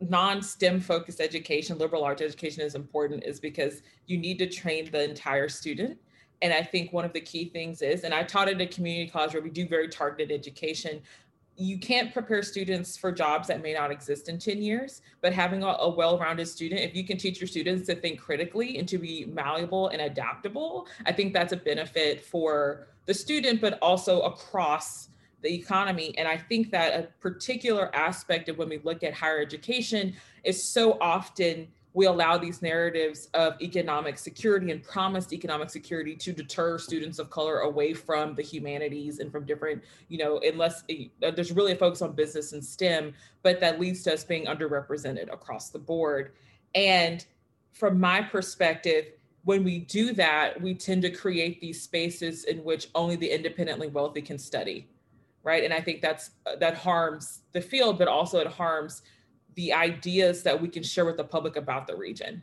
non-STEM 0.00 0.80
focused 0.80 1.20
education, 1.20 1.78
liberal 1.78 2.04
arts 2.04 2.20
education 2.20 2.62
is 2.62 2.74
important 2.74 3.24
is 3.24 3.40
because 3.40 3.82
you 4.06 4.18
need 4.18 4.38
to 4.38 4.46
train 4.46 4.90
the 4.90 5.08
entire 5.08 5.48
student. 5.48 5.98
And 6.42 6.52
I 6.52 6.62
think 6.62 6.92
one 6.92 7.04
of 7.04 7.14
the 7.14 7.20
key 7.20 7.48
things 7.48 7.80
is, 7.80 8.04
and 8.04 8.12
I 8.12 8.22
taught 8.22 8.48
at 8.48 8.60
a 8.60 8.66
community 8.66 9.10
college 9.10 9.32
where 9.32 9.42
we 9.42 9.48
do 9.48 9.66
very 9.66 9.88
targeted 9.88 10.30
education. 10.30 11.00
You 11.56 11.78
can't 11.78 12.12
prepare 12.12 12.42
students 12.42 12.96
for 12.96 13.10
jobs 13.10 13.48
that 13.48 13.62
may 13.62 13.72
not 13.72 13.90
exist 13.90 14.28
in 14.28 14.38
10 14.38 14.62
years, 14.62 15.00
but 15.22 15.32
having 15.32 15.62
a, 15.62 15.68
a 15.68 15.88
well-rounded 15.88 16.46
student, 16.46 16.82
if 16.82 16.94
you 16.94 17.04
can 17.04 17.16
teach 17.16 17.40
your 17.40 17.48
students 17.48 17.86
to 17.86 17.94
think 17.94 18.20
critically 18.20 18.78
and 18.78 18.86
to 18.88 18.98
be 18.98 19.24
malleable 19.26 19.88
and 19.88 20.02
adaptable, 20.02 20.86
I 21.06 21.12
think 21.12 21.32
that's 21.32 21.52
a 21.52 21.56
benefit 21.56 22.24
for 22.24 22.88
the 23.06 23.14
student, 23.14 23.60
but 23.60 23.78
also 23.80 24.20
across 24.22 25.08
the 25.42 25.54
economy. 25.54 26.14
And 26.18 26.26
I 26.26 26.36
think 26.36 26.70
that 26.72 26.98
a 26.98 27.08
particular 27.20 27.94
aspect 27.94 28.48
of 28.48 28.58
when 28.58 28.68
we 28.68 28.78
look 28.78 29.02
at 29.02 29.14
higher 29.14 29.40
education 29.40 30.14
is 30.44 30.62
so 30.62 30.98
often 31.00 31.68
we 31.96 32.04
allow 32.04 32.36
these 32.36 32.60
narratives 32.60 33.30
of 33.32 33.54
economic 33.62 34.18
security 34.18 34.70
and 34.70 34.82
promised 34.82 35.32
economic 35.32 35.70
security 35.70 36.14
to 36.14 36.30
deter 36.30 36.76
students 36.76 37.18
of 37.18 37.30
color 37.30 37.60
away 37.60 37.94
from 37.94 38.34
the 38.34 38.42
humanities 38.42 39.18
and 39.18 39.32
from 39.32 39.46
different, 39.46 39.82
you 40.08 40.18
know, 40.18 40.38
unless 40.44 40.84
uh, 40.90 41.30
there's 41.30 41.52
really 41.52 41.72
a 41.72 41.76
focus 41.76 42.02
on 42.02 42.12
business 42.12 42.52
and 42.52 42.62
STEM, 42.62 43.14
but 43.42 43.60
that 43.60 43.80
leads 43.80 44.02
to 44.02 44.12
us 44.12 44.24
being 44.24 44.44
underrepresented 44.44 45.32
across 45.32 45.70
the 45.70 45.78
board. 45.78 46.32
And 46.74 47.24
from 47.72 47.98
my 47.98 48.20
perspective, 48.20 49.06
when 49.44 49.64
we 49.64 49.78
do 49.78 50.12
that, 50.12 50.60
we 50.60 50.74
tend 50.74 51.00
to 51.00 51.10
create 51.10 51.62
these 51.62 51.80
spaces 51.80 52.44
in 52.44 52.62
which 52.62 52.88
only 52.94 53.16
the 53.16 53.30
independently 53.30 53.88
wealthy 53.88 54.20
can 54.20 54.38
study 54.38 54.86
right? 55.42 55.62
And 55.62 55.72
I 55.72 55.80
think 55.80 56.02
that's 56.02 56.32
uh, 56.44 56.56
that 56.56 56.76
harms 56.76 57.42
the 57.52 57.60
field, 57.60 57.98
but 58.00 58.08
also 58.08 58.40
it 58.40 58.48
harms 58.48 59.02
the 59.56 59.72
ideas 59.72 60.42
that 60.44 60.60
we 60.60 60.68
can 60.68 60.82
share 60.82 61.04
with 61.04 61.16
the 61.16 61.24
public 61.24 61.56
about 61.56 61.86
the 61.86 61.96
region, 61.96 62.42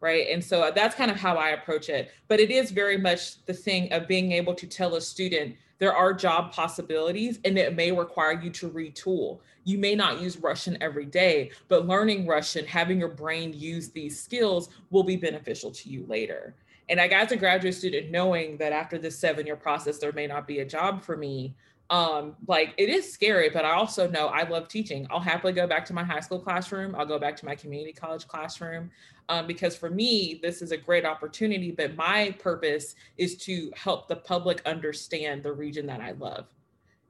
right? 0.00 0.26
And 0.30 0.42
so 0.42 0.62
uh, 0.62 0.70
that's 0.72 0.96
kind 0.96 1.10
of 1.10 1.16
how 1.16 1.36
I 1.36 1.50
approach 1.50 1.88
it. 1.88 2.10
But 2.28 2.40
it 2.40 2.50
is 2.50 2.70
very 2.70 2.98
much 2.98 3.44
the 3.44 3.54
thing 3.54 3.92
of 3.92 4.08
being 4.08 4.32
able 4.32 4.54
to 4.54 4.66
tell 4.66 4.96
a 4.96 5.00
student 5.00 5.54
there 5.78 5.94
are 5.94 6.14
job 6.14 6.52
possibilities 6.52 7.38
and 7.44 7.58
it 7.58 7.76
may 7.76 7.92
require 7.92 8.40
you 8.40 8.50
to 8.50 8.70
retool. 8.70 9.40
You 9.64 9.76
may 9.76 9.94
not 9.94 10.22
use 10.22 10.38
Russian 10.38 10.78
every 10.80 11.04
day, 11.04 11.50
but 11.68 11.86
learning 11.86 12.26
Russian, 12.26 12.64
having 12.64 12.98
your 12.98 13.10
brain 13.10 13.52
use 13.54 13.90
these 13.90 14.18
skills 14.18 14.70
will 14.90 15.04
be 15.04 15.16
beneficial 15.16 15.70
to 15.72 15.90
you 15.90 16.06
later. 16.08 16.54
And 16.88 17.00
I 17.00 17.08
got 17.08 17.26
as 17.26 17.32
a 17.32 17.36
graduate 17.36 17.74
student 17.74 18.10
knowing 18.10 18.56
that 18.58 18.72
after 18.72 18.96
this 18.96 19.18
seven 19.18 19.44
year 19.44 19.56
process, 19.56 19.98
there 19.98 20.12
may 20.12 20.26
not 20.26 20.46
be 20.46 20.60
a 20.60 20.64
job 20.64 21.02
for 21.02 21.16
me 21.16 21.54
um 21.90 22.34
like 22.48 22.74
it 22.78 22.88
is 22.88 23.12
scary 23.12 23.48
but 23.48 23.64
i 23.64 23.70
also 23.72 24.10
know 24.10 24.26
i 24.26 24.42
love 24.48 24.66
teaching. 24.68 25.06
I'll 25.10 25.20
happily 25.20 25.52
go 25.52 25.66
back 25.66 25.84
to 25.86 25.92
my 25.92 26.02
high 26.02 26.20
school 26.20 26.40
classroom. 26.40 26.94
I'll 26.96 27.06
go 27.06 27.18
back 27.18 27.36
to 27.36 27.44
my 27.44 27.54
community 27.54 27.92
college 27.92 28.26
classroom. 28.26 28.90
Um, 29.28 29.46
because 29.46 29.76
for 29.76 29.90
me 29.90 30.38
this 30.42 30.62
is 30.62 30.70
a 30.70 30.76
great 30.76 31.04
opportunity 31.04 31.72
but 31.72 31.96
my 31.96 32.34
purpose 32.38 32.94
is 33.16 33.36
to 33.38 33.72
help 33.74 34.06
the 34.06 34.16
public 34.16 34.62
understand 34.66 35.42
the 35.42 35.52
region 35.52 35.84
that 35.86 36.00
i 36.00 36.12
love 36.12 36.46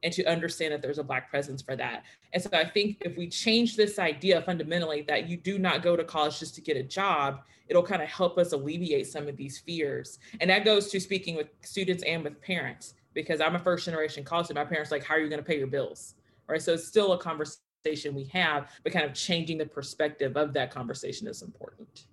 and 0.03 0.13
to 0.15 0.25
understand 0.25 0.73
that 0.73 0.81
there's 0.81 0.99
a 0.99 1.05
black 1.05 1.29
presence 1.29 1.61
for 1.61 1.77
that. 1.77 2.05
And 2.33 2.43
so 2.43 2.51
i 2.55 2.65
think 2.65 2.99
if 3.03 3.17
we 3.17 3.29
change 3.29 3.77
this 3.77 3.99
idea 3.99 4.41
fundamentally 4.43 5.03
that 5.09 5.29
you 5.29 5.37
do 5.37 5.59
not 5.59 5.83
go 5.83 5.95
to 5.97 6.05
college 6.05 6.39
just 6.39 6.55
to 6.55 6.61
get 6.61 6.77
a 6.77 6.83
job 6.83 7.43
it'll 7.69 7.83
kind 7.83 8.03
of 8.03 8.09
help 8.09 8.39
us 8.39 8.53
alleviate 8.53 9.07
some 9.07 9.29
of 9.29 9.37
these 9.37 9.59
fears. 9.59 10.19
And 10.41 10.51
that 10.51 10.65
goes 10.65 10.89
to 10.91 11.01
speaking 11.01 11.37
with 11.37 11.49
students 11.63 12.03
and 12.05 12.23
with 12.25 12.41
parents 12.41 12.95
because 13.17 13.41
I'm 13.41 13.57
a 13.57 13.59
first 13.59 13.87
generation 13.87 14.23
college 14.23 14.47
student. 14.47 14.65
My 14.65 14.69
parents 14.69 14.93
like, 14.93 15.03
how 15.03 15.15
are 15.15 15.19
you 15.19 15.29
going 15.29 15.41
to 15.41 15.45
pay 15.45 15.59
your 15.59 15.67
bills? 15.67 16.15
Right. 16.49 16.63
So 16.63 16.75
it's 16.75 16.87
still 16.87 17.15
a 17.15 17.19
conversation 17.19 18.15
we 18.15 18.25
have, 18.27 18.71
but 18.85 18.93
kind 18.93 19.05
of 19.05 19.15
changing 19.15 19.59
the 19.59 19.67
perspective 19.67 20.37
of 20.37 20.53
that 20.53 20.71
conversation 20.71 21.27
is 21.27 21.43
important. 21.43 22.07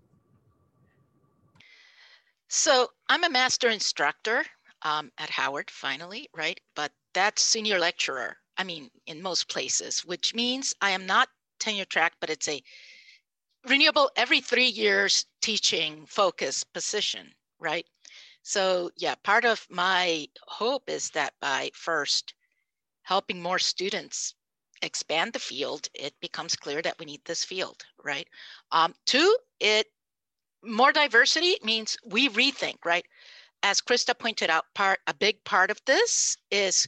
So 2.47 2.87
I'm 3.09 3.23
a 3.23 3.29
master 3.29 3.69
instructor 3.69 4.43
um, 4.81 5.11
at 5.19 5.29
Howard, 5.29 5.69
finally, 5.69 6.29
right? 6.33 6.59
But 6.75 6.91
that's 7.13 7.43
senior 7.43 7.77
lecturer. 7.77 8.37
I 8.57 8.63
mean, 8.63 8.89
in 9.05 9.21
most 9.21 9.49
places, 9.49 10.05
which 10.05 10.33
means 10.33 10.73
I 10.81 10.91
am 10.91 11.05
not 11.05 11.27
tenure 11.59 11.85
track, 11.85 12.13
but 12.21 12.29
it's 12.29 12.47
a 12.47 12.63
renewable 13.67 14.09
every 14.15 14.39
three 14.39 14.67
years 14.67 15.25
teaching 15.41 16.05
focus 16.07 16.63
position, 16.63 17.27
right? 17.59 17.85
So 18.43 18.91
yeah, 18.97 19.15
part 19.23 19.45
of 19.45 19.65
my 19.69 20.27
hope 20.47 20.89
is 20.89 21.09
that 21.11 21.33
by 21.39 21.71
first 21.73 22.33
helping 23.03 23.41
more 23.41 23.59
students 23.59 24.35
expand 24.81 25.33
the 25.33 25.39
field, 25.39 25.87
it 25.93 26.13
becomes 26.19 26.55
clear 26.55 26.81
that 26.81 26.99
we 26.99 27.05
need 27.05 27.21
this 27.25 27.45
field, 27.45 27.83
right? 28.03 28.27
Um, 28.71 28.93
two, 29.05 29.35
it 29.59 29.87
more 30.61 30.91
diversity 30.91 31.57
means 31.63 31.97
we 32.05 32.29
rethink, 32.29 32.85
right? 32.85 33.05
As 33.63 33.79
Krista 33.79 34.17
pointed 34.17 34.49
out, 34.49 34.65
part 34.75 34.99
a 35.07 35.13
big 35.13 35.43
part 35.45 35.71
of 35.71 35.79
this 35.85 36.37
is 36.51 36.85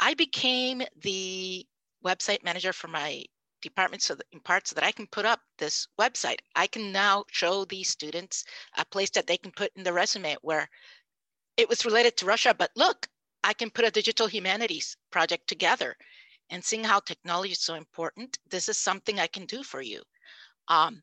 I 0.00 0.14
became 0.14 0.82
the 1.02 1.64
website 2.04 2.42
manager 2.42 2.72
for 2.72 2.88
my 2.88 3.24
department 3.60 4.02
so 4.02 4.14
that 4.14 4.26
in 4.32 4.40
part 4.40 4.68
so 4.68 4.74
that 4.74 4.84
I 4.84 4.92
can 4.92 5.06
put 5.06 5.26
up 5.26 5.40
this 5.58 5.86
website. 5.98 6.40
I 6.56 6.66
can 6.66 6.92
now 6.92 7.24
show 7.30 7.64
these 7.64 7.90
students 7.90 8.44
a 8.76 8.84
place 8.84 9.10
that 9.10 9.26
they 9.26 9.36
can 9.36 9.52
put 9.52 9.72
in 9.76 9.84
the 9.84 9.92
resume 9.92 10.36
where 10.42 10.68
it 11.56 11.68
was 11.68 11.84
related 11.84 12.16
to 12.16 12.26
Russia, 12.26 12.54
but 12.54 12.70
look, 12.76 13.08
I 13.42 13.52
can 13.52 13.70
put 13.70 13.84
a 13.84 13.90
digital 13.90 14.26
humanities 14.26 14.96
project 15.10 15.46
together 15.46 15.96
and 16.50 16.64
seeing 16.64 16.84
how 16.84 17.00
technology 17.00 17.52
is 17.52 17.60
so 17.60 17.74
important. 17.74 18.38
This 18.48 18.68
is 18.68 18.76
something 18.76 19.18
I 19.18 19.26
can 19.26 19.46
do 19.46 19.62
for 19.62 19.80
you. 19.80 20.02
Um, 20.68 21.02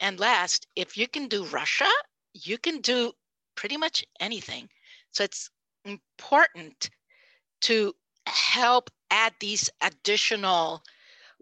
and 0.00 0.20
last, 0.20 0.66
if 0.76 0.96
you 0.96 1.08
can 1.08 1.28
do 1.28 1.44
Russia, 1.44 1.90
you 2.32 2.58
can 2.58 2.80
do 2.80 3.12
pretty 3.54 3.76
much 3.76 4.04
anything. 4.20 4.68
So 5.12 5.24
it's 5.24 5.50
important 5.84 6.90
to 7.62 7.94
help 8.26 8.90
add 9.10 9.34
these 9.40 9.70
additional 9.80 10.82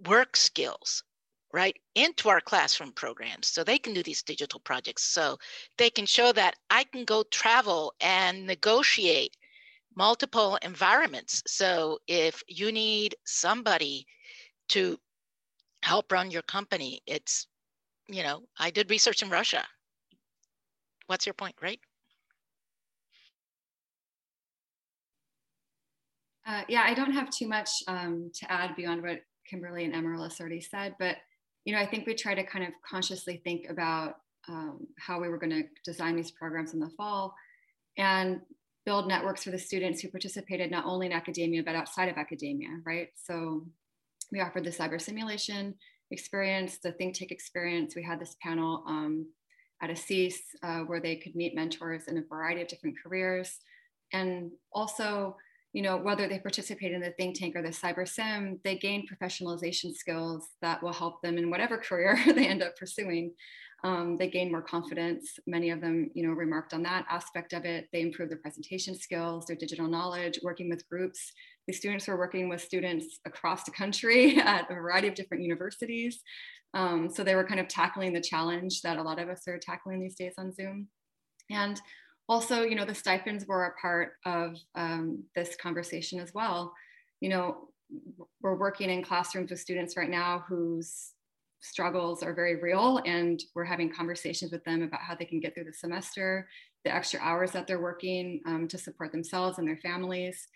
work 0.06 0.36
skills 0.36 1.02
right 1.52 1.76
into 1.94 2.28
our 2.28 2.40
classroom 2.40 2.90
programs 2.92 3.46
so 3.46 3.62
they 3.62 3.78
can 3.78 3.94
do 3.94 4.02
these 4.02 4.24
digital 4.24 4.58
projects. 4.60 5.04
So 5.04 5.38
they 5.78 5.88
can 5.88 6.04
show 6.04 6.32
that 6.32 6.56
i 6.68 6.84
can 6.84 7.04
go 7.04 7.22
travel 7.30 7.94
and 8.00 8.46
negotiate 8.46 9.36
multiple 9.96 10.58
environments. 10.62 11.42
So 11.46 11.98
if 12.08 12.42
you 12.48 12.72
need 12.72 13.14
somebody 13.24 14.06
to 14.70 14.98
help 15.82 16.10
run 16.10 16.30
your 16.30 16.42
company 16.42 17.00
it's 17.06 17.46
you 18.08 18.22
know 18.22 18.42
i 18.58 18.70
did 18.70 18.90
research 18.90 19.22
in 19.22 19.30
russia. 19.30 19.64
What's 21.06 21.26
your 21.26 21.34
point 21.34 21.54
right? 21.62 21.80
Uh, 26.46 26.62
yeah 26.68 26.82
i 26.84 26.94
don't 26.94 27.12
have 27.12 27.30
too 27.30 27.46
much 27.48 27.70
um, 27.86 28.30
to 28.34 28.50
add 28.50 28.74
beyond 28.76 29.02
what 29.02 29.20
Kimberly 29.48 29.84
and 29.84 29.94
Amarilis 29.94 30.40
already 30.40 30.60
said, 30.60 30.94
but 30.98 31.16
you 31.64 31.74
know, 31.74 31.80
I 31.80 31.86
think 31.86 32.06
we 32.06 32.14
try 32.14 32.34
to 32.34 32.44
kind 32.44 32.64
of 32.64 32.72
consciously 32.88 33.40
think 33.42 33.70
about 33.70 34.16
um, 34.48 34.86
how 34.98 35.20
we 35.20 35.28
were 35.28 35.38
going 35.38 35.50
to 35.50 35.64
design 35.84 36.16
these 36.16 36.30
programs 36.30 36.74
in 36.74 36.80
the 36.80 36.90
fall 36.90 37.34
and 37.96 38.40
build 38.84 39.08
networks 39.08 39.44
for 39.44 39.50
the 39.50 39.58
students 39.58 40.00
who 40.00 40.08
participated 40.08 40.70
not 40.70 40.84
only 40.84 41.06
in 41.06 41.12
academia 41.12 41.62
but 41.62 41.74
outside 41.74 42.08
of 42.08 42.18
academia, 42.18 42.68
right? 42.84 43.08
So 43.16 43.66
we 44.30 44.40
offered 44.40 44.64
the 44.64 44.70
cyber 44.70 45.00
simulation 45.00 45.74
experience, 46.10 46.78
the 46.78 46.92
think 46.92 47.14
tank 47.14 47.30
experience. 47.30 47.96
We 47.96 48.02
had 48.02 48.20
this 48.20 48.36
panel 48.42 48.84
um, 48.86 49.26
at 49.82 49.90
ASEEES 49.90 50.34
uh, 50.62 50.80
where 50.80 51.00
they 51.00 51.16
could 51.16 51.34
meet 51.34 51.54
mentors 51.54 52.08
in 52.08 52.18
a 52.18 52.22
variety 52.22 52.62
of 52.62 52.68
different 52.68 52.96
careers. 53.02 53.58
And 54.12 54.50
also 54.72 55.36
you 55.74 55.82
know, 55.82 55.96
whether 55.96 56.28
they 56.28 56.38
participate 56.38 56.92
in 56.92 57.00
the 57.00 57.10
think 57.10 57.36
tank 57.36 57.56
or 57.56 57.62
the 57.62 57.68
cyber 57.68 58.08
sim, 58.08 58.60
they 58.62 58.78
gain 58.78 59.06
professionalization 59.06 59.92
skills 59.92 60.48
that 60.62 60.80
will 60.82 60.92
help 60.92 61.20
them 61.20 61.36
in 61.36 61.50
whatever 61.50 61.76
career 61.88 62.16
they 62.34 62.46
end 62.46 62.62
up 62.62 62.76
pursuing. 62.76 63.32
Um, 63.82 64.16
they 64.16 64.30
gain 64.30 64.50
more 64.50 64.62
confidence. 64.62 65.38
Many 65.46 65.70
of 65.70 65.80
them, 65.80 66.10
you 66.14 66.26
know, 66.26 66.32
remarked 66.32 66.72
on 66.72 66.82
that 66.84 67.04
aspect 67.10 67.52
of 67.52 67.66
it. 67.66 67.88
They 67.92 68.00
improve 68.00 68.30
their 68.30 68.38
presentation 68.38 68.96
skills, 68.96 69.44
their 69.46 69.56
digital 69.56 69.88
knowledge, 69.88 70.38
working 70.42 70.70
with 70.70 70.88
groups. 70.88 71.32
The 71.66 71.74
students 71.74 72.06
were 72.06 72.16
working 72.16 72.48
with 72.48 72.62
students 72.62 73.18
across 73.26 73.64
the 73.64 73.72
country 73.72 74.38
at 74.40 74.70
a 74.70 74.74
variety 74.74 75.08
of 75.08 75.14
different 75.16 75.42
universities. 75.42 76.22
Um, 76.72 77.10
so 77.10 77.24
they 77.24 77.34
were 77.34 77.46
kind 77.46 77.60
of 77.60 77.68
tackling 77.68 78.12
the 78.12 78.20
challenge 78.20 78.80
that 78.82 78.96
a 78.96 79.02
lot 79.02 79.18
of 79.18 79.28
us 79.28 79.46
are 79.48 79.58
tackling 79.58 80.00
these 80.00 80.14
days 80.14 80.34
on 80.38 80.52
Zoom. 80.52 80.88
And 81.50 81.78
also, 82.28 82.62
you 82.62 82.74
know, 82.74 82.84
the 82.84 82.94
stipends 82.94 83.46
were 83.46 83.66
a 83.66 83.80
part 83.80 84.14
of 84.24 84.56
um, 84.74 85.24
this 85.34 85.56
conversation 85.56 86.18
as 86.18 86.32
well. 86.34 86.72
You 87.20 87.28
know, 87.28 87.68
we're 88.40 88.58
working 88.58 88.90
in 88.90 89.02
classrooms 89.02 89.50
with 89.50 89.60
students 89.60 89.96
right 89.96 90.10
now 90.10 90.44
whose 90.48 91.12
struggles 91.60 92.22
are 92.22 92.34
very 92.34 92.56
real, 92.56 93.00
and 93.06 93.42
we're 93.54 93.64
having 93.64 93.92
conversations 93.92 94.52
with 94.52 94.64
them 94.64 94.82
about 94.82 95.00
how 95.00 95.14
they 95.14 95.24
can 95.24 95.40
get 95.40 95.54
through 95.54 95.64
the 95.64 95.72
semester, 95.72 96.48
the 96.84 96.94
extra 96.94 97.20
hours 97.20 97.52
that 97.52 97.66
they're 97.66 97.80
working 97.80 98.40
um, 98.46 98.68
to 98.68 98.78
support 98.78 99.12
themselves 99.12 99.58
and 99.58 99.66
their 99.66 99.78
families. 99.78 100.46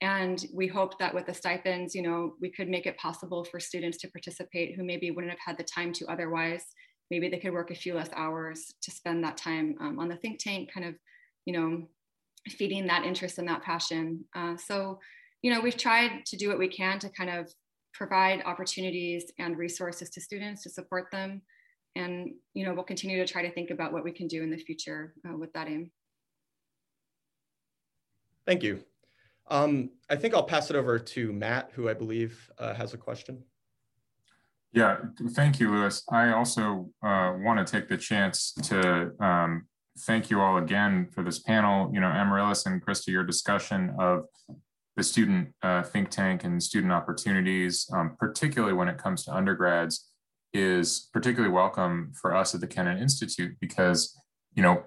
And 0.00 0.44
we 0.52 0.66
hope 0.66 0.98
that 0.98 1.14
with 1.14 1.26
the 1.26 1.34
stipends, 1.34 1.94
you 1.94 2.02
know, 2.02 2.34
we 2.40 2.50
could 2.50 2.68
make 2.68 2.86
it 2.86 2.96
possible 2.96 3.44
for 3.44 3.60
students 3.60 3.98
to 3.98 4.10
participate 4.10 4.74
who 4.74 4.82
maybe 4.82 5.12
wouldn't 5.12 5.30
have 5.32 5.38
had 5.44 5.58
the 5.58 5.64
time 5.64 5.92
to 5.94 6.06
otherwise. 6.06 6.64
Maybe 7.10 7.28
they 7.28 7.38
could 7.38 7.52
work 7.52 7.70
a 7.70 7.76
few 7.76 7.94
less 7.94 8.10
hours 8.14 8.74
to 8.82 8.90
spend 8.90 9.22
that 9.22 9.36
time 9.36 9.76
um, 9.80 9.98
on 10.00 10.08
the 10.08 10.16
think 10.16 10.40
tank, 10.40 10.70
kind 10.72 10.86
of 10.86 10.94
you 11.44 11.52
know, 11.52 11.88
feeding 12.48 12.86
that 12.86 13.04
interest 13.04 13.38
and 13.38 13.48
that 13.48 13.62
passion. 13.62 14.24
Uh, 14.34 14.56
so, 14.56 14.98
you 15.42 15.52
know, 15.52 15.60
we've 15.60 15.76
tried 15.76 16.24
to 16.26 16.36
do 16.36 16.48
what 16.48 16.58
we 16.58 16.68
can 16.68 16.98
to 16.98 17.08
kind 17.10 17.30
of 17.30 17.52
provide 17.94 18.42
opportunities 18.44 19.30
and 19.38 19.58
resources 19.58 20.10
to 20.10 20.20
students 20.20 20.62
to 20.62 20.70
support 20.70 21.06
them. 21.12 21.42
And, 21.94 22.32
you 22.54 22.64
know, 22.64 22.72
we'll 22.72 22.84
continue 22.84 23.18
to 23.18 23.30
try 23.30 23.42
to 23.42 23.52
think 23.52 23.70
about 23.70 23.92
what 23.92 24.02
we 24.02 24.12
can 24.12 24.26
do 24.26 24.42
in 24.42 24.50
the 24.50 24.56
future 24.56 25.14
uh, 25.28 25.36
with 25.36 25.52
that 25.52 25.68
aim. 25.68 25.90
Thank 28.46 28.62
you. 28.62 28.82
Um, 29.48 29.90
I 30.08 30.16
think 30.16 30.34
I'll 30.34 30.42
pass 30.42 30.70
it 30.70 30.76
over 30.76 30.98
to 30.98 31.32
Matt, 31.32 31.70
who 31.74 31.88
I 31.88 31.94
believe 31.94 32.50
uh, 32.58 32.74
has 32.74 32.94
a 32.94 32.96
question. 32.96 33.44
Yeah, 34.72 34.96
thank 35.32 35.60
you, 35.60 35.70
Louis. 35.70 36.02
I 36.10 36.32
also 36.32 36.88
uh, 37.02 37.34
want 37.36 37.64
to 37.64 37.70
take 37.70 37.88
the 37.88 37.98
chance 37.98 38.54
to 38.62 39.12
um, 39.20 39.66
thank 40.00 40.30
you 40.30 40.40
all 40.40 40.56
again 40.56 41.08
for 41.12 41.22
this 41.22 41.38
panel. 41.38 41.90
You 41.92 42.00
know, 42.00 42.08
Amarilis 42.08 42.66
and 42.66 42.84
Krista, 42.84 43.08
your 43.08 43.24
discussion 43.24 43.94
of 43.98 44.24
the 44.96 45.02
student 45.02 45.54
uh, 45.62 45.82
think 45.82 46.10
tank 46.10 46.44
and 46.44 46.62
student 46.62 46.92
opportunities, 46.92 47.88
um, 47.92 48.16
particularly 48.18 48.74
when 48.74 48.88
it 48.88 48.98
comes 48.98 49.24
to 49.24 49.34
undergrads, 49.34 50.10
is 50.52 51.08
particularly 51.12 51.52
welcome 51.52 52.12
for 52.20 52.34
us 52.34 52.54
at 52.54 52.60
the 52.60 52.66
Kennan 52.66 52.98
Institute 52.98 53.56
because, 53.60 54.18
you 54.54 54.62
know, 54.62 54.82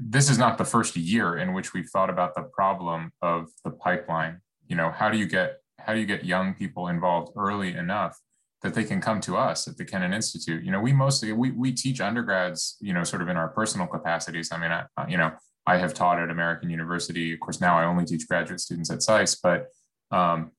this 0.00 0.28
is 0.28 0.38
not 0.38 0.58
the 0.58 0.64
first 0.64 0.96
year 0.96 1.36
in 1.38 1.52
which 1.52 1.72
we've 1.72 1.88
thought 1.88 2.10
about 2.10 2.34
the 2.34 2.42
problem 2.42 3.12
of 3.22 3.48
the 3.64 3.70
pipeline. 3.70 4.40
You 4.68 4.76
know, 4.76 4.90
how 4.90 5.10
do 5.10 5.18
you 5.18 5.26
get 5.26 5.58
how 5.78 5.94
do 5.94 6.00
you 6.00 6.06
get 6.06 6.24
young 6.24 6.54
people 6.54 6.88
involved 6.88 7.32
early 7.36 7.74
enough 7.74 8.18
that 8.62 8.74
they 8.74 8.84
can 8.84 9.00
come 9.00 9.20
to 9.20 9.36
us 9.36 9.68
at 9.68 9.76
the 9.76 9.84
Kennan 9.84 10.12
Institute. 10.12 10.64
You 10.64 10.72
know, 10.72 10.80
we 10.80 10.92
mostly 10.92 11.32
we 11.32 11.50
we 11.52 11.72
teach 11.72 12.00
undergrads, 12.00 12.76
you 12.80 12.92
know, 12.92 13.04
sort 13.04 13.22
of 13.22 13.28
in 13.28 13.36
our 13.36 13.48
personal 13.48 13.86
capacities. 13.86 14.50
I 14.52 14.58
mean, 14.58 14.72
I, 14.72 14.84
you 15.08 15.16
know, 15.16 15.32
I 15.66 15.76
have 15.76 15.94
taught 15.94 16.18
at 16.18 16.30
American 16.30 16.70
University. 16.70 17.32
Of 17.34 17.40
course, 17.40 17.60
now 17.60 17.78
I 17.78 17.84
only 17.84 18.04
teach 18.04 18.26
graduate 18.26 18.60
students 18.60 18.90
at 18.90 19.02
SAIS, 19.02 19.36
but 19.36 19.66
um, 20.10 20.52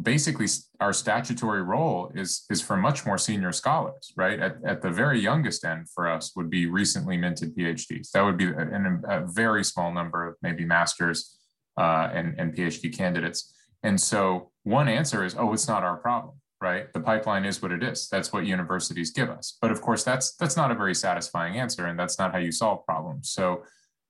basically 0.00 0.46
our 0.80 0.92
statutory 0.92 1.62
role 1.62 2.10
is 2.14 2.44
is 2.50 2.62
for 2.62 2.76
much 2.76 3.04
more 3.04 3.18
senior 3.18 3.52
scholars, 3.52 4.12
right? 4.16 4.38
At, 4.40 4.56
at 4.64 4.82
the 4.82 4.90
very 4.90 5.20
youngest 5.20 5.64
end 5.64 5.88
for 5.94 6.08
us 6.08 6.32
would 6.36 6.48
be 6.48 6.66
recently 6.66 7.16
minted 7.16 7.56
PhDs. 7.56 8.10
That 8.12 8.22
would 8.22 8.38
be 8.38 8.46
a, 8.46 9.00
a 9.08 9.26
very 9.26 9.64
small 9.64 9.92
number 9.92 10.28
of 10.28 10.36
maybe 10.42 10.64
masters 10.64 11.38
uh, 11.76 12.08
and, 12.12 12.38
and 12.38 12.54
PhD 12.54 12.96
candidates. 12.96 13.54
And 13.82 14.00
so 14.00 14.52
one 14.62 14.88
answer 14.88 15.24
is, 15.24 15.34
oh, 15.36 15.52
it's 15.52 15.68
not 15.68 15.82
our 15.82 15.96
problem, 15.96 16.36
right? 16.62 16.92
The 16.92 17.00
pipeline 17.00 17.44
is 17.44 17.60
what 17.60 17.72
it 17.72 17.82
is. 17.82 18.08
That's 18.08 18.32
what 18.32 18.46
universities 18.46 19.10
give 19.10 19.28
us. 19.28 19.58
But 19.60 19.72
of 19.72 19.82
course, 19.82 20.04
that's 20.04 20.36
that's 20.36 20.56
not 20.56 20.70
a 20.70 20.74
very 20.74 20.94
satisfying 20.94 21.58
answer, 21.58 21.86
and 21.86 21.98
that's 21.98 22.18
not 22.18 22.32
how 22.32 22.38
you 22.38 22.52
solve 22.52 22.86
problems. 22.86 23.30
So, 23.30 23.64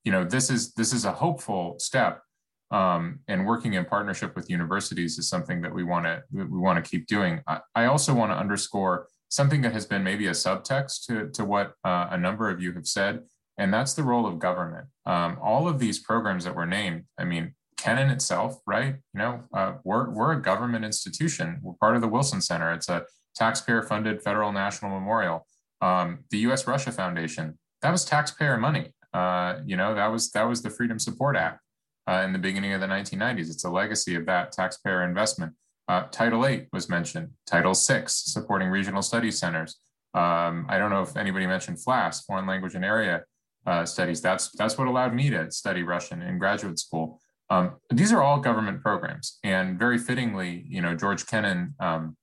you 0.05 0.13
know, 0.13 0.25
this 0.25 0.51
is 0.51 0.75
this 0.75 0.93
is 0.93 1.05
a 1.05 1.13
hopeful 1.13 1.77
step. 1.79 2.23
Um, 2.71 3.21
and 3.29 3.47
working 3.47 3.75
in 3.75 3.85
partnership 3.85 4.35
with 4.35 4.49
universities 4.49 5.19
is 5.19 5.29
something 5.29 5.61
that 5.63 5.75
we 5.75 5.85
want 5.85 6.07
to 6.07 6.23
we 6.33 6.45
want 6.45 6.83
to 6.83 6.89
keep 6.89 7.07
doing. 7.07 7.41
I, 7.47 7.61
I 7.75 7.85
also 7.87 8.15
want 8.15 8.33
to 8.33 8.37
underscore 8.37 9.09
something 9.29 9.63
that 9.63 9.73
has 9.73 9.87
been 9.87 10.05
maybe 10.05 10.27
a 10.27 10.33
subtext 10.33 11.07
to, 11.07 11.29
to 11.31 11.45
what 11.45 11.73
uh, 11.85 12.09
a 12.11 12.19
number 12.19 12.51
of 12.51 12.63
you 12.63 12.73
have 12.75 12.87
said, 12.87 13.21
and 13.57 13.73
that's 13.73 13.95
the 13.95 14.03
role 14.03 14.27
of 14.27 14.39
government. 14.39 14.87
Um, 15.07 15.39
all 15.43 15.69
of 15.69 15.79
these 15.79 15.99
programs 15.99 16.45
that 16.45 16.55
were 16.55 16.67
named, 16.67 17.05
I 17.19 17.25
mean, 17.25 17.55
Kennan 17.83 18.11
itself, 18.11 18.61
right? 18.65 18.95
You 19.13 19.19
know, 19.19 19.41
uh, 19.53 19.73
we're, 19.83 20.11
we're 20.11 20.33
a 20.33 20.41
government 20.41 20.85
institution. 20.85 21.59
We're 21.63 21.75
part 21.75 21.97
of 21.97 22.03
the 22.03 22.09
Wilson 22.09 22.41
Center. 22.41 22.73
It's 22.73 22.89
a 22.89 23.05
taxpayer 23.35 23.83
funded 23.83 24.23
federal 24.23 24.53
national 24.53 24.93
memorial. 24.93 25.47
Um, 25.81 26.21
the 26.31 26.39
U.S. 26.39 26.67
Russia 26.67 26.93
Foundation, 26.93 27.59
that 27.81 27.91
was 27.91 28.05
taxpayer 28.05 28.57
money. 28.57 28.95
Uh, 29.13 29.57
you 29.67 29.77
know, 29.77 29.95
that 29.97 30.07
was 30.07 30.31
that 30.31 30.45
was 30.45 30.63
the 30.63 30.71
Freedom 30.71 30.99
Support 30.99 31.37
Act 31.37 31.61
uh, 32.09 32.23
in 32.25 32.33
the 32.33 32.39
beginning 32.39 32.73
of 32.73 32.81
the 32.81 32.87
1990s. 32.87 33.51
It's 33.51 33.65
a 33.65 33.71
legacy 33.71 34.15
of 34.15 34.27
that 34.27 34.53
taxpayer 34.53 35.03
investment. 35.03 35.53
Uh, 35.89 36.05
Title 36.13 36.43
VIII 36.43 36.69
was 36.73 36.89
mentioned. 36.89 37.31
Title 37.47 37.75
VI, 37.75 38.05
supporting 38.07 38.69
regional 38.69 39.03
study 39.03 39.33
centers. 39.33 39.81
Um, 40.15 40.67
I 40.69 40.79
don't 40.79 40.91
know 40.91 41.03
if 41.03 41.17
anybody 41.17 41.47
mentioned 41.47 41.83
FLAS, 41.83 42.21
foreign 42.21 42.47
language 42.47 42.77
and 42.77 42.85
area 42.85 43.25
uh, 43.67 43.85
studies. 43.85 44.21
That's 44.21 44.51
that's 44.53 44.79
what 44.79 44.87
allowed 44.87 45.15
me 45.15 45.31
to 45.31 45.51
study 45.51 45.83
Russian 45.83 46.23
in 46.23 46.39
graduate 46.39 46.79
school. 46.79 47.21
Um, 47.53 47.73
these 47.91 48.15
are 48.15 48.23
all 48.23 48.41
government 48.41 48.81
programs, 48.81 49.39
and 49.45 49.79
very 49.79 49.99
fittingly, 49.99 50.65
you 50.67 50.81
know, 50.81 50.95
George 50.95 51.27
Kennan, 51.27 51.75
um, 51.81 52.17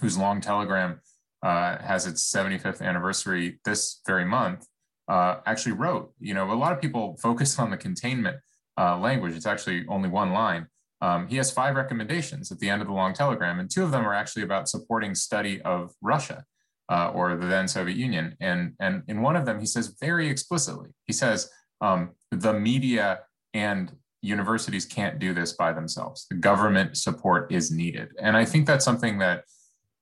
whose 0.00 0.16
long 0.16 0.40
telegram 0.40 1.00
uh, 1.42 1.78
has 1.78 2.06
its 2.06 2.32
75th 2.32 2.80
anniversary 2.80 3.58
this 3.64 4.00
very 4.06 4.24
month, 4.24 4.68
uh, 5.08 5.38
actually 5.46 5.72
wrote. 5.72 6.12
You 6.20 6.34
know, 6.34 6.52
a 6.52 6.54
lot 6.54 6.70
of 6.72 6.80
people 6.80 7.16
focus 7.20 7.58
on 7.58 7.72
the 7.72 7.76
containment 7.76 8.36
uh, 8.78 8.96
language. 8.98 9.34
It's 9.34 9.46
actually 9.46 9.84
only 9.88 10.08
one 10.08 10.32
line. 10.32 10.68
Um, 11.00 11.26
he 11.26 11.38
has 11.38 11.50
five 11.50 11.74
recommendations 11.74 12.52
at 12.52 12.60
the 12.60 12.70
end 12.70 12.82
of 12.82 12.86
the 12.86 12.94
long 12.94 13.14
telegram, 13.14 13.58
and 13.58 13.68
two 13.68 13.82
of 13.82 13.90
them 13.90 14.06
are 14.06 14.14
actually 14.14 14.44
about 14.44 14.68
supporting 14.68 15.16
study 15.16 15.60
of 15.62 15.90
Russia 16.00 16.44
uh, 16.88 17.10
or 17.12 17.34
the 17.34 17.46
then 17.46 17.66
Soviet 17.66 17.96
Union. 17.96 18.36
And, 18.38 18.74
and 18.78 19.02
in 19.08 19.22
one 19.22 19.34
of 19.34 19.44
them, 19.44 19.58
he 19.58 19.66
says 19.66 19.96
very 20.00 20.28
explicitly, 20.28 20.90
he 21.04 21.12
says, 21.12 21.50
um, 21.80 22.12
the 22.30 22.52
media 22.52 23.22
and 23.54 23.90
universities 24.22 24.86
can't 24.86 25.18
do 25.18 25.34
this 25.34 25.52
by 25.52 25.72
themselves. 25.72 26.26
The 26.30 26.36
government 26.36 26.96
support 26.96 27.52
is 27.52 27.70
needed. 27.70 28.10
And 28.20 28.36
I 28.36 28.44
think 28.44 28.66
that's 28.66 28.84
something 28.84 29.18
that, 29.18 29.44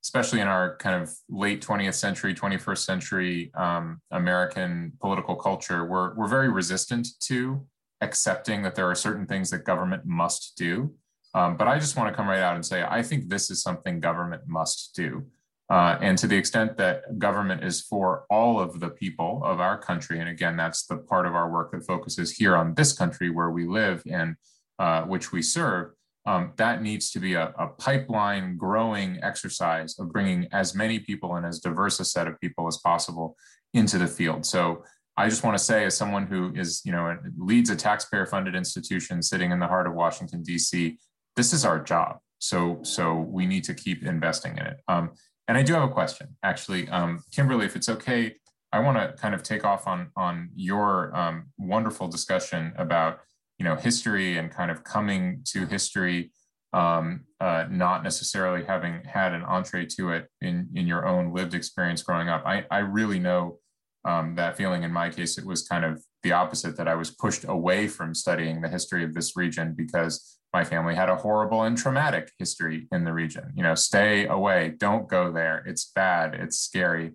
especially 0.05 0.41
in 0.41 0.49
our 0.49 0.77
kind 0.77 1.03
of 1.03 1.11
late 1.29 1.65
20th 1.65 1.95
century, 1.95 2.35
21st 2.35 2.79
century 2.79 3.51
um, 3.55 4.01
American 4.11 4.93
political 5.01 5.37
culture, 5.37 5.87
we're, 5.87 6.15
we're 6.15 6.29
very 6.29 6.51
resistant 6.51 7.09
to 7.21 7.67
accepting 8.03 8.63
that 8.63 8.75
there 8.75 8.89
are 8.89 8.95
certain 8.95 9.27
things 9.27 9.51
that 9.51 9.65
government 9.65 10.05
must 10.05 10.57
do. 10.57 10.93
Um, 11.35 11.57
but 11.57 11.69
I 11.69 11.79
just 11.79 11.97
want 11.97 12.09
to 12.09 12.15
come 12.15 12.29
right 12.29 12.41
out 12.41 12.57
and 12.57 12.65
say, 12.65 12.83
I 12.83 13.03
think 13.03 13.29
this 13.29 13.51
is 13.51 13.63
something 13.63 14.01
government 14.01 14.43
must 14.47 14.95
do. 14.95 15.27
Uh, 15.71 15.97
and 16.01 16.19
to 16.19 16.27
the 16.27 16.37
extent 16.37 16.77
that 16.77 17.17
government 17.19 17.63
is 17.63 17.81
for 17.81 18.25
all 18.29 18.59
of 18.59 18.81
the 18.81 18.91
people 18.91 19.41
of 19.45 19.61
our 19.61 19.79
country, 19.79 20.19
and 20.19 20.29
again, 20.29 20.57
that's 20.57 20.85
the 20.87 20.97
part 20.97 21.27
of 21.27 21.35
our 21.35 21.49
work 21.49 21.71
that 21.71 21.87
focuses 21.87 22.33
here 22.33 22.57
on 22.57 22.75
this 22.75 22.93
country 22.93 23.31
where 23.31 23.51
we 23.51 23.67
live 23.67 24.03
and 24.11 24.35
uh, 24.81 25.03
which 25.03 25.31
we 25.31 25.43
serve, 25.43 25.93
um, 26.27 26.53
that 26.57 26.83
needs 26.83 27.11
to 27.13 27.21
be 27.21 27.35
a, 27.35 27.55
a, 27.59 27.69
pipeline 27.69 28.57
growing 28.57 29.19
exercise 29.23 29.99
of 29.99 30.13
bringing 30.13 30.47
as 30.53 30.75
many 30.75 30.99
people 30.99 31.37
and 31.37 31.47
as 31.47 31.61
diverse 31.61 31.99
a 31.99 32.05
set 32.05 32.27
of 32.27 32.39
people 32.41 32.67
as 32.67 32.77
possible 32.79 33.37
into 33.73 33.97
the 33.97 34.07
field. 34.07 34.45
So 34.45 34.85
I 35.17 35.29
just 35.29 35.45
want 35.45 35.57
to 35.57 35.63
say, 35.63 35.85
as 35.85 35.97
someone 35.97 36.27
who 36.27 36.53
is, 36.55 36.83
you 36.85 36.93
know, 36.93 37.17
leads 37.39 37.71
a 37.71 37.77
taxpayer 37.77 38.27
funded 38.27 38.55
institution 38.55 39.23
sitting 39.23 39.51
in 39.51 39.61
the 39.61 39.67
heart 39.67 39.87
of 39.87 39.95
Washington, 39.95 40.43
D.C., 40.43 40.99
this 41.37 41.53
is 41.53 41.65
our 41.65 41.79
job. 41.79 42.19
So, 42.39 42.81
so 42.83 43.17
we 43.17 43.47
need 43.47 43.65
to 43.65 43.75
keep 43.75 44.03
investing 44.03 44.57
in 44.57 44.67
it. 44.67 44.77
Um, 44.89 45.11
and 45.51 45.59
I 45.59 45.65
do 45.65 45.73
have 45.75 45.83
a 45.83 45.89
question, 45.89 46.37
actually, 46.45 46.89
um, 46.91 47.25
Kimberly, 47.33 47.67
if 47.67 47.75
it's 47.75 47.89
okay, 47.89 48.37
I 48.71 48.79
want 48.79 48.99
to 48.99 49.21
kind 49.21 49.35
of 49.35 49.43
take 49.43 49.65
off 49.65 49.89
on 49.89 50.13
on 50.15 50.51
your 50.55 51.13
um, 51.17 51.47
wonderful 51.59 52.07
discussion 52.07 52.73
about 52.77 53.19
you 53.59 53.65
know 53.65 53.75
history 53.75 54.39
and 54.39 54.49
kind 54.49 54.71
of 54.71 54.85
coming 54.85 55.43
to 55.47 55.67
history, 55.67 56.31
um, 56.73 57.25
uh, 57.41 57.65
not 57.69 58.05
necessarily 58.05 58.63
having 58.63 59.03
had 59.03 59.35
an 59.35 59.43
entree 59.43 59.87
to 59.87 60.11
it 60.11 60.29
in 60.41 60.69
in 60.77 60.87
your 60.87 61.05
own 61.05 61.35
lived 61.35 61.55
experience 61.55 62.01
growing 62.01 62.29
up. 62.29 62.45
I 62.47 62.65
I 62.71 62.79
really 62.79 63.19
know 63.19 63.59
um, 64.05 64.37
that 64.37 64.57
feeling. 64.57 64.85
In 64.85 64.93
my 64.93 65.11
case, 65.11 65.37
it 65.37 65.45
was 65.45 65.67
kind 65.67 65.85
of 65.85 66.01
the 66.23 66.31
opposite 66.31 66.77
that 66.77 66.87
I 66.87 66.95
was 66.95 67.11
pushed 67.11 67.45
away 67.49 67.89
from 67.89 68.15
studying 68.15 68.61
the 68.61 68.69
history 68.69 69.03
of 69.03 69.15
this 69.15 69.37
region 69.37 69.75
because 69.77 70.39
my 70.53 70.65
family 70.65 70.95
had 70.95 71.09
a 71.09 71.17
horrible 71.17 71.63
and 71.63 71.79
traumatic 71.79 72.33
history 72.39 72.89
in 72.91 73.05
the 73.05 73.13
region. 73.13 73.53
You 73.55 73.63
know, 73.63 73.75
stay 73.75 74.27
away, 74.27 74.75
don't 74.77 75.09
go 75.09 75.31
there. 75.31 75.63
It's 75.67 75.93
bad, 75.95 76.35
it's 76.35 76.59
scary. 76.59 77.13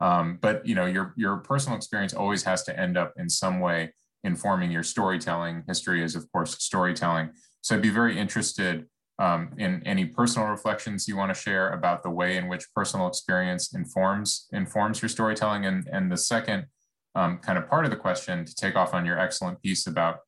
Um, 0.00 0.38
but 0.40 0.66
you 0.66 0.74
know, 0.74 0.86
your 0.86 1.14
your 1.16 1.36
personal 1.38 1.76
experience 1.76 2.12
always 2.12 2.42
has 2.44 2.62
to 2.64 2.78
end 2.78 2.98
up 2.98 3.14
in 3.16 3.28
some 3.30 3.60
way 3.60 3.94
informing 4.22 4.70
your 4.70 4.82
storytelling. 4.82 5.64
History 5.66 6.02
is, 6.02 6.14
of 6.14 6.30
course, 6.32 6.62
storytelling. 6.62 7.30
So 7.60 7.74
I'd 7.74 7.82
be 7.82 7.90
very 7.90 8.18
interested 8.18 8.86
um, 9.18 9.52
in 9.58 9.82
any 9.86 10.04
personal 10.06 10.48
reflections 10.48 11.06
you 11.06 11.16
want 11.16 11.32
to 11.34 11.40
share 11.40 11.70
about 11.70 12.02
the 12.02 12.10
way 12.10 12.36
in 12.36 12.48
which 12.48 12.64
personal 12.74 13.06
experience 13.06 13.74
informs 13.74 14.48
informs 14.52 15.00
your 15.00 15.08
storytelling. 15.08 15.64
And 15.64 15.88
and 15.90 16.12
the 16.12 16.16
second 16.16 16.66
um, 17.14 17.38
kind 17.38 17.56
of 17.56 17.68
part 17.68 17.84
of 17.84 17.90
the 17.90 17.96
question 17.96 18.44
to 18.44 18.54
take 18.54 18.76
off 18.76 18.92
on 18.92 19.06
your 19.06 19.18
excellent 19.18 19.62
piece 19.62 19.86
about 19.86 20.18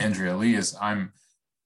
Andrea 0.00 0.36
Lee 0.36 0.54
is 0.54 0.76
I'm 0.80 1.12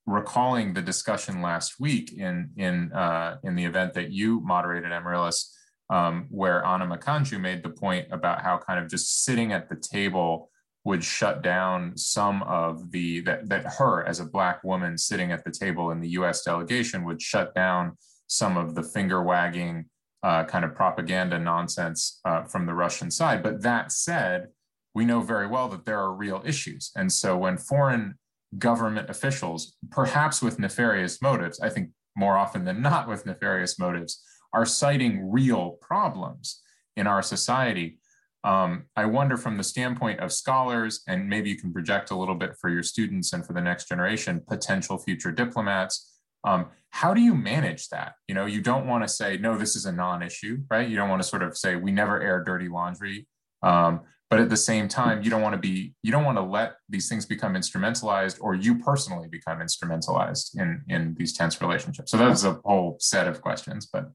recalling 0.06 0.74
the 0.74 0.82
discussion 0.82 1.42
last 1.42 1.78
week 1.78 2.12
in 2.12 2.50
in 2.56 2.92
uh, 2.92 3.36
in 3.44 3.54
the 3.54 3.64
event 3.64 3.94
that 3.94 4.10
you 4.10 4.40
moderated, 4.40 4.90
Amarilis, 4.90 5.50
um, 5.90 6.26
where 6.30 6.64
Anna 6.64 6.86
Makanju 6.86 7.40
made 7.40 7.62
the 7.62 7.70
point 7.70 8.08
about 8.10 8.42
how 8.42 8.58
kind 8.58 8.80
of 8.80 8.90
just 8.90 9.24
sitting 9.24 9.52
at 9.52 9.68
the 9.68 9.76
table 9.76 10.50
would 10.84 11.04
shut 11.04 11.42
down 11.42 11.96
some 11.96 12.42
of 12.42 12.90
the 12.90 13.20
that 13.20 13.48
that 13.48 13.64
her 13.78 14.04
as 14.04 14.18
a 14.18 14.24
black 14.24 14.64
woman 14.64 14.98
sitting 14.98 15.30
at 15.30 15.44
the 15.44 15.50
table 15.50 15.90
in 15.90 16.00
the 16.00 16.10
U.S. 16.10 16.42
delegation 16.42 17.04
would 17.04 17.22
shut 17.22 17.54
down 17.54 17.96
some 18.26 18.56
of 18.56 18.74
the 18.74 18.82
finger 18.82 19.22
wagging 19.22 19.84
uh, 20.22 20.44
kind 20.44 20.64
of 20.64 20.74
propaganda 20.74 21.38
nonsense 21.38 22.20
uh, 22.24 22.42
from 22.44 22.66
the 22.66 22.74
Russian 22.74 23.10
side. 23.10 23.42
But 23.42 23.62
that 23.62 23.92
said, 23.92 24.48
we 24.94 25.04
know 25.04 25.20
very 25.20 25.46
well 25.46 25.68
that 25.68 25.84
there 25.84 25.98
are 25.98 26.12
real 26.12 26.42
issues, 26.44 26.90
and 26.96 27.12
so 27.12 27.36
when 27.36 27.56
foreign 27.56 28.16
government 28.58 29.10
officials, 29.10 29.76
perhaps 29.90 30.42
with 30.42 30.58
nefarious 30.58 31.22
motives, 31.22 31.60
I 31.60 31.68
think 31.68 31.90
more 32.16 32.36
often 32.36 32.64
than 32.64 32.82
not 32.82 33.08
with 33.08 33.26
nefarious 33.26 33.78
motives, 33.78 34.22
are 34.52 34.66
citing 34.66 35.30
real 35.30 35.78
problems 35.80 36.60
in 36.96 37.06
our 37.06 37.22
society. 37.22 37.98
Um, 38.44 38.86
I 38.96 39.06
wonder 39.06 39.36
from 39.36 39.56
the 39.56 39.64
standpoint 39.64 40.20
of 40.20 40.32
scholars, 40.32 41.02
and 41.06 41.28
maybe 41.28 41.48
you 41.48 41.56
can 41.56 41.72
project 41.72 42.10
a 42.10 42.16
little 42.16 42.34
bit 42.34 42.56
for 42.60 42.68
your 42.68 42.82
students 42.82 43.32
and 43.32 43.46
for 43.46 43.52
the 43.52 43.60
next 43.60 43.88
generation, 43.88 44.42
potential 44.46 44.98
future 44.98 45.32
diplomats. 45.32 46.18
Um, 46.44 46.66
how 46.90 47.14
do 47.14 47.20
you 47.20 47.34
manage 47.34 47.88
that? 47.88 48.14
You 48.28 48.34
know, 48.34 48.46
you 48.46 48.60
don't 48.60 48.86
want 48.86 49.04
to 49.04 49.08
say, 49.08 49.38
no, 49.38 49.56
this 49.56 49.76
is 49.76 49.86
a 49.86 49.92
non 49.92 50.22
issue, 50.22 50.58
right? 50.70 50.88
You 50.88 50.96
don't 50.96 51.08
want 51.08 51.22
to 51.22 51.28
sort 51.28 51.42
of 51.42 51.56
say, 51.56 51.76
we 51.76 51.92
never 51.92 52.20
air 52.20 52.42
dirty 52.44 52.68
laundry. 52.68 53.26
Um, 53.62 54.00
but 54.32 54.40
at 54.40 54.48
the 54.48 54.56
same 54.56 54.88
time 54.88 55.22
you 55.22 55.28
don't 55.28 55.42
want 55.42 55.52
to 55.52 55.58
be 55.58 55.94
you 56.02 56.10
don't 56.10 56.24
want 56.24 56.38
to 56.38 56.42
let 56.42 56.76
these 56.88 57.08
things 57.08 57.26
become 57.26 57.52
instrumentalized 57.54 58.38
or 58.40 58.54
you 58.54 58.78
personally 58.78 59.28
become 59.28 59.58
instrumentalized 59.58 60.58
in 60.58 60.82
in 60.88 61.14
these 61.18 61.32
tense 61.34 61.60
relationships. 61.60 62.10
So 62.10 62.16
that's 62.16 62.44
a 62.44 62.54
whole 62.64 62.96
set 62.98 63.28
of 63.28 63.42
questions 63.42 63.86
but. 63.92 64.10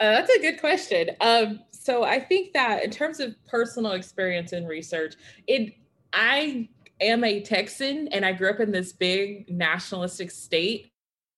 Uh, 0.00 0.10
that's 0.16 0.30
a 0.30 0.40
good 0.40 0.60
question. 0.60 1.10
Um, 1.20 1.60
so 1.82 2.04
i 2.04 2.20
think 2.20 2.52
that 2.52 2.84
in 2.84 2.90
terms 2.90 3.18
of 3.18 3.34
personal 3.46 3.92
experience 3.92 4.52
and 4.52 4.68
research 4.68 5.14
it 5.48 5.74
i 6.12 6.68
am 7.00 7.24
a 7.24 7.40
texan 7.40 8.06
and 8.08 8.24
i 8.24 8.32
grew 8.32 8.48
up 8.48 8.60
in 8.60 8.70
this 8.70 8.92
big 8.92 9.50
nationalistic 9.50 10.30
state 10.30 10.91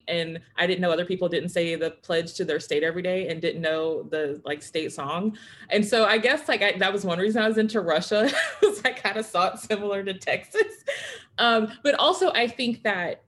and 0.08 0.40
I 0.56 0.66
didn't 0.66 0.80
know 0.80 0.90
other 0.90 1.04
people 1.04 1.28
didn't 1.28 1.50
say 1.50 1.74
the 1.74 1.90
pledge 1.90 2.34
to 2.34 2.44
their 2.44 2.60
state 2.60 2.82
every 2.82 3.02
day 3.02 3.28
and 3.28 3.40
didn't 3.40 3.62
know 3.62 4.02
the 4.04 4.40
like 4.44 4.62
state 4.62 4.92
song. 4.92 5.36
And 5.70 5.84
so 5.84 6.04
I 6.04 6.18
guess 6.18 6.48
like 6.48 6.62
I, 6.62 6.72
that 6.78 6.92
was 6.92 7.04
one 7.04 7.18
reason 7.18 7.42
I 7.42 7.48
was 7.48 7.58
into 7.58 7.80
Russia 7.80 8.30
was 8.62 8.82
I 8.84 8.92
kind 8.92 9.16
of 9.16 9.26
saw 9.26 9.54
it 9.54 9.58
similar 9.58 10.02
to 10.04 10.14
Texas. 10.14 10.84
Um, 11.38 11.72
but 11.82 11.94
also 11.94 12.32
I 12.32 12.48
think 12.48 12.82
that 12.82 13.22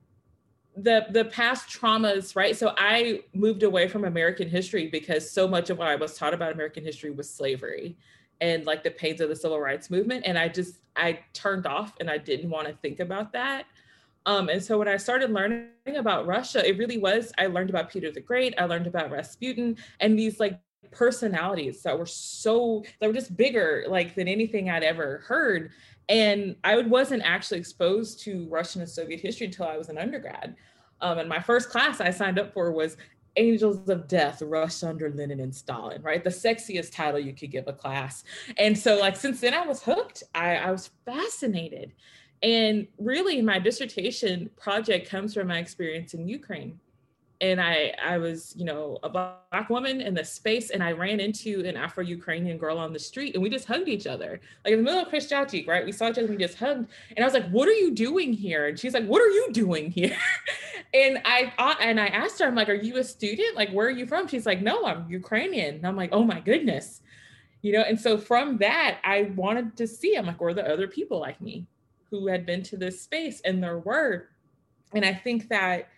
the 0.76 1.06
the 1.10 1.24
past 1.24 1.68
traumas, 1.68 2.36
right? 2.36 2.56
So 2.56 2.74
I 2.76 3.20
moved 3.32 3.62
away 3.62 3.88
from 3.88 4.04
American 4.04 4.48
history 4.48 4.88
because 4.88 5.30
so 5.30 5.48
much 5.48 5.70
of 5.70 5.78
what 5.78 5.88
I 5.88 5.96
was 5.96 6.16
taught 6.16 6.34
about 6.34 6.52
American 6.52 6.84
history 6.84 7.10
was 7.10 7.28
slavery 7.28 7.96
and 8.40 8.66
like 8.66 8.82
the 8.82 8.90
pains 8.90 9.20
of 9.20 9.28
the 9.28 9.36
civil 9.36 9.58
rights 9.58 9.90
movement. 9.90 10.24
And 10.26 10.38
I 10.38 10.48
just 10.48 10.76
I 10.94 11.20
turned 11.32 11.66
off 11.66 11.94
and 12.00 12.10
I 12.10 12.18
didn't 12.18 12.50
want 12.50 12.68
to 12.68 12.74
think 12.74 13.00
about 13.00 13.32
that. 13.32 13.66
Um, 14.26 14.48
and 14.48 14.62
so 14.62 14.78
when 14.78 14.88
I 14.88 14.96
started 14.96 15.30
learning 15.30 15.70
about 15.96 16.26
Russia, 16.26 16.68
it 16.68 16.76
really 16.76 16.98
was, 16.98 17.32
I 17.38 17.46
learned 17.46 17.70
about 17.70 17.90
Peter 17.90 18.10
the 18.10 18.20
Great, 18.20 18.54
I 18.58 18.64
learned 18.64 18.88
about 18.88 19.10
Rasputin 19.10 19.76
and 20.00 20.18
these 20.18 20.40
like 20.40 20.60
personalities 20.90 21.82
that 21.82 21.98
were 21.98 22.06
so, 22.06 22.84
that 23.00 23.06
were 23.06 23.12
just 23.12 23.36
bigger 23.36 23.84
like 23.88 24.14
than 24.14 24.28
anything 24.28 24.68
I'd 24.68 24.82
ever 24.82 25.22
heard. 25.26 25.70
And 26.08 26.56
I 26.64 26.78
wasn't 26.82 27.22
actually 27.22 27.58
exposed 27.58 28.20
to 28.24 28.46
Russian 28.48 28.80
and 28.80 28.90
Soviet 28.90 29.20
history 29.20 29.46
until 29.46 29.66
I 29.66 29.76
was 29.76 29.88
an 29.88 29.98
undergrad. 29.98 30.56
Um, 31.00 31.18
and 31.18 31.28
my 31.28 31.40
first 31.40 31.70
class 31.70 32.00
I 32.00 32.10
signed 32.10 32.38
up 32.38 32.52
for 32.52 32.72
was 32.72 32.96
Angels 33.36 33.88
of 33.88 34.08
Death, 34.08 34.40
Rush 34.40 34.82
under 34.82 35.10
Lenin 35.10 35.40
and 35.40 35.54
Stalin, 35.54 36.00
right? 36.02 36.24
The 36.24 36.30
sexiest 36.30 36.94
title 36.94 37.20
you 37.20 37.34
could 37.34 37.50
give 37.50 37.68
a 37.68 37.72
class. 37.72 38.24
And 38.56 38.76
so, 38.76 38.98
like, 38.98 39.14
since 39.14 39.40
then 39.40 39.52
I 39.52 39.66
was 39.66 39.82
hooked. 39.82 40.22
I, 40.34 40.56
I 40.56 40.70
was 40.70 40.90
fascinated. 41.04 41.92
And 42.42 42.86
really, 42.98 43.40
my 43.42 43.58
dissertation 43.58 44.50
project 44.56 45.08
comes 45.08 45.34
from 45.34 45.48
my 45.48 45.58
experience 45.58 46.14
in 46.14 46.28
Ukraine. 46.28 46.78
And 47.40 47.60
I, 47.60 47.92
I 48.02 48.16
was, 48.16 48.54
you 48.56 48.64
know, 48.64 48.98
a 49.02 49.10
black 49.10 49.68
woman 49.68 50.00
in 50.00 50.14
the 50.14 50.24
space, 50.24 50.70
and 50.70 50.82
I 50.82 50.92
ran 50.92 51.20
into 51.20 51.62
an 51.66 51.76
Afro-Ukrainian 51.76 52.56
girl 52.56 52.78
on 52.78 52.94
the 52.94 52.98
street, 52.98 53.34
and 53.34 53.42
we 53.42 53.50
just 53.50 53.66
hugged 53.66 53.88
each 53.88 54.06
other, 54.06 54.40
like 54.64 54.72
in 54.72 54.78
the 54.78 54.82
middle 54.82 55.00
of 55.00 55.08
Khreshchatyk, 55.08 55.66
right? 55.66 55.84
We 55.84 55.92
saw 55.92 56.08
each 56.08 56.16
other, 56.16 56.28
we 56.28 56.38
just 56.38 56.56
hugged, 56.56 56.88
and 57.14 57.18
I 57.22 57.24
was 57.24 57.34
like, 57.34 57.48
"What 57.50 57.68
are 57.68 57.74
you 57.74 57.90
doing 57.90 58.32
here?" 58.32 58.68
And 58.68 58.78
she's 58.78 58.94
like, 58.94 59.04
"What 59.04 59.20
are 59.20 59.28
you 59.28 59.48
doing 59.52 59.90
here?" 59.90 60.16
and 60.94 61.20
I 61.26 61.52
and 61.80 62.00
I 62.00 62.06
asked 62.06 62.38
her, 62.38 62.46
I'm 62.46 62.54
like, 62.54 62.70
"Are 62.70 62.74
you 62.74 62.96
a 62.96 63.04
student? 63.04 63.54
Like, 63.54 63.70
where 63.70 63.86
are 63.86 63.90
you 63.90 64.06
from?" 64.06 64.28
She's 64.28 64.46
like, 64.46 64.62
"No, 64.62 64.86
I'm 64.86 65.06
Ukrainian." 65.10 65.76
And 65.76 65.86
I'm 65.86 65.96
like, 65.96 66.10
"Oh 66.12 66.24
my 66.24 66.40
goodness," 66.40 67.02
you 67.60 67.72
know. 67.72 67.82
And 67.82 68.00
so 68.00 68.16
from 68.16 68.56
that, 68.58 68.98
I 69.04 69.32
wanted 69.36 69.76
to 69.76 69.86
see. 69.86 70.16
I'm 70.16 70.24
like, 70.24 70.40
"Were 70.40 70.54
the 70.54 70.66
other 70.66 70.88
people 70.88 71.20
like 71.20 71.38
me?" 71.42 71.66
Who 72.10 72.26
had 72.26 72.46
been 72.46 72.62
to 72.62 72.76
this 72.76 73.00
space 73.00 73.40
and 73.44 73.62
there 73.62 73.78
were 73.78 74.28
and 74.94 75.04
I 75.04 75.12
think 75.12 75.48
that 75.48 75.88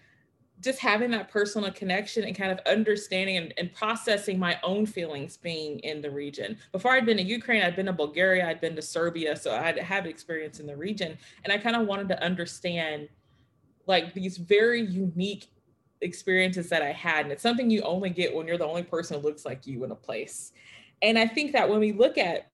just 0.60 0.80
having 0.80 1.10
that 1.12 1.30
personal 1.30 1.70
connection 1.70 2.24
and 2.24 2.36
kind 2.36 2.50
of 2.50 2.58
understanding 2.66 3.36
and, 3.36 3.54
and, 3.56 3.72
processing 3.72 4.38
my 4.38 4.58
own 4.64 4.86
feelings 4.86 5.36
being 5.36 5.78
in 5.80 6.02
the 6.02 6.10
region. 6.10 6.58
Before 6.72 6.92
I'd 6.92 7.06
been 7.06 7.16
to 7.18 7.22
Ukraine, 7.22 7.62
I'd 7.62 7.76
been 7.76 7.86
to 7.86 7.92
Bulgaria, 7.92 8.48
I'd 8.48 8.60
been 8.60 8.74
to 8.74 8.82
Serbia, 8.82 9.36
so 9.36 9.54
I'd 9.54 9.78
had 9.78 10.06
experience 10.06 10.58
in 10.58 10.66
the 10.66 10.76
region. 10.76 11.16
And 11.44 11.52
I 11.52 11.58
kind 11.58 11.76
of 11.76 11.86
wanted 11.86 12.08
to 12.08 12.22
understand 12.22 13.08
like 13.86 14.14
these 14.14 14.36
very 14.36 14.82
unique 14.82 15.46
experiences 16.00 16.68
that 16.70 16.82
I 16.82 16.92
had. 16.92 17.20
And 17.24 17.32
it's 17.32 17.42
something 17.42 17.70
you 17.70 17.82
only 17.82 18.10
get 18.10 18.34
when 18.34 18.46
you're 18.48 18.58
the 18.58 18.66
only 18.66 18.82
person 18.82 19.20
who 19.20 19.26
looks 19.26 19.44
like 19.44 19.66
you 19.66 19.84
in 19.84 19.92
a 19.92 19.96
place. 19.96 20.52
And 21.02 21.18
I 21.18 21.26
think 21.26 21.52
that 21.52 21.68
when 21.68 21.78
we 21.78 21.92
look 21.92 22.18
at 22.18 22.50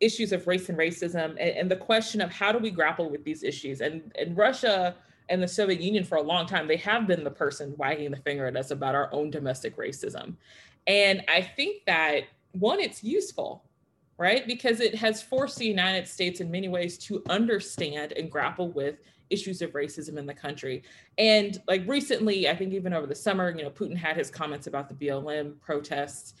issues 0.00 0.32
of 0.32 0.46
race 0.46 0.68
and 0.68 0.78
racism 0.78 1.30
and, 1.30 1.38
and 1.38 1.70
the 1.70 1.76
question 1.76 2.20
of 2.20 2.32
how 2.32 2.52
do 2.52 2.58
we 2.58 2.70
grapple 2.70 3.10
with 3.10 3.24
these 3.24 3.42
issues, 3.42 3.80
and, 3.80 4.12
and 4.18 4.36
Russia, 4.36 4.96
and 5.30 5.42
the 5.42 5.48
Soviet 5.48 5.80
Union 5.80 6.04
for 6.04 6.18
a 6.18 6.22
long 6.22 6.44
time, 6.44 6.66
they 6.66 6.76
have 6.76 7.06
been 7.06 7.24
the 7.24 7.30
person 7.30 7.72
wagging 7.78 8.10
the 8.10 8.16
finger 8.18 8.46
at 8.46 8.56
us 8.56 8.72
about 8.72 8.94
our 8.94 9.08
own 9.12 9.30
domestic 9.30 9.76
racism. 9.76 10.34
And 10.86 11.22
I 11.28 11.40
think 11.40 11.84
that 11.86 12.24
one, 12.52 12.80
it's 12.80 13.04
useful, 13.04 13.64
right? 14.18 14.44
Because 14.46 14.80
it 14.80 14.94
has 14.96 15.22
forced 15.22 15.56
the 15.56 15.66
United 15.66 16.08
States 16.08 16.40
in 16.40 16.50
many 16.50 16.68
ways 16.68 16.98
to 16.98 17.22
understand 17.30 18.12
and 18.12 18.30
grapple 18.30 18.70
with 18.72 18.96
issues 19.30 19.62
of 19.62 19.70
racism 19.70 20.18
in 20.18 20.26
the 20.26 20.34
country. 20.34 20.82
And 21.16 21.62
like 21.68 21.86
recently, 21.86 22.48
I 22.48 22.56
think 22.56 22.72
even 22.72 22.92
over 22.92 23.06
the 23.06 23.14
summer, 23.14 23.54
you 23.56 23.62
know, 23.62 23.70
Putin 23.70 23.96
had 23.96 24.16
his 24.16 24.30
comments 24.30 24.66
about 24.66 24.88
the 24.88 24.94
BLM 24.94 25.60
protests. 25.60 26.34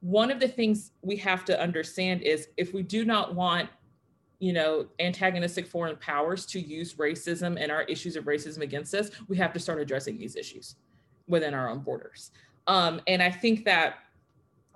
One 0.00 0.30
of 0.30 0.40
the 0.40 0.48
things 0.48 0.92
we 1.02 1.16
have 1.16 1.44
to 1.46 1.60
understand 1.60 2.22
is 2.22 2.48
if 2.56 2.72
we 2.72 2.82
do 2.82 3.04
not 3.04 3.34
want 3.34 3.68
you 4.38 4.52
know, 4.52 4.86
antagonistic 5.00 5.66
foreign 5.66 5.96
powers 5.96 6.44
to 6.46 6.60
use 6.60 6.94
racism 6.94 7.56
and 7.58 7.72
our 7.72 7.82
issues 7.84 8.16
of 8.16 8.24
racism 8.24 8.60
against 8.60 8.94
us, 8.94 9.10
we 9.28 9.36
have 9.36 9.52
to 9.52 9.58
start 9.58 9.80
addressing 9.80 10.18
these 10.18 10.36
issues 10.36 10.76
within 11.26 11.54
our 11.54 11.70
own 11.70 11.80
borders. 11.80 12.32
Um, 12.66 13.00
and 13.06 13.22
I 13.22 13.30
think 13.30 13.64
that 13.64 13.94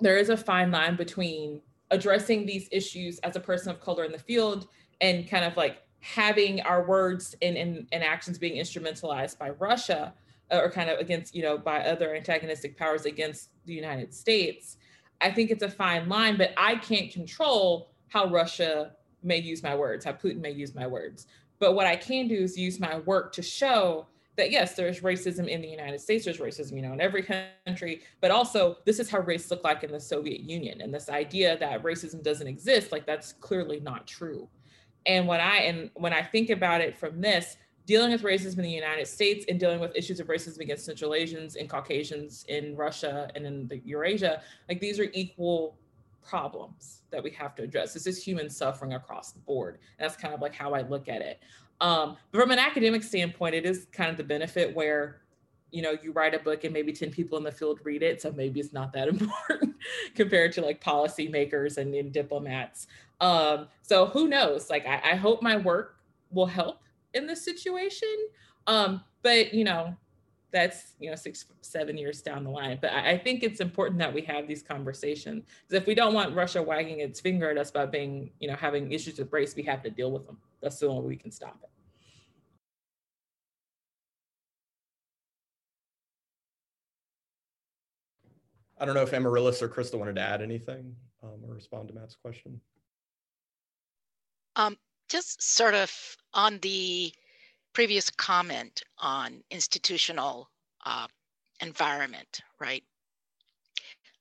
there 0.00 0.16
is 0.16 0.30
a 0.30 0.36
fine 0.36 0.70
line 0.70 0.96
between 0.96 1.60
addressing 1.90 2.46
these 2.46 2.68
issues 2.72 3.18
as 3.18 3.36
a 3.36 3.40
person 3.40 3.70
of 3.70 3.80
color 3.80 4.04
in 4.04 4.12
the 4.12 4.18
field 4.18 4.68
and 5.00 5.28
kind 5.28 5.44
of 5.44 5.56
like 5.56 5.82
having 6.00 6.60
our 6.62 6.86
words 6.86 7.34
and, 7.42 7.56
and, 7.56 7.86
and 7.92 8.02
actions 8.02 8.38
being 8.38 8.58
instrumentalized 8.60 9.36
by 9.38 9.50
Russia 9.50 10.14
uh, 10.50 10.56
or 10.56 10.70
kind 10.70 10.88
of 10.88 10.98
against, 10.98 11.34
you 11.34 11.42
know, 11.42 11.58
by 11.58 11.80
other 11.80 12.14
antagonistic 12.14 12.78
powers 12.78 13.04
against 13.04 13.50
the 13.66 13.74
United 13.74 14.14
States. 14.14 14.78
I 15.20 15.30
think 15.30 15.50
it's 15.50 15.62
a 15.62 15.70
fine 15.70 16.08
line, 16.08 16.36
but 16.36 16.52
I 16.56 16.76
can't 16.76 17.10
control 17.12 17.90
how 18.08 18.26
Russia 18.26 18.92
may 19.22 19.38
use 19.38 19.62
my 19.62 19.74
words, 19.74 20.04
how 20.04 20.12
Putin 20.12 20.40
may 20.40 20.50
use 20.50 20.74
my 20.74 20.86
words. 20.86 21.26
But 21.58 21.74
what 21.74 21.86
I 21.86 21.96
can 21.96 22.26
do 22.26 22.36
is 22.36 22.56
use 22.56 22.80
my 22.80 22.98
work 23.00 23.32
to 23.34 23.42
show 23.42 24.06
that 24.36 24.50
yes, 24.50 24.74
there's 24.74 25.00
racism 25.00 25.46
in 25.48 25.60
the 25.60 25.68
United 25.68 26.00
States, 26.00 26.24
there's 26.24 26.38
racism, 26.38 26.72
you 26.76 26.82
know, 26.82 26.94
in 26.94 27.00
every 27.00 27.22
country, 27.66 28.00
but 28.22 28.30
also 28.30 28.78
this 28.86 28.98
is 28.98 29.10
how 29.10 29.20
race 29.20 29.50
looked 29.50 29.64
like 29.64 29.84
in 29.84 29.92
the 29.92 30.00
Soviet 30.00 30.40
Union. 30.40 30.80
And 30.80 30.94
this 30.94 31.10
idea 31.10 31.58
that 31.58 31.82
racism 31.82 32.22
doesn't 32.22 32.46
exist, 32.46 32.90
like 32.90 33.04
that's 33.04 33.32
clearly 33.34 33.80
not 33.80 34.06
true. 34.06 34.48
And 35.06 35.26
when 35.26 35.40
I 35.40 35.56
and 35.58 35.90
when 35.94 36.12
I 36.12 36.22
think 36.22 36.50
about 36.50 36.80
it 36.80 36.96
from 36.96 37.20
this, 37.20 37.56
dealing 37.86 38.12
with 38.12 38.22
racism 38.22 38.58
in 38.58 38.64
the 38.64 38.70
United 38.70 39.06
States 39.06 39.44
and 39.48 39.58
dealing 39.58 39.80
with 39.80 39.94
issues 39.96 40.20
of 40.20 40.28
racism 40.28 40.60
against 40.60 40.84
Central 40.84 41.14
Asians 41.14 41.56
and 41.56 41.68
Caucasians 41.68 42.44
in 42.48 42.76
Russia 42.76 43.30
and 43.34 43.46
in 43.46 43.66
the 43.68 43.78
Eurasia, 43.84 44.42
like 44.68 44.80
these 44.80 45.00
are 45.00 45.08
equal 45.12 45.76
problems 46.22 47.02
that 47.10 47.22
we 47.22 47.30
have 47.30 47.54
to 47.56 47.62
address. 47.62 47.92
This 47.92 48.06
is 48.06 48.22
human 48.22 48.48
suffering 48.48 48.94
across 48.94 49.32
the 49.32 49.40
board. 49.40 49.78
That's 49.98 50.16
kind 50.16 50.34
of 50.34 50.40
like 50.40 50.54
how 50.54 50.74
I 50.74 50.82
look 50.82 51.08
at 51.08 51.22
it. 51.22 51.40
Um, 51.80 52.16
but 52.30 52.40
from 52.40 52.50
an 52.50 52.58
academic 52.58 53.02
standpoint, 53.02 53.54
it 53.54 53.64
is 53.64 53.86
kind 53.92 54.10
of 54.10 54.16
the 54.16 54.24
benefit 54.24 54.74
where, 54.74 55.22
you 55.70 55.82
know, 55.82 55.96
you 56.02 56.12
write 56.12 56.34
a 56.34 56.38
book 56.38 56.64
and 56.64 56.72
maybe 56.72 56.92
10 56.92 57.10
people 57.10 57.38
in 57.38 57.44
the 57.44 57.52
field 57.52 57.80
read 57.84 58.02
it. 58.02 58.20
So 58.20 58.32
maybe 58.32 58.60
it's 58.60 58.72
not 58.72 58.92
that 58.92 59.08
important 59.14 59.74
compared 60.14 60.52
to 60.52 60.60
like 60.60 60.82
policymakers 60.82 61.78
and, 61.78 61.94
and 61.94 62.12
diplomats. 62.12 62.86
Um, 63.20 63.68
so 63.82 64.06
who 64.06 64.28
knows? 64.28 64.70
Like, 64.70 64.86
I, 64.86 65.12
I 65.12 65.14
hope 65.14 65.42
my 65.42 65.56
work 65.56 65.96
will 66.30 66.46
help 66.46 66.82
in 67.14 67.26
this 67.26 67.44
situation. 67.44 68.08
Um, 68.66 69.02
but, 69.22 69.52
you 69.52 69.64
know, 69.64 69.96
that's 70.52 70.94
you 70.98 71.08
know 71.08 71.16
six 71.16 71.44
seven 71.60 71.96
years 71.96 72.22
down 72.22 72.44
the 72.44 72.50
line 72.50 72.78
but 72.80 72.92
I, 72.92 73.12
I 73.12 73.18
think 73.18 73.42
it's 73.42 73.60
important 73.60 73.98
that 74.00 74.12
we 74.12 74.22
have 74.22 74.48
these 74.48 74.62
conversations 74.62 75.44
because 75.44 75.80
if 75.80 75.86
we 75.86 75.94
don't 75.94 76.12
want 76.14 76.34
russia 76.34 76.62
wagging 76.62 77.00
its 77.00 77.20
finger 77.20 77.50
at 77.50 77.58
us 77.58 77.70
about 77.70 77.92
being 77.92 78.30
you 78.40 78.48
know 78.48 78.56
having 78.56 78.90
issues 78.90 79.18
with 79.18 79.32
race 79.32 79.54
we 79.54 79.62
have 79.62 79.82
to 79.82 79.90
deal 79.90 80.10
with 80.10 80.26
them 80.26 80.38
that's 80.60 80.78
the 80.78 80.88
only 80.88 81.02
way 81.02 81.08
we 81.08 81.16
can 81.16 81.30
stop 81.30 81.56
it 81.62 81.70
I 88.80 88.86
don't 88.86 88.94
know 88.94 89.02
if 89.02 89.10
Amarilis 89.10 89.60
or 89.60 89.68
Krista 89.68 89.98
wanted 89.98 90.16
to 90.16 90.22
add 90.22 90.40
anything 90.40 90.96
um, 91.22 91.44
or 91.46 91.54
respond 91.54 91.88
to 91.88 91.94
Matt's 91.94 92.16
question. 92.16 92.58
Um, 94.56 94.78
just 95.10 95.42
sort 95.42 95.74
of 95.74 96.16
on 96.32 96.58
the 96.60 97.12
previous 97.72 98.08
comment 98.10 98.82
on 98.98 99.42
institutional 99.50 100.48
uh, 100.86 101.06
environment, 101.60 102.40
right? 102.60 102.84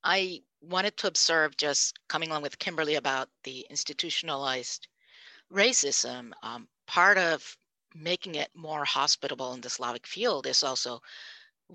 I 0.03 0.41
wanted 0.61 0.97
to 0.97 1.07
observe 1.07 1.55
just 1.57 1.97
coming 2.07 2.29
along 2.29 2.41
with 2.41 2.59
Kimberly 2.59 2.95
about 2.95 3.29
the 3.43 3.65
institutionalized 3.69 4.87
racism. 5.53 6.31
Um, 6.41 6.67
part 6.87 7.17
of 7.17 7.55
making 7.95 8.35
it 8.35 8.49
more 8.55 8.83
hospitable 8.83 9.53
in 9.53 9.61
the 9.61 9.69
Slavic 9.69 10.07
field 10.07 10.47
is 10.47 10.63
also 10.63 11.01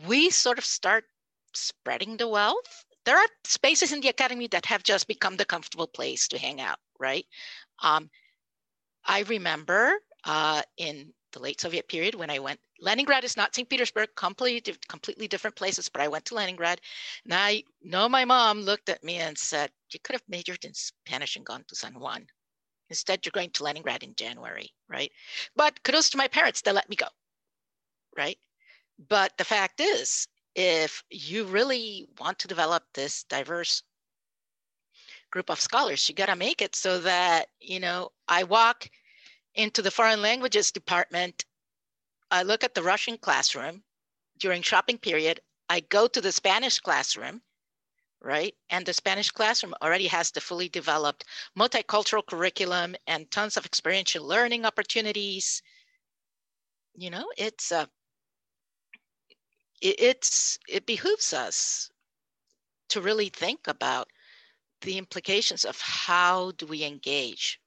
we 0.06 0.30
sort 0.30 0.58
of 0.58 0.64
start 0.64 1.04
spreading 1.54 2.16
the 2.16 2.28
wealth. 2.28 2.84
There 3.04 3.16
are 3.16 3.28
spaces 3.44 3.92
in 3.92 4.00
the 4.00 4.08
academy 4.08 4.48
that 4.48 4.66
have 4.66 4.82
just 4.82 5.06
become 5.06 5.36
the 5.36 5.44
comfortable 5.44 5.86
place 5.86 6.26
to 6.28 6.38
hang 6.38 6.60
out, 6.60 6.78
right? 6.98 7.26
Um, 7.82 8.10
I 9.06 9.20
remember 9.22 9.98
uh, 10.24 10.62
in 10.76 11.12
the 11.32 11.40
late 11.40 11.60
Soviet 11.60 11.88
period 11.88 12.14
when 12.14 12.30
I 12.30 12.38
went. 12.38 12.60
Leningrad 12.80 13.24
is 13.24 13.36
not 13.36 13.54
St. 13.54 13.68
Petersburg, 13.68 14.08
completely, 14.14 14.74
completely 14.88 15.28
different 15.28 15.56
places, 15.56 15.88
but 15.88 16.00
I 16.00 16.08
went 16.08 16.24
to 16.26 16.34
Leningrad. 16.34 16.80
And 17.24 17.34
I 17.34 17.64
know 17.82 18.08
my 18.08 18.24
mom 18.24 18.60
looked 18.60 18.88
at 18.88 19.04
me 19.04 19.16
and 19.16 19.36
said, 19.36 19.70
You 19.92 20.00
could 20.00 20.14
have 20.14 20.22
majored 20.28 20.64
in 20.64 20.74
Spanish 20.74 21.36
and 21.36 21.44
gone 21.44 21.64
to 21.68 21.76
San 21.76 21.98
Juan. 21.98 22.26
Instead, 22.90 23.24
you're 23.24 23.32
going 23.32 23.50
to 23.50 23.64
Leningrad 23.64 24.02
in 24.02 24.14
January, 24.14 24.72
right? 24.88 25.10
But 25.56 25.82
kudos 25.82 26.10
to 26.10 26.16
my 26.18 26.28
parents, 26.28 26.62
they 26.62 26.72
let 26.72 26.88
me 26.88 26.96
go, 26.96 27.06
right? 28.16 28.38
But 29.08 29.36
the 29.38 29.44
fact 29.44 29.80
is, 29.80 30.28
if 30.54 31.02
you 31.10 31.44
really 31.44 32.06
want 32.20 32.38
to 32.40 32.48
develop 32.48 32.84
this 32.94 33.24
diverse 33.24 33.82
group 35.34 35.50
of 35.50 35.60
scholars, 35.60 36.08
you 36.08 36.14
got 36.14 36.26
to 36.26 36.36
make 36.36 36.62
it 36.62 36.76
so 36.76 37.00
that, 37.00 37.48
you 37.60 37.80
know, 37.80 38.12
I 38.28 38.44
walk 38.44 38.88
into 39.56 39.82
the 39.82 39.90
foreign 39.90 40.22
languages 40.22 40.70
department, 40.70 41.44
I 42.30 42.44
look 42.44 42.62
at 42.64 42.74
the 42.74 42.84
Russian 42.84 43.18
classroom 43.18 43.82
during 44.38 44.62
shopping 44.62 44.98
period. 44.98 45.40
I 45.68 45.80
go 45.80 46.06
to 46.06 46.20
the 46.20 46.30
Spanish 46.30 46.78
classroom, 46.78 47.42
right? 48.22 48.54
And 48.70 48.86
the 48.86 48.94
Spanish 48.94 49.30
classroom 49.32 49.74
already 49.82 50.06
has 50.06 50.30
the 50.30 50.40
fully 50.40 50.68
developed 50.68 51.24
multicultural 51.58 52.24
curriculum 52.24 52.94
and 53.08 53.30
tons 53.30 53.56
of 53.56 53.66
experiential 53.66 54.24
learning 54.24 54.64
opportunities. 54.64 55.62
you 56.96 57.10
know, 57.10 57.26
it's 57.36 57.72
uh, 57.72 57.86
it, 59.82 59.96
it's 59.98 60.58
it 60.68 60.86
behooves 60.86 61.32
us 61.32 61.90
to 62.88 63.00
really 63.00 63.30
think 63.30 63.66
about 63.66 64.08
the 64.84 64.98
implications 64.98 65.64
of 65.64 65.80
how 65.80 66.52
do 66.52 66.66
we 66.66 66.84
engage 66.84 67.60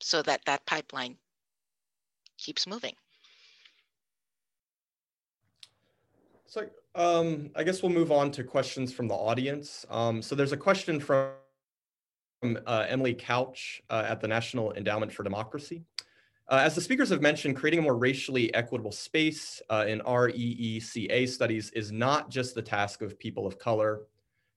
so 0.00 0.22
that 0.22 0.40
that 0.46 0.64
pipeline 0.66 1.16
keeps 2.36 2.66
moving. 2.66 2.94
So 6.46 6.66
um, 6.94 7.50
I 7.54 7.64
guess 7.64 7.82
we'll 7.82 7.92
move 7.92 8.12
on 8.12 8.30
to 8.32 8.44
questions 8.44 8.92
from 8.92 9.08
the 9.08 9.14
audience. 9.14 9.84
Um, 9.90 10.22
so 10.22 10.34
there's 10.34 10.52
a 10.52 10.56
question 10.56 10.98
from, 11.00 11.32
from 12.40 12.58
uh, 12.66 12.86
Emily 12.88 13.14
Couch 13.14 13.82
uh, 13.90 14.04
at 14.08 14.20
the 14.20 14.28
National 14.28 14.72
Endowment 14.72 15.12
for 15.12 15.24
Democracy. 15.24 15.84
Uh, 16.48 16.62
as 16.64 16.74
the 16.74 16.80
speakers 16.80 17.10
have 17.10 17.20
mentioned, 17.20 17.56
creating 17.56 17.80
a 17.80 17.82
more 17.82 17.96
racially 17.96 18.52
equitable 18.54 18.92
space 18.92 19.60
uh, 19.68 19.84
in 19.86 20.00
REECA 20.00 21.28
studies 21.28 21.70
is 21.70 21.92
not 21.92 22.30
just 22.30 22.54
the 22.54 22.62
task 22.62 23.02
of 23.02 23.18
people 23.18 23.46
of 23.46 23.58
color. 23.58 24.00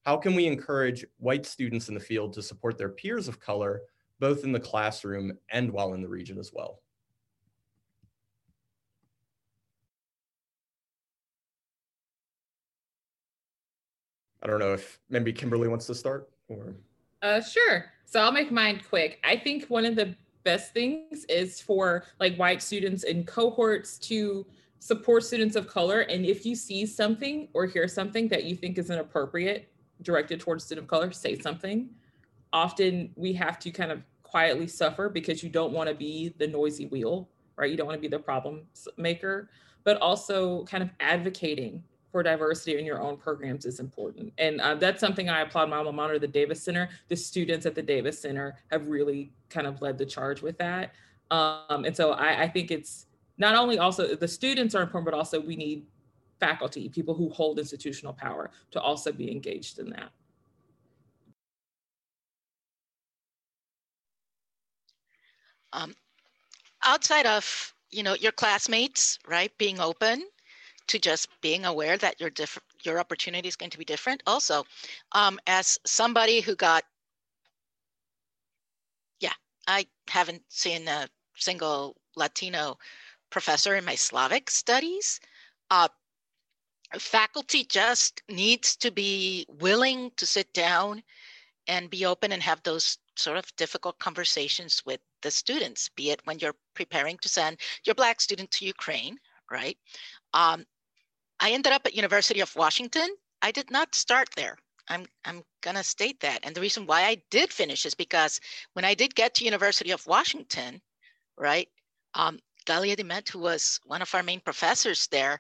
How 0.05 0.17
can 0.17 0.33
we 0.33 0.47
encourage 0.47 1.05
white 1.17 1.45
students 1.45 1.87
in 1.87 1.93
the 1.93 1.99
field 1.99 2.33
to 2.33 2.41
support 2.41 2.77
their 2.77 2.89
peers 2.89 3.27
of 3.27 3.39
color, 3.39 3.81
both 4.19 4.43
in 4.43 4.51
the 4.51 4.59
classroom 4.59 5.37
and 5.51 5.71
while 5.71 5.93
in 5.93 6.01
the 6.01 6.07
region 6.07 6.39
as 6.39 6.51
well? 6.51 6.81
I 14.43 14.47
don't 14.47 14.57
know 14.57 14.73
if 14.73 14.99
maybe 15.07 15.31
Kimberly 15.31 15.67
wants 15.67 15.85
to 15.85 15.93
start 15.93 16.29
or. 16.47 16.73
Uh, 17.21 17.39
sure. 17.41 17.85
So 18.05 18.19
I'll 18.19 18.31
make 18.31 18.51
mine 18.51 18.81
quick. 18.89 19.19
I 19.23 19.37
think 19.37 19.65
one 19.65 19.85
of 19.85 19.95
the 19.95 20.15
best 20.43 20.73
things 20.73 21.25
is 21.25 21.61
for 21.61 22.05
like 22.19 22.35
white 22.37 22.63
students 22.63 23.03
in 23.03 23.23
cohorts 23.23 23.99
to 23.99 24.47
support 24.79 25.23
students 25.23 25.55
of 25.55 25.67
color. 25.67 25.99
And 26.01 26.25
if 26.25 26.43
you 26.43 26.55
see 26.55 26.87
something 26.87 27.49
or 27.53 27.67
hear 27.67 27.87
something 27.87 28.27
that 28.29 28.45
you 28.45 28.55
think 28.55 28.79
is 28.79 28.89
inappropriate 28.89 29.70
directed 30.01 30.39
towards 30.39 30.63
student 30.63 30.85
of 30.85 30.89
color, 30.89 31.11
say 31.11 31.37
something. 31.37 31.89
Often 32.53 33.11
we 33.15 33.33
have 33.33 33.59
to 33.59 33.71
kind 33.71 33.91
of 33.91 34.01
quietly 34.23 34.67
suffer 34.67 35.09
because 35.09 35.43
you 35.43 35.49
don't 35.49 35.73
want 35.73 35.89
to 35.89 35.95
be 35.95 36.33
the 36.37 36.47
noisy 36.47 36.85
wheel, 36.87 37.29
right? 37.55 37.69
You 37.69 37.77
don't 37.77 37.87
want 37.87 37.97
to 37.97 38.01
be 38.01 38.07
the 38.07 38.19
problem 38.19 38.63
maker, 38.97 39.49
but 39.83 39.97
also 40.01 40.63
kind 40.65 40.83
of 40.83 40.89
advocating 40.99 41.83
for 42.11 42.21
diversity 42.23 42.77
in 42.77 42.85
your 42.85 43.01
own 43.01 43.15
programs 43.15 43.65
is 43.65 43.79
important. 43.79 44.33
And 44.37 44.59
uh, 44.59 44.75
that's 44.75 44.99
something 44.99 45.29
I 45.29 45.41
applaud 45.41 45.69
my 45.69 45.77
alma 45.77 45.93
mater, 45.93 46.19
the 46.19 46.27
Davis 46.27 46.61
Center. 46.61 46.89
The 47.07 47.15
students 47.15 47.65
at 47.65 47.73
the 47.73 47.81
Davis 47.81 48.19
Center 48.19 48.57
have 48.69 48.87
really 48.87 49.31
kind 49.49 49.65
of 49.65 49.81
led 49.81 49.97
the 49.97 50.05
charge 50.05 50.41
with 50.41 50.57
that. 50.57 50.93
Um, 51.29 51.85
and 51.85 51.95
so 51.95 52.11
I, 52.11 52.43
I 52.43 52.47
think 52.49 52.69
it's 52.69 53.05
not 53.37 53.55
only 53.55 53.79
also 53.79 54.15
the 54.15 54.27
students 54.27 54.75
are 54.75 54.81
important, 54.81 55.05
but 55.05 55.13
also 55.13 55.39
we 55.39 55.55
need 55.55 55.85
faculty, 56.41 56.89
people 56.89 57.13
who 57.13 57.29
hold 57.29 57.59
institutional 57.59 58.13
power 58.13 58.51
to 58.71 58.81
also 58.81 59.13
be 59.13 59.31
engaged 59.31 59.79
in 59.79 59.89
that. 59.91 60.11
Um, 65.71 65.95
outside 66.83 67.25
of 67.25 67.73
you 67.91 68.03
know 68.03 68.15
your 68.15 68.33
classmates, 68.33 69.19
right, 69.27 69.57
being 69.57 69.79
open 69.79 70.25
to 70.87 70.99
just 70.99 71.29
being 71.41 71.63
aware 71.65 71.97
that 71.97 72.19
your 72.19 72.29
different 72.29 72.65
your 72.83 72.99
opportunity 72.99 73.47
is 73.47 73.55
going 73.55 73.69
to 73.69 73.77
be 73.77 73.85
different. 73.85 74.21
Also, 74.27 74.65
um, 75.13 75.39
as 75.47 75.79
somebody 75.85 76.41
who 76.41 76.55
got, 76.55 76.83
yeah, 79.19 79.33
I 79.67 79.85
haven't 80.09 80.41
seen 80.49 80.87
a 80.87 81.07
single 81.35 81.95
Latino 82.15 82.77
professor 83.29 83.75
in 83.75 83.85
my 83.85 83.95
Slavic 83.95 84.49
studies. 84.49 85.19
Uh, 85.69 85.87
faculty 86.99 87.63
just 87.63 88.21
needs 88.29 88.75
to 88.77 88.91
be 88.91 89.45
willing 89.49 90.11
to 90.17 90.25
sit 90.25 90.53
down 90.53 91.03
and 91.67 91.89
be 91.89 92.05
open 92.05 92.31
and 92.31 92.41
have 92.41 92.61
those 92.63 92.97
sort 93.15 93.37
of 93.37 93.55
difficult 93.55 93.99
conversations 93.99 94.81
with 94.85 94.99
the 95.21 95.31
students, 95.31 95.89
be 95.89 96.11
it 96.11 96.21
when 96.25 96.39
you're 96.39 96.55
preparing 96.73 97.17
to 97.19 97.29
send 97.29 97.57
your 97.85 97.95
Black 97.95 98.19
student 98.19 98.51
to 98.51 98.65
Ukraine, 98.65 99.17
right? 99.49 99.77
Um, 100.33 100.65
I 101.39 101.51
ended 101.51 101.73
up 101.73 101.85
at 101.85 101.95
University 101.95 102.39
of 102.39 102.55
Washington. 102.55 103.09
I 103.41 103.51
did 103.51 103.71
not 103.71 103.95
start 103.95 104.29
there. 104.35 104.57
I'm, 104.89 105.05
I'm 105.25 105.43
gonna 105.61 105.83
state 105.83 106.19
that. 106.21 106.39
And 106.43 106.55
the 106.55 106.61
reason 106.61 106.85
why 106.85 107.03
I 107.03 107.21
did 107.29 107.53
finish 107.53 107.85
is 107.85 107.95
because 107.95 108.39
when 108.73 108.85
I 108.85 108.93
did 108.93 109.15
get 109.15 109.35
to 109.35 109.45
University 109.45 109.91
of 109.91 110.05
Washington, 110.07 110.81
right, 111.37 111.69
um, 112.15 112.39
Galia 112.65 113.29
who 113.29 113.39
was 113.39 113.79
one 113.85 114.01
of 114.01 114.13
our 114.13 114.23
main 114.23 114.39
professors 114.39 115.07
there, 115.07 115.39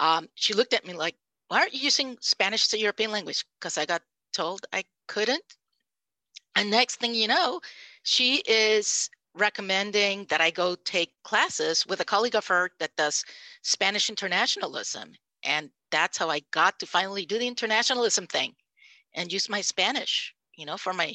um, 0.00 0.28
she 0.34 0.54
looked 0.54 0.72
at 0.72 0.86
me 0.86 0.94
like, 0.94 1.14
why 1.48 1.60
aren't 1.60 1.74
you 1.74 1.80
using 1.80 2.16
Spanish 2.20 2.64
as 2.64 2.72
a 2.72 2.80
European 2.80 3.12
language? 3.12 3.44
Because 3.60 3.78
I 3.78 3.84
got 3.84 4.02
told 4.32 4.66
I 4.72 4.84
couldn't. 5.06 5.44
And 6.56 6.70
next 6.70 6.96
thing 6.96 7.14
you 7.14 7.28
know, 7.28 7.60
she 8.02 8.36
is 8.46 9.10
recommending 9.34 10.24
that 10.30 10.40
I 10.40 10.50
go 10.50 10.74
take 10.74 11.12
classes 11.22 11.86
with 11.86 12.00
a 12.00 12.04
colleague 12.04 12.34
of 12.34 12.46
her 12.46 12.70
that 12.80 12.96
does 12.96 13.24
Spanish 13.62 14.08
internationalism. 14.08 15.12
And 15.44 15.70
that's 15.90 16.18
how 16.18 16.30
I 16.30 16.40
got 16.50 16.78
to 16.80 16.86
finally 16.86 17.26
do 17.26 17.38
the 17.38 17.46
internationalism 17.46 18.26
thing 18.26 18.54
and 19.14 19.32
use 19.32 19.48
my 19.48 19.60
Spanish, 19.60 20.34
you 20.56 20.66
know, 20.66 20.76
for 20.76 20.92
my 20.92 21.14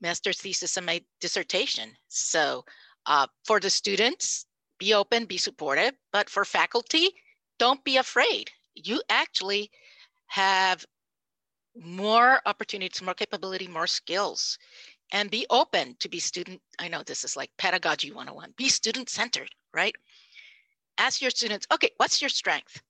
master's 0.00 0.40
thesis 0.40 0.76
and 0.76 0.86
my 0.86 1.02
dissertation. 1.20 1.92
So 2.08 2.64
uh, 3.06 3.26
for 3.44 3.60
the 3.60 3.70
students, 3.70 4.46
be 4.78 4.94
open, 4.94 5.24
be 5.24 5.38
supportive, 5.38 5.94
but 6.12 6.28
for 6.30 6.44
faculty, 6.44 7.14
don't 7.58 7.82
be 7.84 7.96
afraid. 7.96 8.50
You 8.74 9.02
actually 9.08 9.70
have 10.26 10.84
more 11.76 12.40
opportunities, 12.46 13.02
more 13.02 13.14
capability, 13.14 13.66
more 13.66 13.86
skills, 13.86 14.58
and 15.12 15.30
be 15.30 15.46
open 15.50 15.96
to 16.00 16.08
be 16.08 16.18
student. 16.18 16.60
I 16.78 16.88
know 16.88 17.02
this 17.02 17.24
is 17.24 17.36
like 17.36 17.50
pedagogy 17.58 18.10
101. 18.10 18.54
Be 18.56 18.68
student 18.68 19.08
centered, 19.08 19.50
right? 19.72 19.94
Ask 20.98 21.20
your 21.20 21.30
students, 21.30 21.66
okay, 21.72 21.90
what's 21.96 22.20
your 22.20 22.28
strength? 22.28 22.80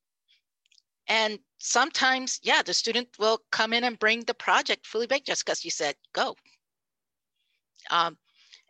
And 1.06 1.38
sometimes, 1.58 2.40
yeah, 2.42 2.62
the 2.62 2.74
student 2.74 3.08
will 3.18 3.40
come 3.50 3.72
in 3.72 3.84
and 3.84 3.98
bring 3.98 4.20
the 4.20 4.34
project 4.34 4.86
fully 4.86 5.06
baked 5.06 5.26
just 5.26 5.44
because 5.44 5.64
you 5.64 5.70
said 5.70 5.96
go. 6.12 6.34
Um, 7.90 8.16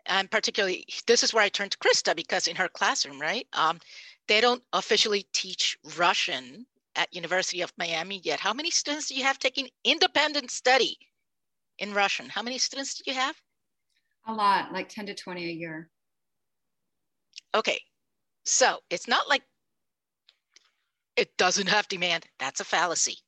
and 0.06 0.30
particularly, 0.30 0.84
this 1.06 1.22
is 1.22 1.32
where 1.32 1.44
I 1.44 1.48
turn 1.48 1.70
to 1.70 1.78
Krista 1.78 2.14
because 2.14 2.46
in 2.48 2.56
her 2.56 2.68
classroom, 2.68 3.20
right, 3.20 3.46
um, 3.52 3.80
they 4.28 4.40
don't 4.40 4.62
officially 4.72 5.26
teach 5.32 5.76
Russian 5.96 6.66
at 6.96 7.14
University 7.14 7.60
of 7.62 7.72
Miami 7.76 8.20
yet. 8.24 8.40
How 8.40 8.52
many 8.52 8.70
students 8.70 9.08
do 9.08 9.14
you 9.14 9.24
have 9.24 9.38
taking 9.38 9.68
independent 9.84 10.50
study 10.50 10.96
in 11.78 11.92
Russian? 11.92 12.28
How 12.28 12.42
many 12.42 12.58
students 12.58 12.94
do 12.94 13.10
you 13.10 13.14
have? 13.16 13.36
A 14.26 14.32
lot, 14.32 14.72
like 14.72 14.88
10 14.88 15.06
to 15.06 15.14
20 15.14 15.44
a 15.44 15.52
year. 15.52 15.90
Okay, 17.54 17.80
so 18.44 18.78
it's 18.90 19.06
not 19.06 19.28
like 19.28 19.42
it 21.16 21.36
doesn't 21.36 21.68
have 21.68 21.88
demand. 21.88 22.26
That's 22.38 22.60
a 22.60 22.64
fallacy. 22.64 23.18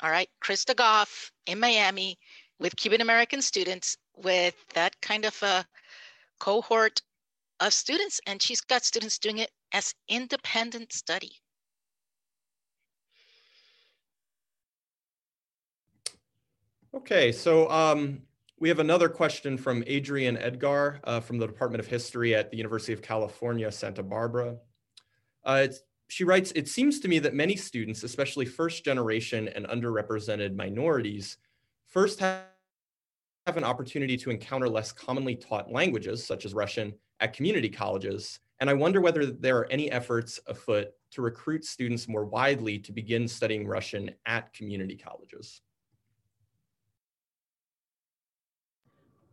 All 0.00 0.10
right, 0.10 0.28
Krista 0.44 0.76
Goff 0.76 1.32
in 1.46 1.58
Miami 1.58 2.18
with 2.58 2.76
Cuban 2.76 3.00
American 3.00 3.42
students 3.42 3.96
with 4.16 4.54
that 4.74 5.00
kind 5.00 5.24
of 5.24 5.42
a 5.42 5.66
cohort 6.38 7.02
of 7.60 7.72
students, 7.72 8.20
and 8.26 8.40
she's 8.40 8.60
got 8.60 8.84
students 8.84 9.18
doing 9.18 9.38
it 9.38 9.50
as 9.72 9.94
independent 10.08 10.92
study. 10.92 11.32
Okay, 16.94 17.30
so 17.30 17.70
um, 17.70 18.22
we 18.58 18.68
have 18.68 18.78
another 18.78 19.08
question 19.08 19.58
from 19.58 19.84
Adrienne 19.88 20.38
Edgar 20.38 21.00
uh, 21.04 21.20
from 21.20 21.38
the 21.38 21.46
Department 21.46 21.80
of 21.80 21.86
History 21.86 22.34
at 22.34 22.50
the 22.50 22.56
University 22.56 22.92
of 22.92 23.02
California, 23.02 23.70
Santa 23.70 24.02
Barbara. 24.02 24.56
Uh, 25.44 25.68
she 26.08 26.24
writes, 26.24 26.52
it 26.54 26.68
seems 26.68 27.00
to 27.00 27.08
me 27.08 27.18
that 27.18 27.34
many 27.34 27.56
students, 27.56 28.02
especially 28.02 28.46
first 28.46 28.84
generation 28.84 29.48
and 29.48 29.66
underrepresented 29.66 30.54
minorities, 30.54 31.36
first 31.86 32.20
have 32.20 32.44
have 33.46 33.56
an 33.56 33.64
opportunity 33.64 34.16
to 34.16 34.30
encounter 34.30 34.68
less 34.68 34.90
commonly 34.90 35.36
taught 35.36 35.70
languages, 35.70 36.26
such 36.26 36.44
as 36.44 36.52
Russian, 36.52 36.92
at 37.20 37.32
community 37.32 37.68
colleges. 37.68 38.40
And 38.60 38.70
I 38.70 38.74
wonder 38.74 39.00
whether 39.00 39.26
there 39.26 39.58
are 39.58 39.70
any 39.70 39.90
efforts 39.90 40.40
afoot 40.46 40.88
to 41.12 41.22
recruit 41.22 41.64
students 41.64 42.08
more 42.08 42.24
widely 42.24 42.78
to 42.78 42.92
begin 42.92 43.28
studying 43.28 43.66
Russian 43.66 44.10
at 44.26 44.52
community 44.52 44.96
colleges. 44.96 45.60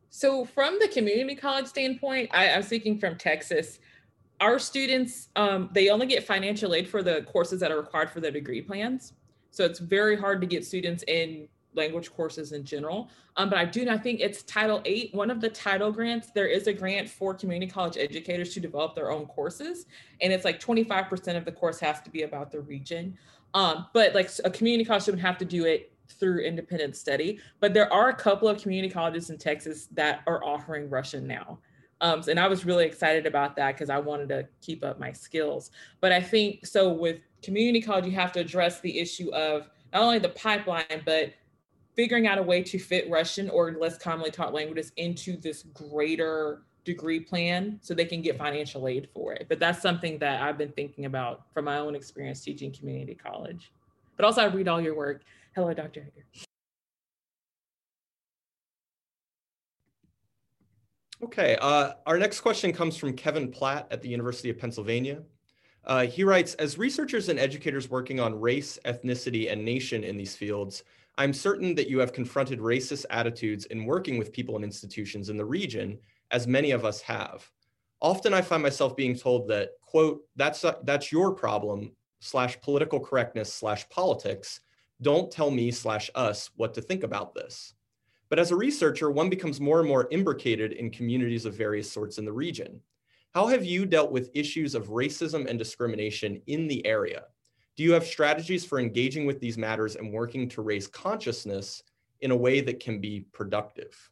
So 0.09 0.45
from 0.45 0.77
the 0.79 0.87
community 0.89 1.35
college 1.35 1.65
standpoint, 1.65 2.29
I, 2.33 2.45
am 2.45 2.61
speaking 2.61 2.99
from 2.99 3.17
Texas. 3.17 3.79
Our 4.39 4.59
students, 4.59 5.29
um, 5.35 5.69
they 5.73 5.89
only 5.89 6.05
get 6.05 6.23
financial 6.23 6.75
aid 6.75 6.87
for 6.87 7.01
the 7.01 7.23
courses 7.23 7.59
that 7.61 7.71
are 7.71 7.77
required 7.77 8.11
for 8.11 8.19
their 8.19 8.29
degree 8.29 8.61
plans. 8.61 9.13
So 9.49 9.65
it's 9.65 9.79
very 9.79 10.15
hard 10.15 10.39
to 10.41 10.47
get 10.47 10.65
students 10.65 11.03
in 11.07 11.47
language 11.75 12.11
courses 12.13 12.51
in 12.51 12.63
general. 12.63 13.09
Um, 13.35 13.49
but 13.49 13.57
I 13.57 13.65
do 13.65 13.85
not 13.85 14.03
think 14.03 14.19
it's 14.19 14.43
Title 14.43 14.79
VIII. 14.79 15.09
One 15.13 15.31
of 15.31 15.41
the 15.41 15.49
title 15.49 15.91
grants, 15.91 16.31
there 16.31 16.47
is 16.47 16.67
a 16.67 16.73
grant 16.73 17.09
for 17.09 17.33
community 17.33 17.71
college 17.71 17.97
educators 17.97 18.53
to 18.53 18.59
develop 18.59 18.95
their 18.95 19.11
own 19.11 19.25
courses. 19.25 19.85
And 20.21 20.31
it's 20.31 20.45
like 20.45 20.59
25% 20.59 21.37
of 21.37 21.45
the 21.45 21.51
course 21.51 21.79
has 21.79 22.01
to 22.01 22.09
be 22.09 22.23
about 22.23 22.51
the 22.51 22.61
region. 22.61 23.17
Um, 23.53 23.87
but 23.93 24.13
like 24.13 24.29
a 24.43 24.49
community 24.49 24.85
college 24.85 25.05
would 25.07 25.19
have 25.19 25.37
to 25.39 25.45
do 25.45 25.65
it 25.65 25.91
through 26.09 26.39
independent 26.39 26.95
study. 26.95 27.39
But 27.59 27.73
there 27.73 27.91
are 27.91 28.09
a 28.09 28.15
couple 28.15 28.47
of 28.47 28.61
community 28.61 28.93
colleges 28.93 29.29
in 29.29 29.37
Texas 29.37 29.87
that 29.93 30.21
are 30.27 30.43
offering 30.43 30.89
Russian 30.89 31.27
now. 31.27 31.59
Um, 32.01 32.21
and 32.27 32.39
I 32.39 32.47
was 32.47 32.65
really 32.65 32.85
excited 32.85 33.25
about 33.25 33.55
that 33.55 33.75
because 33.75 33.89
I 33.89 33.97
wanted 33.97 34.27
to 34.29 34.47
keep 34.61 34.83
up 34.83 34.99
my 34.99 35.13
skills. 35.13 35.71
But 36.01 36.11
I 36.11 36.21
think 36.21 36.65
so 36.65 36.91
with 36.91 37.21
community 37.41 37.81
college, 37.81 38.05
you 38.05 38.11
have 38.11 38.33
to 38.33 38.41
address 38.41 38.81
the 38.81 38.99
issue 38.99 39.33
of 39.33 39.69
not 39.93 40.03
only 40.03 40.19
the 40.19 40.29
pipeline, 40.29 41.03
but 41.05 41.33
figuring 41.95 42.27
out 42.27 42.37
a 42.37 42.43
way 42.43 42.63
to 42.63 42.79
fit 42.79 43.09
Russian 43.09 43.49
or 43.49 43.71
less 43.73 43.97
commonly 43.97 44.31
taught 44.31 44.53
languages 44.53 44.91
into 44.97 45.37
this 45.37 45.63
greater 45.73 46.63
degree 46.85 47.19
plan 47.19 47.79
so 47.81 47.93
they 47.93 48.05
can 48.05 48.21
get 48.21 48.37
financial 48.37 48.87
aid 48.87 49.07
for 49.13 49.33
it. 49.33 49.45
But 49.47 49.59
that's 49.59 49.81
something 49.81 50.17
that 50.19 50.41
I've 50.41 50.57
been 50.57 50.71
thinking 50.71 51.05
about 51.05 51.45
from 51.53 51.65
my 51.65 51.77
own 51.77 51.95
experience 51.95 52.41
teaching 52.41 52.73
community 52.73 53.15
college. 53.15 53.71
But 54.17 54.25
also, 54.25 54.41
I 54.41 54.45
read 54.45 54.67
all 54.67 54.81
your 54.81 54.95
work. 54.95 55.21
Hello, 55.55 55.73
Dr. 55.73 56.01
Hager. 56.01 56.25
Okay, 61.23 61.55
uh, 61.61 61.93
our 62.05 62.17
next 62.17 62.41
question 62.41 62.73
comes 62.73 62.97
from 62.97 63.13
Kevin 63.13 63.49
Platt 63.49 63.87
at 63.91 64.01
the 64.01 64.09
University 64.09 64.49
of 64.49 64.57
Pennsylvania. 64.57 65.21
Uh, 65.85 66.05
he 66.05 66.23
writes, 66.23 66.53
as 66.55 66.77
researchers 66.77 67.29
and 67.29 67.39
educators 67.39 67.89
working 67.89 68.19
on 68.19 68.39
race, 68.39 68.77
ethnicity, 68.85 69.51
and 69.51 69.63
nation 69.63 70.03
in 70.03 70.17
these 70.17 70.35
fields, 70.35 70.83
I'm 71.17 71.33
certain 71.33 71.75
that 71.75 71.89
you 71.89 71.99
have 71.99 72.11
confronted 72.11 72.59
racist 72.59 73.05
attitudes 73.11 73.65
in 73.65 73.85
working 73.85 74.17
with 74.17 74.33
people 74.33 74.55
and 74.55 74.65
institutions 74.65 75.29
in 75.29 75.37
the 75.37 75.45
region, 75.45 75.99
as 76.31 76.47
many 76.47 76.71
of 76.71 76.85
us 76.85 77.01
have. 77.01 77.49
Often 78.01 78.33
I 78.33 78.41
find 78.41 78.63
myself 78.63 78.95
being 78.95 79.15
told 79.15 79.47
that, 79.49 79.71
quote, 79.81 80.21
that's, 80.35 80.63
a, 80.63 80.77
that's 80.83 81.11
your 81.11 81.33
problem, 81.33 81.91
slash 82.19 82.59
political 82.61 82.99
correctness, 82.99 83.53
slash 83.53 83.87
politics. 83.89 84.61
Don't 85.01 85.31
tell 85.31 85.51
me, 85.51 85.69
slash 85.69 86.09
us, 86.15 86.49
what 86.55 86.73
to 86.73 86.81
think 86.81 87.03
about 87.03 87.35
this. 87.35 87.75
But 88.29 88.39
as 88.39 88.49
a 88.49 88.55
researcher, 88.55 89.11
one 89.11 89.29
becomes 89.29 89.61
more 89.61 89.79
and 89.79 89.87
more 89.87 90.07
imbricated 90.09 90.71
in 90.71 90.89
communities 90.89 91.45
of 91.45 91.53
various 91.53 91.91
sorts 91.91 92.17
in 92.17 92.25
the 92.25 92.33
region. 92.33 92.81
How 93.35 93.47
have 93.47 93.63
you 93.63 93.85
dealt 93.85 94.11
with 94.11 94.31
issues 94.33 94.73
of 94.73 94.89
racism 94.89 95.47
and 95.47 95.59
discrimination 95.59 96.41
in 96.47 96.67
the 96.67 96.83
area? 96.85 97.25
Do 97.75 97.83
you 97.83 97.93
have 97.93 98.05
strategies 98.05 98.63
for 98.63 98.79
engaging 98.79 99.25
with 99.25 99.39
these 99.39 99.57
matters 99.57 99.95
and 99.95 100.13
working 100.13 100.47
to 100.49 100.61
raise 100.61 100.87
consciousness 100.87 101.81
in 102.21 102.31
a 102.31 102.35
way 102.35 102.61
that 102.61 102.79
can 102.79 103.01
be 103.01 103.25
productive? 103.33 104.11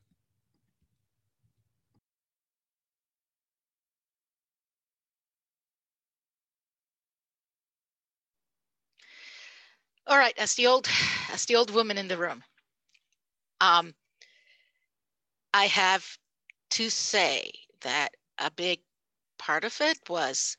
All 10.08 10.18
right, 10.18 10.38
as 10.38 10.56
the 10.56 10.68
old, 10.68 10.90
as 11.32 11.46
the 11.46 11.56
old 11.56 11.72
woman 11.72 11.98
in 11.98 12.08
the 12.08 12.18
room, 12.18 12.44
um, 13.62 13.94
I 15.54 15.68
have 15.68 16.18
to 16.72 16.90
say 16.90 17.52
that 17.82 18.16
a 18.40 18.50
big 18.50 18.82
part 19.38 19.64
of 19.64 19.80
it 19.80 20.00
was 20.10 20.58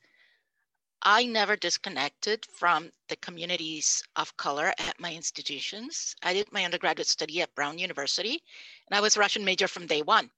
I 1.05 1.25
never 1.25 1.57
disconnected 1.57 2.45
from 2.45 2.89
the 3.09 3.17
communities 3.17 4.01
of 4.15 4.35
color 4.37 4.73
at 4.77 4.99
my 4.99 5.13
institutions. 5.13 6.15
I 6.23 6.33
did 6.33 6.51
my 6.53 6.63
undergraduate 6.63 7.07
study 7.07 7.41
at 7.41 7.53
Brown 7.55 7.77
University, 7.77 8.41
and 8.87 8.97
I 8.97 9.01
was 9.01 9.17
Russian 9.17 9.43
major 9.43 9.67
from 9.67 9.85
day 9.85 10.01
one. 10.01 10.31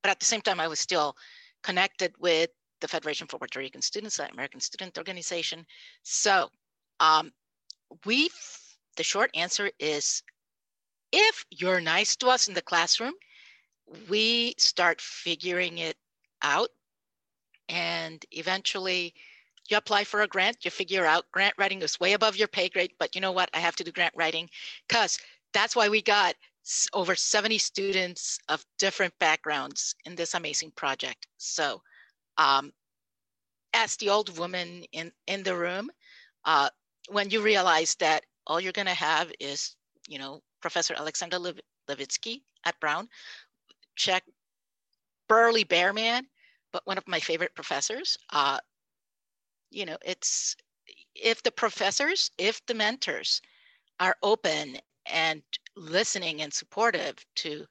But 0.00 0.10
at 0.10 0.20
the 0.20 0.26
same 0.26 0.40
time, 0.40 0.60
I 0.60 0.68
was 0.68 0.78
still 0.78 1.16
connected 1.62 2.14
with 2.20 2.50
the 2.80 2.86
Federation 2.86 3.26
for 3.26 3.38
Puerto 3.38 3.58
Rican 3.58 3.82
Students, 3.82 4.16
the 4.16 4.30
American 4.30 4.60
Student 4.60 4.96
Organization. 4.96 5.66
So 6.04 6.50
um, 7.00 7.32
we, 8.04 8.30
the 8.96 9.02
short 9.02 9.30
answer 9.34 9.70
is, 9.80 10.22
if 11.12 11.44
you're 11.50 11.80
nice 11.80 12.14
to 12.16 12.28
us 12.28 12.46
in 12.46 12.54
the 12.54 12.62
classroom, 12.62 13.14
we 14.08 14.54
start 14.56 15.00
figuring 15.00 15.78
it 15.78 15.96
out 16.42 16.70
and 17.68 18.24
eventually 18.30 19.14
you 19.68 19.76
apply 19.76 20.04
for 20.04 20.22
a 20.22 20.26
grant, 20.26 20.64
you 20.64 20.70
figure 20.70 21.06
out 21.06 21.30
grant 21.32 21.54
writing 21.58 21.82
is 21.82 22.00
way 22.00 22.12
above 22.12 22.36
your 22.36 22.48
pay 22.48 22.68
grade, 22.68 22.92
but 22.98 23.14
you 23.14 23.20
know 23.20 23.32
what? 23.32 23.50
I 23.54 23.58
have 23.58 23.76
to 23.76 23.84
do 23.84 23.92
grant 23.92 24.14
writing 24.16 24.48
because 24.88 25.18
that's 25.52 25.76
why 25.76 25.88
we 25.88 26.02
got 26.02 26.34
over 26.92 27.14
70 27.14 27.58
students 27.58 28.38
of 28.48 28.64
different 28.78 29.12
backgrounds 29.18 29.94
in 30.04 30.14
this 30.14 30.34
amazing 30.34 30.72
project. 30.72 31.26
So 31.36 31.82
um, 32.38 32.72
as 33.74 33.96
the 33.96 34.10
old 34.10 34.36
woman 34.38 34.84
in, 34.92 35.12
in 35.26 35.42
the 35.42 35.56
room, 35.56 35.90
uh, 36.44 36.68
when 37.08 37.30
you 37.30 37.40
realize 37.40 37.94
that 37.96 38.24
all 38.46 38.60
you're 38.60 38.72
gonna 38.72 38.94
have 38.94 39.32
is, 39.40 39.76
you 40.08 40.18
know, 40.18 40.42
Professor 40.60 40.94
Alexander 40.94 41.38
Lev 41.38 41.58
Levitsky 41.88 42.42
at 42.64 42.78
Brown, 42.80 43.08
check 43.96 44.24
burly 45.28 45.64
bear 45.64 45.92
man, 45.92 46.26
but 46.72 46.86
one 46.86 46.98
of 46.98 47.06
my 47.08 47.18
favorite 47.18 47.54
professors. 47.54 48.16
Uh, 48.30 48.58
you 49.72 49.86
know, 49.86 49.98
it's 50.04 50.56
if 51.14 51.42
the 51.42 51.52
professors, 51.52 52.30
if 52.38 52.64
the 52.66 52.74
mentors 52.74 53.42
are 54.00 54.16
open 54.22 54.78
and 55.06 55.42
listening 55.76 56.42
and 56.42 56.52
supportive 56.52 57.24
to 57.36 57.66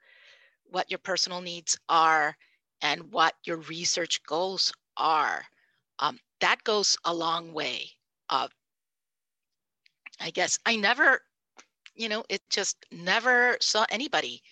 what 0.66 0.90
your 0.92 1.00
personal 1.00 1.42
needs 1.42 1.78
are 1.90 2.38
and 2.82 3.12
what 3.12 3.36
your 3.46 3.58
research 3.58 4.24
goals 4.24 4.74
are, 4.98 5.46
um, 6.00 6.20
that 6.40 6.64
goes 6.64 6.98
a 7.06 7.14
long 7.14 7.54
way. 7.54 7.92
Uh, 8.30 8.48
I 10.20 10.32
guess 10.32 10.60
I 10.66 10.76
never, 10.78 11.22
you 11.96 12.10
know, 12.10 12.26
it 12.30 12.42
just 12.50 12.86
never 12.92 13.58
saw 13.62 13.86
anybody. 13.90 14.44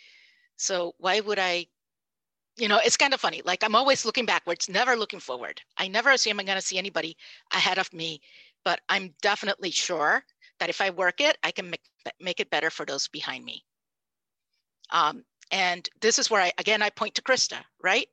So 0.57 0.95
why 0.97 1.19
would 1.21 1.39
I 1.39 1.67
you 2.60 2.68
know, 2.68 2.80
it's 2.84 2.97
kind 2.97 3.14
of 3.14 3.22
funny. 3.22 3.41
Like 3.45 3.64
I'm 3.64 3.76
always 3.76 4.05
looking 4.05 4.26
backwards, 4.26 4.70
never 4.70 4.95
looking 4.95 5.20
forward. 5.20 5.62
I 5.78 5.88
never 5.88 6.12
assume 6.12 6.39
I'm 6.39 6.45
going 6.45 6.57
to 6.57 6.66
see 6.66 6.78
anybody 6.78 7.16
ahead 7.53 7.78
of 7.78 7.91
me, 7.93 8.22
but 8.66 8.80
I'm 8.89 9.14
definitely 9.22 9.72
sure 9.72 10.24
that 10.60 10.70
if 10.70 10.82
I 10.82 10.89
work 10.89 11.22
it, 11.22 11.38
I 11.43 11.51
can 11.51 11.70
make, 11.70 11.82
make 12.20 12.39
it 12.39 12.49
better 12.49 12.70
for 12.70 12.86
those 12.86 13.07
behind 13.07 13.45
me. 13.45 13.64
Um, 14.91 15.24
and 15.51 15.88
this 16.01 16.20
is 16.20 16.30
where 16.30 16.41
I, 16.41 16.51
again, 16.57 16.82
I 16.82 16.89
point 16.89 17.16
to 17.16 17.22
Krista, 17.22 17.57
right? 17.82 18.07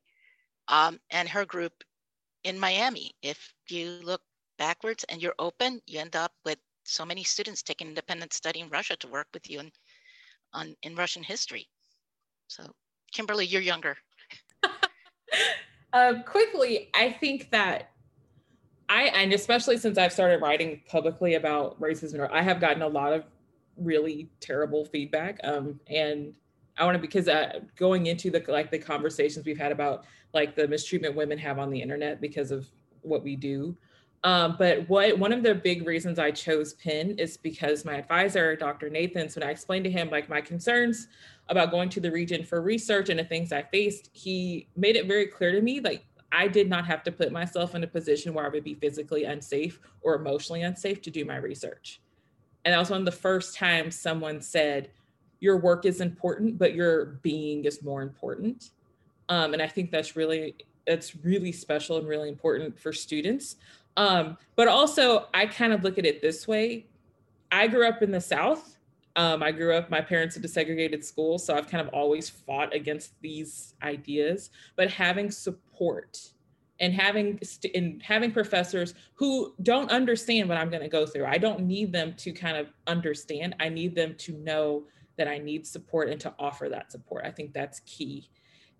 Um, 0.68 0.98
and 1.10 1.28
her 1.28 1.44
group 1.44 1.72
in 2.44 2.58
Miami. 2.58 3.12
If 3.22 3.52
you 3.68 3.98
look 4.02 4.22
backwards 4.58 5.04
and 5.08 5.20
you're 5.20 5.34
open, 5.38 5.80
you 5.86 6.00
end 6.00 6.16
up 6.16 6.32
with 6.44 6.58
so 6.84 7.04
many 7.04 7.24
students 7.24 7.62
taking 7.62 7.88
independent 7.88 8.32
study 8.32 8.60
in 8.60 8.68
Russia 8.68 8.96
to 8.96 9.08
work 9.08 9.26
with 9.34 9.50
you 9.50 9.60
in, 9.60 9.72
on, 10.52 10.76
in 10.82 10.94
Russian 10.94 11.22
history. 11.22 11.68
So 12.46 12.64
Kimberly, 13.12 13.46
you're 13.46 13.62
younger. 13.62 13.96
Um, 15.92 16.22
quickly, 16.24 16.90
I 16.94 17.10
think 17.12 17.50
that 17.50 17.90
I, 18.88 19.04
and 19.04 19.32
especially 19.32 19.78
since 19.78 19.98
I've 19.98 20.12
started 20.12 20.40
writing 20.40 20.80
publicly 20.88 21.34
about 21.34 21.80
racism, 21.80 22.28
I 22.30 22.42
have 22.42 22.60
gotten 22.60 22.82
a 22.82 22.88
lot 22.88 23.12
of 23.12 23.24
really 23.76 24.28
terrible 24.40 24.84
feedback. 24.84 25.40
Um, 25.42 25.80
and 25.88 26.34
I 26.78 26.84
want 26.84 26.94
to 26.94 27.00
because 27.00 27.28
uh, 27.28 27.60
going 27.76 28.06
into 28.06 28.30
the 28.30 28.44
like 28.48 28.70
the 28.70 28.78
conversations 28.78 29.46
we've 29.46 29.58
had 29.58 29.72
about 29.72 30.04
like 30.34 30.54
the 30.54 30.68
mistreatment 30.68 31.14
women 31.14 31.38
have 31.38 31.58
on 31.58 31.70
the 31.70 31.80
internet 31.80 32.20
because 32.20 32.50
of 32.50 32.66
what 33.02 33.22
we 33.22 33.36
do. 33.36 33.76
Um, 34.26 34.56
but 34.58 34.88
what 34.88 35.16
one 35.20 35.32
of 35.32 35.44
the 35.44 35.54
big 35.54 35.86
reasons 35.86 36.18
I 36.18 36.32
chose 36.32 36.74
Penn 36.74 37.10
is 37.16 37.36
because 37.36 37.84
my 37.84 37.94
advisor, 37.94 38.56
Dr. 38.56 38.90
Nathans, 38.90 39.36
when 39.36 39.44
I 39.44 39.52
explained 39.52 39.84
to 39.84 39.90
him 39.90 40.10
like 40.10 40.28
my 40.28 40.40
concerns 40.40 41.06
about 41.48 41.70
going 41.70 41.88
to 41.90 42.00
the 42.00 42.10
region 42.10 42.42
for 42.42 42.60
research 42.60 43.08
and 43.08 43.20
the 43.20 43.24
things 43.24 43.52
I 43.52 43.62
faced, 43.62 44.10
he 44.12 44.66
made 44.74 44.96
it 44.96 45.06
very 45.06 45.28
clear 45.28 45.52
to 45.52 45.60
me 45.60 45.78
like 45.78 46.04
I 46.32 46.48
did 46.48 46.68
not 46.68 46.86
have 46.86 47.04
to 47.04 47.12
put 47.12 47.30
myself 47.30 47.76
in 47.76 47.84
a 47.84 47.86
position 47.86 48.34
where 48.34 48.44
I 48.44 48.48
would 48.48 48.64
be 48.64 48.74
physically 48.74 49.22
unsafe 49.22 49.78
or 50.02 50.16
emotionally 50.16 50.62
unsafe 50.62 51.00
to 51.02 51.10
do 51.12 51.24
my 51.24 51.36
research. 51.36 52.00
And 52.64 52.74
that 52.74 52.78
was 52.80 52.90
one 52.90 52.98
of 52.98 53.06
the 53.06 53.12
first 53.12 53.54
times 53.54 53.96
someone 53.96 54.40
said, 54.40 54.90
Your 55.38 55.58
work 55.58 55.84
is 55.84 56.00
important, 56.00 56.58
but 56.58 56.74
your 56.74 57.20
being 57.22 57.64
is 57.64 57.80
more 57.80 58.02
important. 58.02 58.70
Um, 59.28 59.52
and 59.52 59.62
I 59.62 59.68
think 59.68 59.92
that's 59.92 60.16
really 60.16 60.56
that's 60.84 61.16
really 61.16 61.52
special 61.52 61.98
and 61.98 62.08
really 62.08 62.28
important 62.28 62.78
for 62.78 62.92
students. 62.92 63.56
Um, 63.96 64.36
but 64.56 64.68
also, 64.68 65.28
I 65.32 65.46
kind 65.46 65.72
of 65.72 65.82
look 65.84 65.98
at 65.98 66.06
it 66.06 66.22
this 66.22 66.46
way. 66.46 66.86
I 67.50 67.66
grew 67.68 67.86
up 67.86 68.02
in 68.02 68.10
the 68.10 68.20
South 68.20 68.76
um, 69.16 69.42
I 69.42 69.50
grew 69.50 69.74
up, 69.74 69.90
my 69.90 70.02
parents 70.02 70.34
had 70.34 70.44
a 70.44 70.48
segregated 70.48 71.02
school, 71.02 71.38
so 71.38 71.56
I've 71.56 71.70
kind 71.70 71.86
of 71.86 71.92
always 71.94 72.28
fought 72.28 72.74
against 72.74 73.18
these 73.22 73.74
ideas. 73.82 74.50
But 74.76 74.90
having 74.90 75.30
support 75.30 76.32
and 76.80 76.92
having 76.92 77.38
st- 77.42 77.74
and 77.74 78.02
having 78.02 78.30
professors 78.30 78.92
who 79.14 79.54
don't 79.62 79.90
understand 79.90 80.50
what 80.50 80.58
I'm 80.58 80.68
going 80.68 80.82
to 80.82 80.88
go 80.88 81.06
through, 81.06 81.24
I 81.24 81.38
don't 81.38 81.60
need 81.60 81.92
them 81.92 82.12
to 82.18 82.30
kind 82.30 82.58
of 82.58 82.68
understand. 82.86 83.56
I 83.58 83.70
need 83.70 83.94
them 83.94 84.14
to 84.18 84.32
know 84.32 84.84
that 85.16 85.28
I 85.28 85.38
need 85.38 85.66
support 85.66 86.10
and 86.10 86.20
to 86.20 86.34
offer 86.38 86.68
that 86.68 86.92
support. 86.92 87.24
I 87.24 87.30
think 87.30 87.54
that's 87.54 87.80
key. 87.80 88.28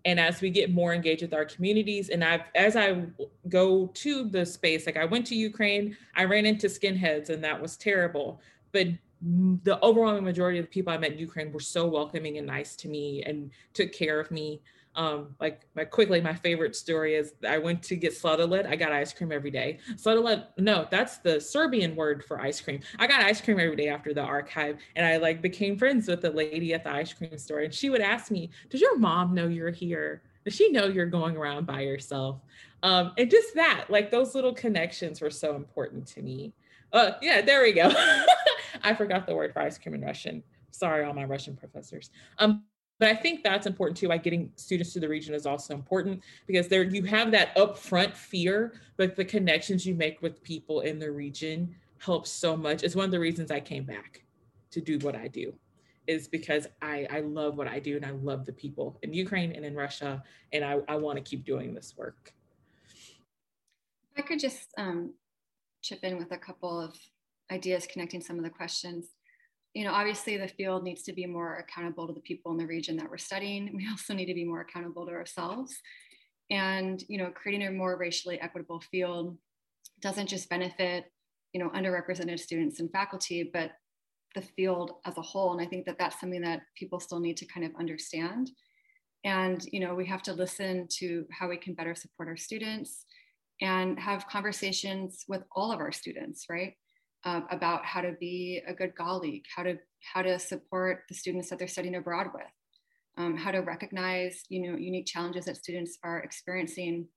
And 0.07 0.21
as 0.21 0.39
we 0.39 0.49
get 0.49 0.73
more 0.73 0.93
engaged 0.93 1.21
with 1.21 1.33
our 1.33 1.43
communities, 1.43 2.07
and 2.07 2.23
I've 2.23 2.43
as 2.55 2.77
I 2.77 3.03
go 3.49 3.87
to 3.87 4.23
the 4.29 4.45
space, 4.45 4.85
like 4.85 4.95
I 4.95 5.03
went 5.03 5.27
to 5.27 5.35
Ukraine, 5.35 5.97
I 6.15 6.23
ran 6.23 6.45
into 6.45 6.67
skinheads, 6.67 7.29
and 7.29 7.43
that 7.43 7.61
was 7.61 7.75
terrible. 7.75 8.39
But 8.71 8.87
the 9.21 9.83
overwhelming 9.83 10.23
majority 10.23 10.59
of 10.59 10.65
the 10.65 10.69
people 10.69 10.93
I 10.93 10.97
met 10.97 11.11
in 11.11 11.19
Ukraine 11.19 11.51
were 11.51 11.59
so 11.59 11.85
welcoming 11.87 12.37
and 12.37 12.47
nice 12.47 12.77
to 12.77 12.87
me 12.87 13.21
and 13.23 13.51
took 13.73 13.91
care 13.91 14.17
of 14.21 14.31
me. 14.31 14.61
Um, 14.97 15.35
like, 15.39 15.61
like 15.75 15.91
quickly, 15.91 16.19
my 16.21 16.33
favorite 16.33 16.75
story 16.75 17.13
is 17.13 17.33
I 17.47 17.59
went 17.59 17.83
to 17.83 17.95
get 17.95 18.13
sladoled. 18.15 18.65
I 18.65 18.75
got 18.75 18.91
ice 18.91 19.13
cream 19.13 19.31
every 19.31 19.51
day. 19.51 19.77
Sladoled, 19.95 20.45
no, 20.57 20.87
that's 20.89 21.19
the 21.19 21.39
Serbian 21.39 21.95
word 21.95 22.25
for 22.25 22.41
ice 22.41 22.59
cream. 22.59 22.81
I 22.97 23.05
got 23.05 23.21
ice 23.21 23.39
cream 23.39 23.59
every 23.59 23.75
day 23.75 23.89
after 23.89 24.11
the 24.11 24.23
archive, 24.23 24.79
and 24.95 25.05
I 25.05 25.17
like 25.17 25.39
became 25.41 25.77
friends 25.77 26.07
with 26.07 26.21
the 26.21 26.31
lady 26.31 26.73
at 26.73 26.83
the 26.83 26.91
ice 26.91 27.13
cream 27.13 27.37
store. 27.37 27.59
And 27.59 27.73
she 27.73 27.91
would 27.91 28.01
ask 28.01 28.31
me, 28.31 28.49
"Does 28.71 28.81
your 28.81 28.97
mom 28.97 29.35
know 29.35 29.47
you're 29.47 29.69
here? 29.69 30.23
Does 30.43 30.55
she 30.55 30.71
know 30.71 30.87
you're 30.87 31.05
going 31.05 31.37
around 31.37 31.67
by 31.67 31.81
yourself?" 31.81 32.41
Um, 32.81 33.11
and 33.19 33.29
just 33.29 33.53
that, 33.53 33.85
like 33.89 34.09
those 34.09 34.33
little 34.33 34.53
connections, 34.53 35.21
were 35.21 35.29
so 35.29 35.55
important 35.55 36.07
to 36.07 36.23
me. 36.23 36.53
Uh, 36.91 37.11
yeah, 37.21 37.41
there 37.41 37.61
we 37.61 37.71
go. 37.71 37.91
I 38.83 38.95
forgot 38.95 39.27
the 39.27 39.35
word 39.35 39.53
for 39.53 39.61
ice 39.61 39.77
cream 39.77 39.93
in 39.95 40.01
Russian. 40.01 40.43
Sorry, 40.71 41.05
all 41.05 41.13
my 41.13 41.25
Russian 41.25 41.55
professors. 41.55 42.09
Um, 42.39 42.63
but 42.99 43.09
I 43.09 43.15
think 43.15 43.43
that's 43.43 43.67
important 43.67 43.97
too. 43.97 44.09
Why 44.09 44.17
getting 44.17 44.51
students 44.55 44.93
to 44.93 44.99
the 44.99 45.07
region 45.07 45.35
is 45.35 45.45
also 45.45 45.73
important 45.73 46.23
because 46.47 46.67
there 46.67 46.83
you 46.83 47.03
have 47.03 47.31
that 47.31 47.55
upfront 47.55 48.15
fear, 48.15 48.73
but 48.97 49.15
the 49.15 49.25
connections 49.25 49.85
you 49.85 49.93
make 49.93 50.21
with 50.21 50.43
people 50.43 50.81
in 50.81 50.99
the 50.99 51.11
region 51.11 51.75
helps 51.99 52.29
so 52.29 52.57
much. 52.57 52.83
It's 52.83 52.95
one 52.95 53.05
of 53.05 53.11
the 53.11 53.19
reasons 53.19 53.51
I 53.51 53.59
came 53.59 53.83
back 53.83 54.23
to 54.71 54.81
do 54.81 54.97
what 54.99 55.15
I 55.15 55.27
do, 55.27 55.53
is 56.07 56.27
because 56.27 56.67
I, 56.81 57.07
I 57.09 57.19
love 57.21 57.57
what 57.57 57.67
I 57.67 57.79
do 57.79 57.95
and 57.95 58.05
I 58.05 58.11
love 58.11 58.45
the 58.45 58.53
people 58.53 58.97
in 59.03 59.13
Ukraine 59.13 59.51
and 59.51 59.65
in 59.65 59.75
Russia, 59.75 60.23
and 60.53 60.63
I, 60.63 60.79
I 60.87 60.95
want 60.95 61.17
to 61.17 61.23
keep 61.23 61.45
doing 61.45 61.73
this 61.73 61.95
work. 61.97 62.33
I 64.17 64.21
could 64.21 64.39
just 64.39 64.69
um, 64.77 65.13
chip 65.83 65.99
in 66.03 66.17
with 66.17 66.31
a 66.31 66.37
couple 66.37 66.81
of 66.81 66.95
ideas 67.51 67.87
connecting 67.91 68.21
some 68.21 68.37
of 68.37 68.43
the 68.43 68.49
questions 68.49 69.07
you 69.77 69.83
know, 69.83 69.93
obviously 69.93 70.37
the 70.37 70.47
field 70.47 70.83
needs 70.83 71.03
to 71.03 71.13
be 71.13 71.27
more 71.27 71.57
accountable 71.57 72.07
to 72.07 72.13
the 72.13 72.19
people 72.21 72.51
in 72.51 72.57
the 72.57 72.65
region 72.65 72.97
that 72.97 73.07
we're 73.07 73.17
studying. 73.17 73.71
We 73.75 73.87
also 73.87 74.15
need 74.15 74.25
to 74.25 74.33
be 74.33 74.43
more 74.43 74.61
accountable 74.61 75.05
to 75.05 75.11
ourselves. 75.11 75.77
And, 76.49 77.03
you 77.07 77.19
know, 77.19 77.29
creating 77.29 77.67
a 77.67 77.71
more 77.71 77.95
racially 77.95 78.41
equitable 78.41 78.79
field 78.79 79.37
doesn't 80.01 80.29
just 80.29 80.49
benefit, 80.49 81.11
you 81.53 81.59
know, 81.63 81.69
underrepresented 81.69 82.39
students 82.39 82.79
and 82.79 82.91
faculty, 82.91 83.51
but 83.53 83.73
the 84.33 84.41
field 84.41 84.93
as 85.05 85.15
a 85.19 85.21
whole. 85.21 85.51
And 85.51 85.61
I 85.61 85.69
think 85.69 85.85
that 85.85 85.99
that's 85.99 86.19
something 86.19 86.41
that 86.41 86.61
people 86.75 86.99
still 86.99 87.19
need 87.19 87.37
to 87.37 87.45
kind 87.45 87.63
of 87.63 87.71
understand. 87.77 88.49
And, 89.25 89.63
you 89.71 89.79
know, 89.79 89.93
we 89.93 90.07
have 90.07 90.23
to 90.23 90.33
listen 90.33 90.87
to 90.97 91.27
how 91.29 91.49
we 91.49 91.57
can 91.57 91.75
better 91.75 91.93
support 91.93 92.29
our 92.29 92.37
students 92.37 93.05
and 93.61 93.99
have 93.99 94.27
conversations 94.27 95.23
with 95.27 95.43
all 95.55 95.71
of 95.71 95.79
our 95.79 95.91
students, 95.91 96.45
right? 96.49 96.73
Uh, 97.25 97.41
about 97.51 97.85
how 97.85 98.01
to 98.01 98.13
be 98.19 98.61
a 98.67 98.73
good 98.73 98.95
colleague, 98.95 99.43
how 99.55 99.63
to 99.63 99.77
how 100.13 100.21
to 100.21 100.39
support 100.39 101.03
the 101.09 101.15
students 101.15 101.49
that 101.49 101.59
they're 101.59 101.67
studying 101.67 101.95
abroad 101.95 102.27
with, 102.33 102.43
um, 103.17 103.35
how 103.35 103.51
to 103.51 103.59
recognize 103.59 104.43
you 104.49 104.61
know 104.61 104.77
unique 104.77 105.07
challenges 105.07 105.45
that 105.45 105.57
students 105.57 105.97
are 106.03 106.19
experiencing 106.19 107.07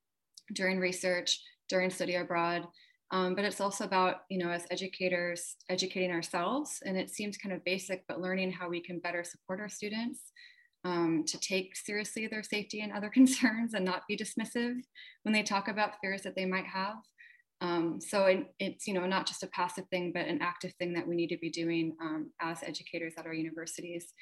during 0.55 0.79
research, 0.79 1.41
during 1.69 1.91
study 1.91 2.17
abroad. 2.17 2.67
Um, 3.13 3.35
but 3.35 3.45
it's 3.45 3.61
also 3.61 3.85
about 3.85 4.23
you 4.31 4.39
know 4.39 4.51
as 4.51 4.67
educators 4.71 5.57
educating 5.69 6.11
ourselves, 6.11 6.81
and 6.85 6.97
it 6.97 7.11
seems 7.11 7.37
kind 7.37 7.55
of 7.55 7.65
basic, 7.65 8.05
but 8.09 8.21
learning 8.21 8.53
how 8.53 8.69
we 8.69 8.81
can 8.81 8.99
better 9.01 9.25
support 9.25 9.61
our 9.61 9.69
students. 9.69 10.33
Um, 10.83 11.25
to 11.27 11.39
take 11.39 11.77
seriously 11.77 12.27
their 12.27 12.43
safety 12.43 12.81
and 12.81 12.91
other 12.91 13.11
concerns 13.15 13.75
and 13.75 13.85
not 13.85 14.05
be 14.09 14.17
dismissive 14.17 14.77
when 15.25 15.35
they 15.35 15.43
talk 15.43 15.69
about 15.69 16.01
fears 16.01 16.23
that 16.23 16.35
they 16.35 16.47
might 16.47 16.65
have. 16.65 16.97
Um, 17.61 18.01
so 18.01 18.25
it, 18.25 18.47
it's 18.59 18.87
you 18.87 18.95
know 18.95 19.07
not 19.07 19.27
just 19.27 19.43
a 19.43 19.49
passive 19.49 19.87
thing, 19.89 20.13
but 20.15 20.27
an 20.27 20.41
active 20.41 20.73
thing 20.79 20.93
that 20.95 21.07
we 21.07 21.15
need 21.15 21.29
to 21.29 21.39
be 21.39 21.51
doing 21.51 21.97
um, 22.01 22.31
as 22.41 22.63
educators 22.63 23.15
at 23.19 23.27
our 23.27 23.35
universities. 23.35 24.13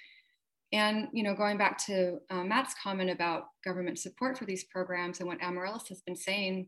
And 0.72 1.08
you 1.12 1.22
know, 1.22 1.34
going 1.34 1.56
back 1.56 1.78
to 1.86 2.18
uh, 2.30 2.44
Matt's 2.44 2.74
comment 2.82 3.10
about 3.10 3.44
government 3.64 3.98
support 3.98 4.36
for 4.36 4.44
these 4.44 4.64
programs 4.64 5.20
and 5.20 5.28
what 5.28 5.40
Amarilis 5.40 5.88
has 5.88 6.02
been 6.02 6.16
saying, 6.16 6.66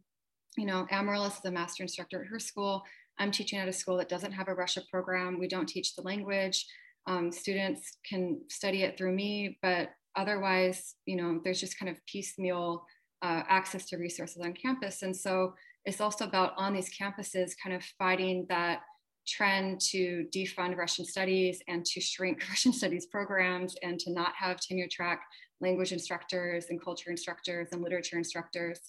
you 0.57 0.67
know, 0.67 0.87
Amarilis 0.91 1.39
is 1.39 1.45
a 1.45 1.51
master 1.51 1.83
instructor 1.83 2.23
at 2.23 2.29
her 2.29 2.39
school. 2.39 2.83
I'm 3.19 3.31
teaching 3.31 3.59
at 3.59 3.69
a 3.69 3.73
school 3.73 3.97
that 3.99 4.09
doesn't 4.09 4.33
have 4.33 4.49
a 4.49 4.55
Russia 4.55 4.81
program. 4.91 5.39
We 5.39 5.49
don't 5.49 5.69
teach 5.69 5.95
the 5.95 6.03
language. 6.03 6.67
Um, 7.07 7.31
students 7.31 7.99
can 8.09 8.41
study 8.49 8.83
it 8.83 8.97
through 8.97 9.13
me, 9.13 9.59
but 9.63 9.91
otherwise, 10.17 10.95
you 11.07 11.17
know, 11.17 11.41
there's 11.45 11.61
just 11.61 11.79
kind 11.79 11.91
of 11.91 12.05
piecemeal 12.07 12.85
uh, 13.23 13.43
access 13.49 13.85
to 13.87 13.97
resources 13.97 14.43
on 14.43 14.55
campus. 14.55 15.03
And 15.03 15.15
so 15.15 15.55
it's 15.85 16.01
also 16.01 16.25
about 16.25 16.53
on 16.57 16.75
these 16.75 16.91
campuses 16.91 17.53
kind 17.63 17.75
of 17.75 17.83
fighting 17.99 18.47
that 18.49 18.81
trend 19.27 19.81
to 19.81 20.27
defund 20.35 20.77
Russian 20.77 21.05
studies 21.05 21.63
and 21.69 21.85
to 21.87 22.01
shrink 22.01 22.43
Russian 22.49 22.73
studies 22.73 23.07
programs 23.07 23.77
and 23.83 23.99
to 24.01 24.13
not 24.13 24.33
have 24.39 24.61
tenure 24.61 24.89
track 24.91 25.23
language 25.61 25.93
instructors 25.93 26.67
and 26.71 26.83
culture 26.83 27.11
instructors 27.11 27.69
and 27.73 27.83
literature 27.83 28.17
instructors. 28.17 28.81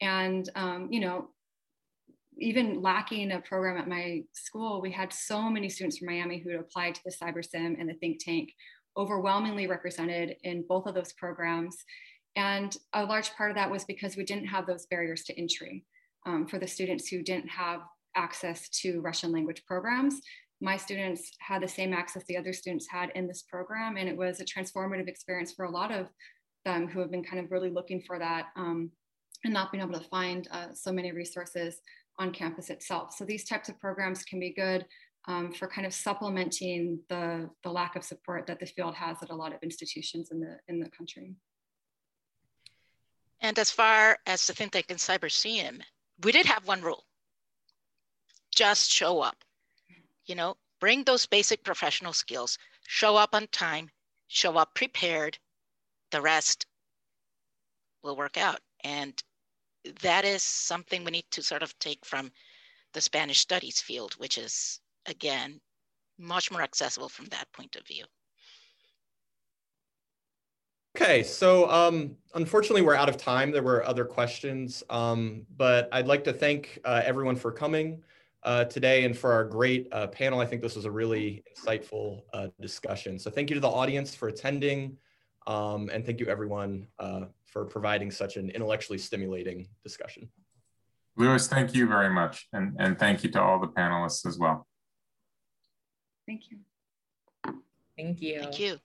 And, 0.00 0.48
um, 0.54 0.88
you 0.90 1.00
know, 1.00 1.28
even 2.38 2.82
lacking 2.82 3.32
a 3.32 3.40
program 3.40 3.76
at 3.76 3.88
my 3.88 4.22
school, 4.32 4.80
we 4.80 4.90
had 4.90 5.12
so 5.12 5.48
many 5.48 5.68
students 5.68 5.98
from 5.98 6.08
Miami 6.08 6.38
who 6.38 6.50
had 6.50 6.60
applied 6.60 6.94
to 6.96 7.00
the 7.04 7.12
CyberSim 7.12 7.78
and 7.78 7.88
the 7.88 7.94
think 7.94 8.24
tank, 8.24 8.52
overwhelmingly 8.96 9.66
represented 9.66 10.36
in 10.42 10.64
both 10.68 10.86
of 10.86 10.94
those 10.94 11.12
programs. 11.12 11.76
And 12.36 12.76
a 12.92 13.04
large 13.04 13.32
part 13.34 13.50
of 13.50 13.56
that 13.56 13.70
was 13.70 13.84
because 13.84 14.16
we 14.16 14.24
didn't 14.24 14.46
have 14.46 14.66
those 14.66 14.86
barriers 14.86 15.22
to 15.24 15.38
entry 15.38 15.84
um, 16.26 16.46
for 16.46 16.58
the 16.58 16.66
students 16.66 17.08
who 17.08 17.22
didn't 17.22 17.48
have 17.48 17.80
access 18.16 18.68
to 18.68 19.00
Russian 19.00 19.32
language 19.32 19.62
programs. 19.66 20.20
My 20.60 20.76
students 20.76 21.32
had 21.40 21.62
the 21.62 21.68
same 21.68 21.92
access 21.92 22.24
the 22.24 22.36
other 22.36 22.52
students 22.52 22.86
had 22.90 23.10
in 23.14 23.26
this 23.26 23.42
program, 23.42 23.96
and 23.96 24.08
it 24.08 24.16
was 24.16 24.40
a 24.40 24.44
transformative 24.44 25.08
experience 25.08 25.52
for 25.52 25.64
a 25.64 25.70
lot 25.70 25.92
of 25.92 26.08
them 26.64 26.88
who 26.88 27.00
have 27.00 27.10
been 27.10 27.24
kind 27.24 27.44
of 27.44 27.50
really 27.50 27.70
looking 27.70 28.00
for 28.00 28.18
that 28.18 28.46
um, 28.56 28.90
and 29.44 29.52
not 29.52 29.70
being 29.70 29.82
able 29.82 29.98
to 29.98 30.08
find 30.08 30.48
uh, 30.50 30.68
so 30.72 30.92
many 30.92 31.12
resources 31.12 31.80
on 32.18 32.32
campus 32.32 32.70
itself. 32.70 33.14
So 33.14 33.24
these 33.24 33.44
types 33.44 33.68
of 33.68 33.78
programs 33.80 34.22
can 34.22 34.40
be 34.40 34.54
good 34.54 34.86
um, 35.26 35.52
for 35.52 35.66
kind 35.68 35.86
of 35.86 35.92
supplementing 35.92 37.00
the, 37.08 37.50
the 37.62 37.70
lack 37.70 37.96
of 37.96 38.04
support 38.04 38.46
that 38.46 38.60
the 38.60 38.66
field 38.66 38.94
has 38.94 39.16
at 39.22 39.30
a 39.30 39.34
lot 39.34 39.52
of 39.52 39.62
institutions 39.62 40.30
in 40.30 40.40
the, 40.40 40.56
in 40.68 40.80
the 40.80 40.88
country. 40.90 41.34
And 43.40 43.58
as 43.58 43.70
far 43.70 44.16
as 44.26 44.46
the 44.46 44.54
think 44.54 44.74
in 44.88 44.96
cyber 44.96 45.30
we 46.24 46.32
did 46.32 46.46
have 46.46 46.66
one 46.66 46.82
rule. 46.82 47.04
Just 48.54 48.90
show 48.90 49.20
up. 49.20 49.36
You 50.26 50.34
know 50.34 50.56
bring 50.80 51.04
those 51.04 51.26
basic 51.26 51.64
professional 51.64 52.12
skills. 52.12 52.58
Show 52.86 53.16
up 53.16 53.34
on 53.34 53.46
time 53.48 53.90
show 54.26 54.56
up 54.56 54.74
prepared 54.74 55.38
the 56.10 56.20
rest 56.20 56.66
will 58.02 58.16
work 58.16 58.36
out. 58.36 58.60
And 58.82 59.22
that 60.02 60.24
is 60.24 60.42
something 60.42 61.04
we 61.04 61.10
need 61.10 61.30
to 61.30 61.42
sort 61.42 61.62
of 61.62 61.78
take 61.78 62.04
from 62.04 62.32
the 62.94 63.00
spanish 63.00 63.40
studies 63.40 63.80
field 63.80 64.14
which 64.14 64.38
is 64.38 64.80
again 65.06 65.60
much 66.16 66.50
more 66.50 66.62
accessible 66.62 67.08
from 67.08 67.26
that 67.26 67.52
point 67.52 67.76
of 67.76 67.86
view 67.86 68.04
Okay, 70.96 71.24
so 71.24 71.68
um, 71.70 72.16
unfortunately, 72.34 72.82
we're 72.82 72.94
out 72.94 73.08
of 73.08 73.16
time. 73.16 73.50
There 73.50 73.64
were 73.64 73.84
other 73.84 74.04
questions, 74.04 74.84
um, 74.90 75.44
but 75.56 75.88
I'd 75.90 76.06
like 76.06 76.22
to 76.24 76.32
thank 76.32 76.78
uh, 76.84 77.02
everyone 77.04 77.34
for 77.34 77.50
coming 77.50 78.00
uh, 78.44 78.66
today 78.66 79.04
and 79.04 79.16
for 79.18 79.32
our 79.32 79.44
great 79.44 79.88
uh, 79.90 80.06
panel. 80.06 80.38
I 80.38 80.46
think 80.46 80.62
this 80.62 80.76
was 80.76 80.84
a 80.84 80.90
really 80.90 81.42
insightful 81.52 82.22
uh, 82.32 82.46
discussion. 82.60 83.18
So 83.18 83.28
thank 83.28 83.50
you 83.50 83.54
to 83.54 83.60
the 83.60 83.68
audience 83.68 84.14
for 84.14 84.28
attending, 84.28 84.96
um, 85.48 85.90
and 85.92 86.06
thank 86.06 86.20
you 86.20 86.26
everyone 86.26 86.86
uh, 87.00 87.22
for 87.44 87.64
providing 87.64 88.12
such 88.12 88.36
an 88.36 88.50
intellectually 88.50 88.98
stimulating 88.98 89.66
discussion. 89.82 90.28
Louis, 91.16 91.44
thank 91.48 91.74
you 91.74 91.88
very 91.88 92.10
much, 92.10 92.46
and, 92.52 92.76
and 92.78 92.96
thank 93.00 93.24
you 93.24 93.30
to 93.32 93.42
all 93.42 93.58
the 93.58 93.66
panelists 93.66 94.26
as 94.26 94.38
well. 94.38 94.64
Thank 96.24 96.42
you. 96.52 96.58
Thank 97.96 98.22
you. 98.22 98.40
Thank 98.40 98.60
you. 98.60 98.78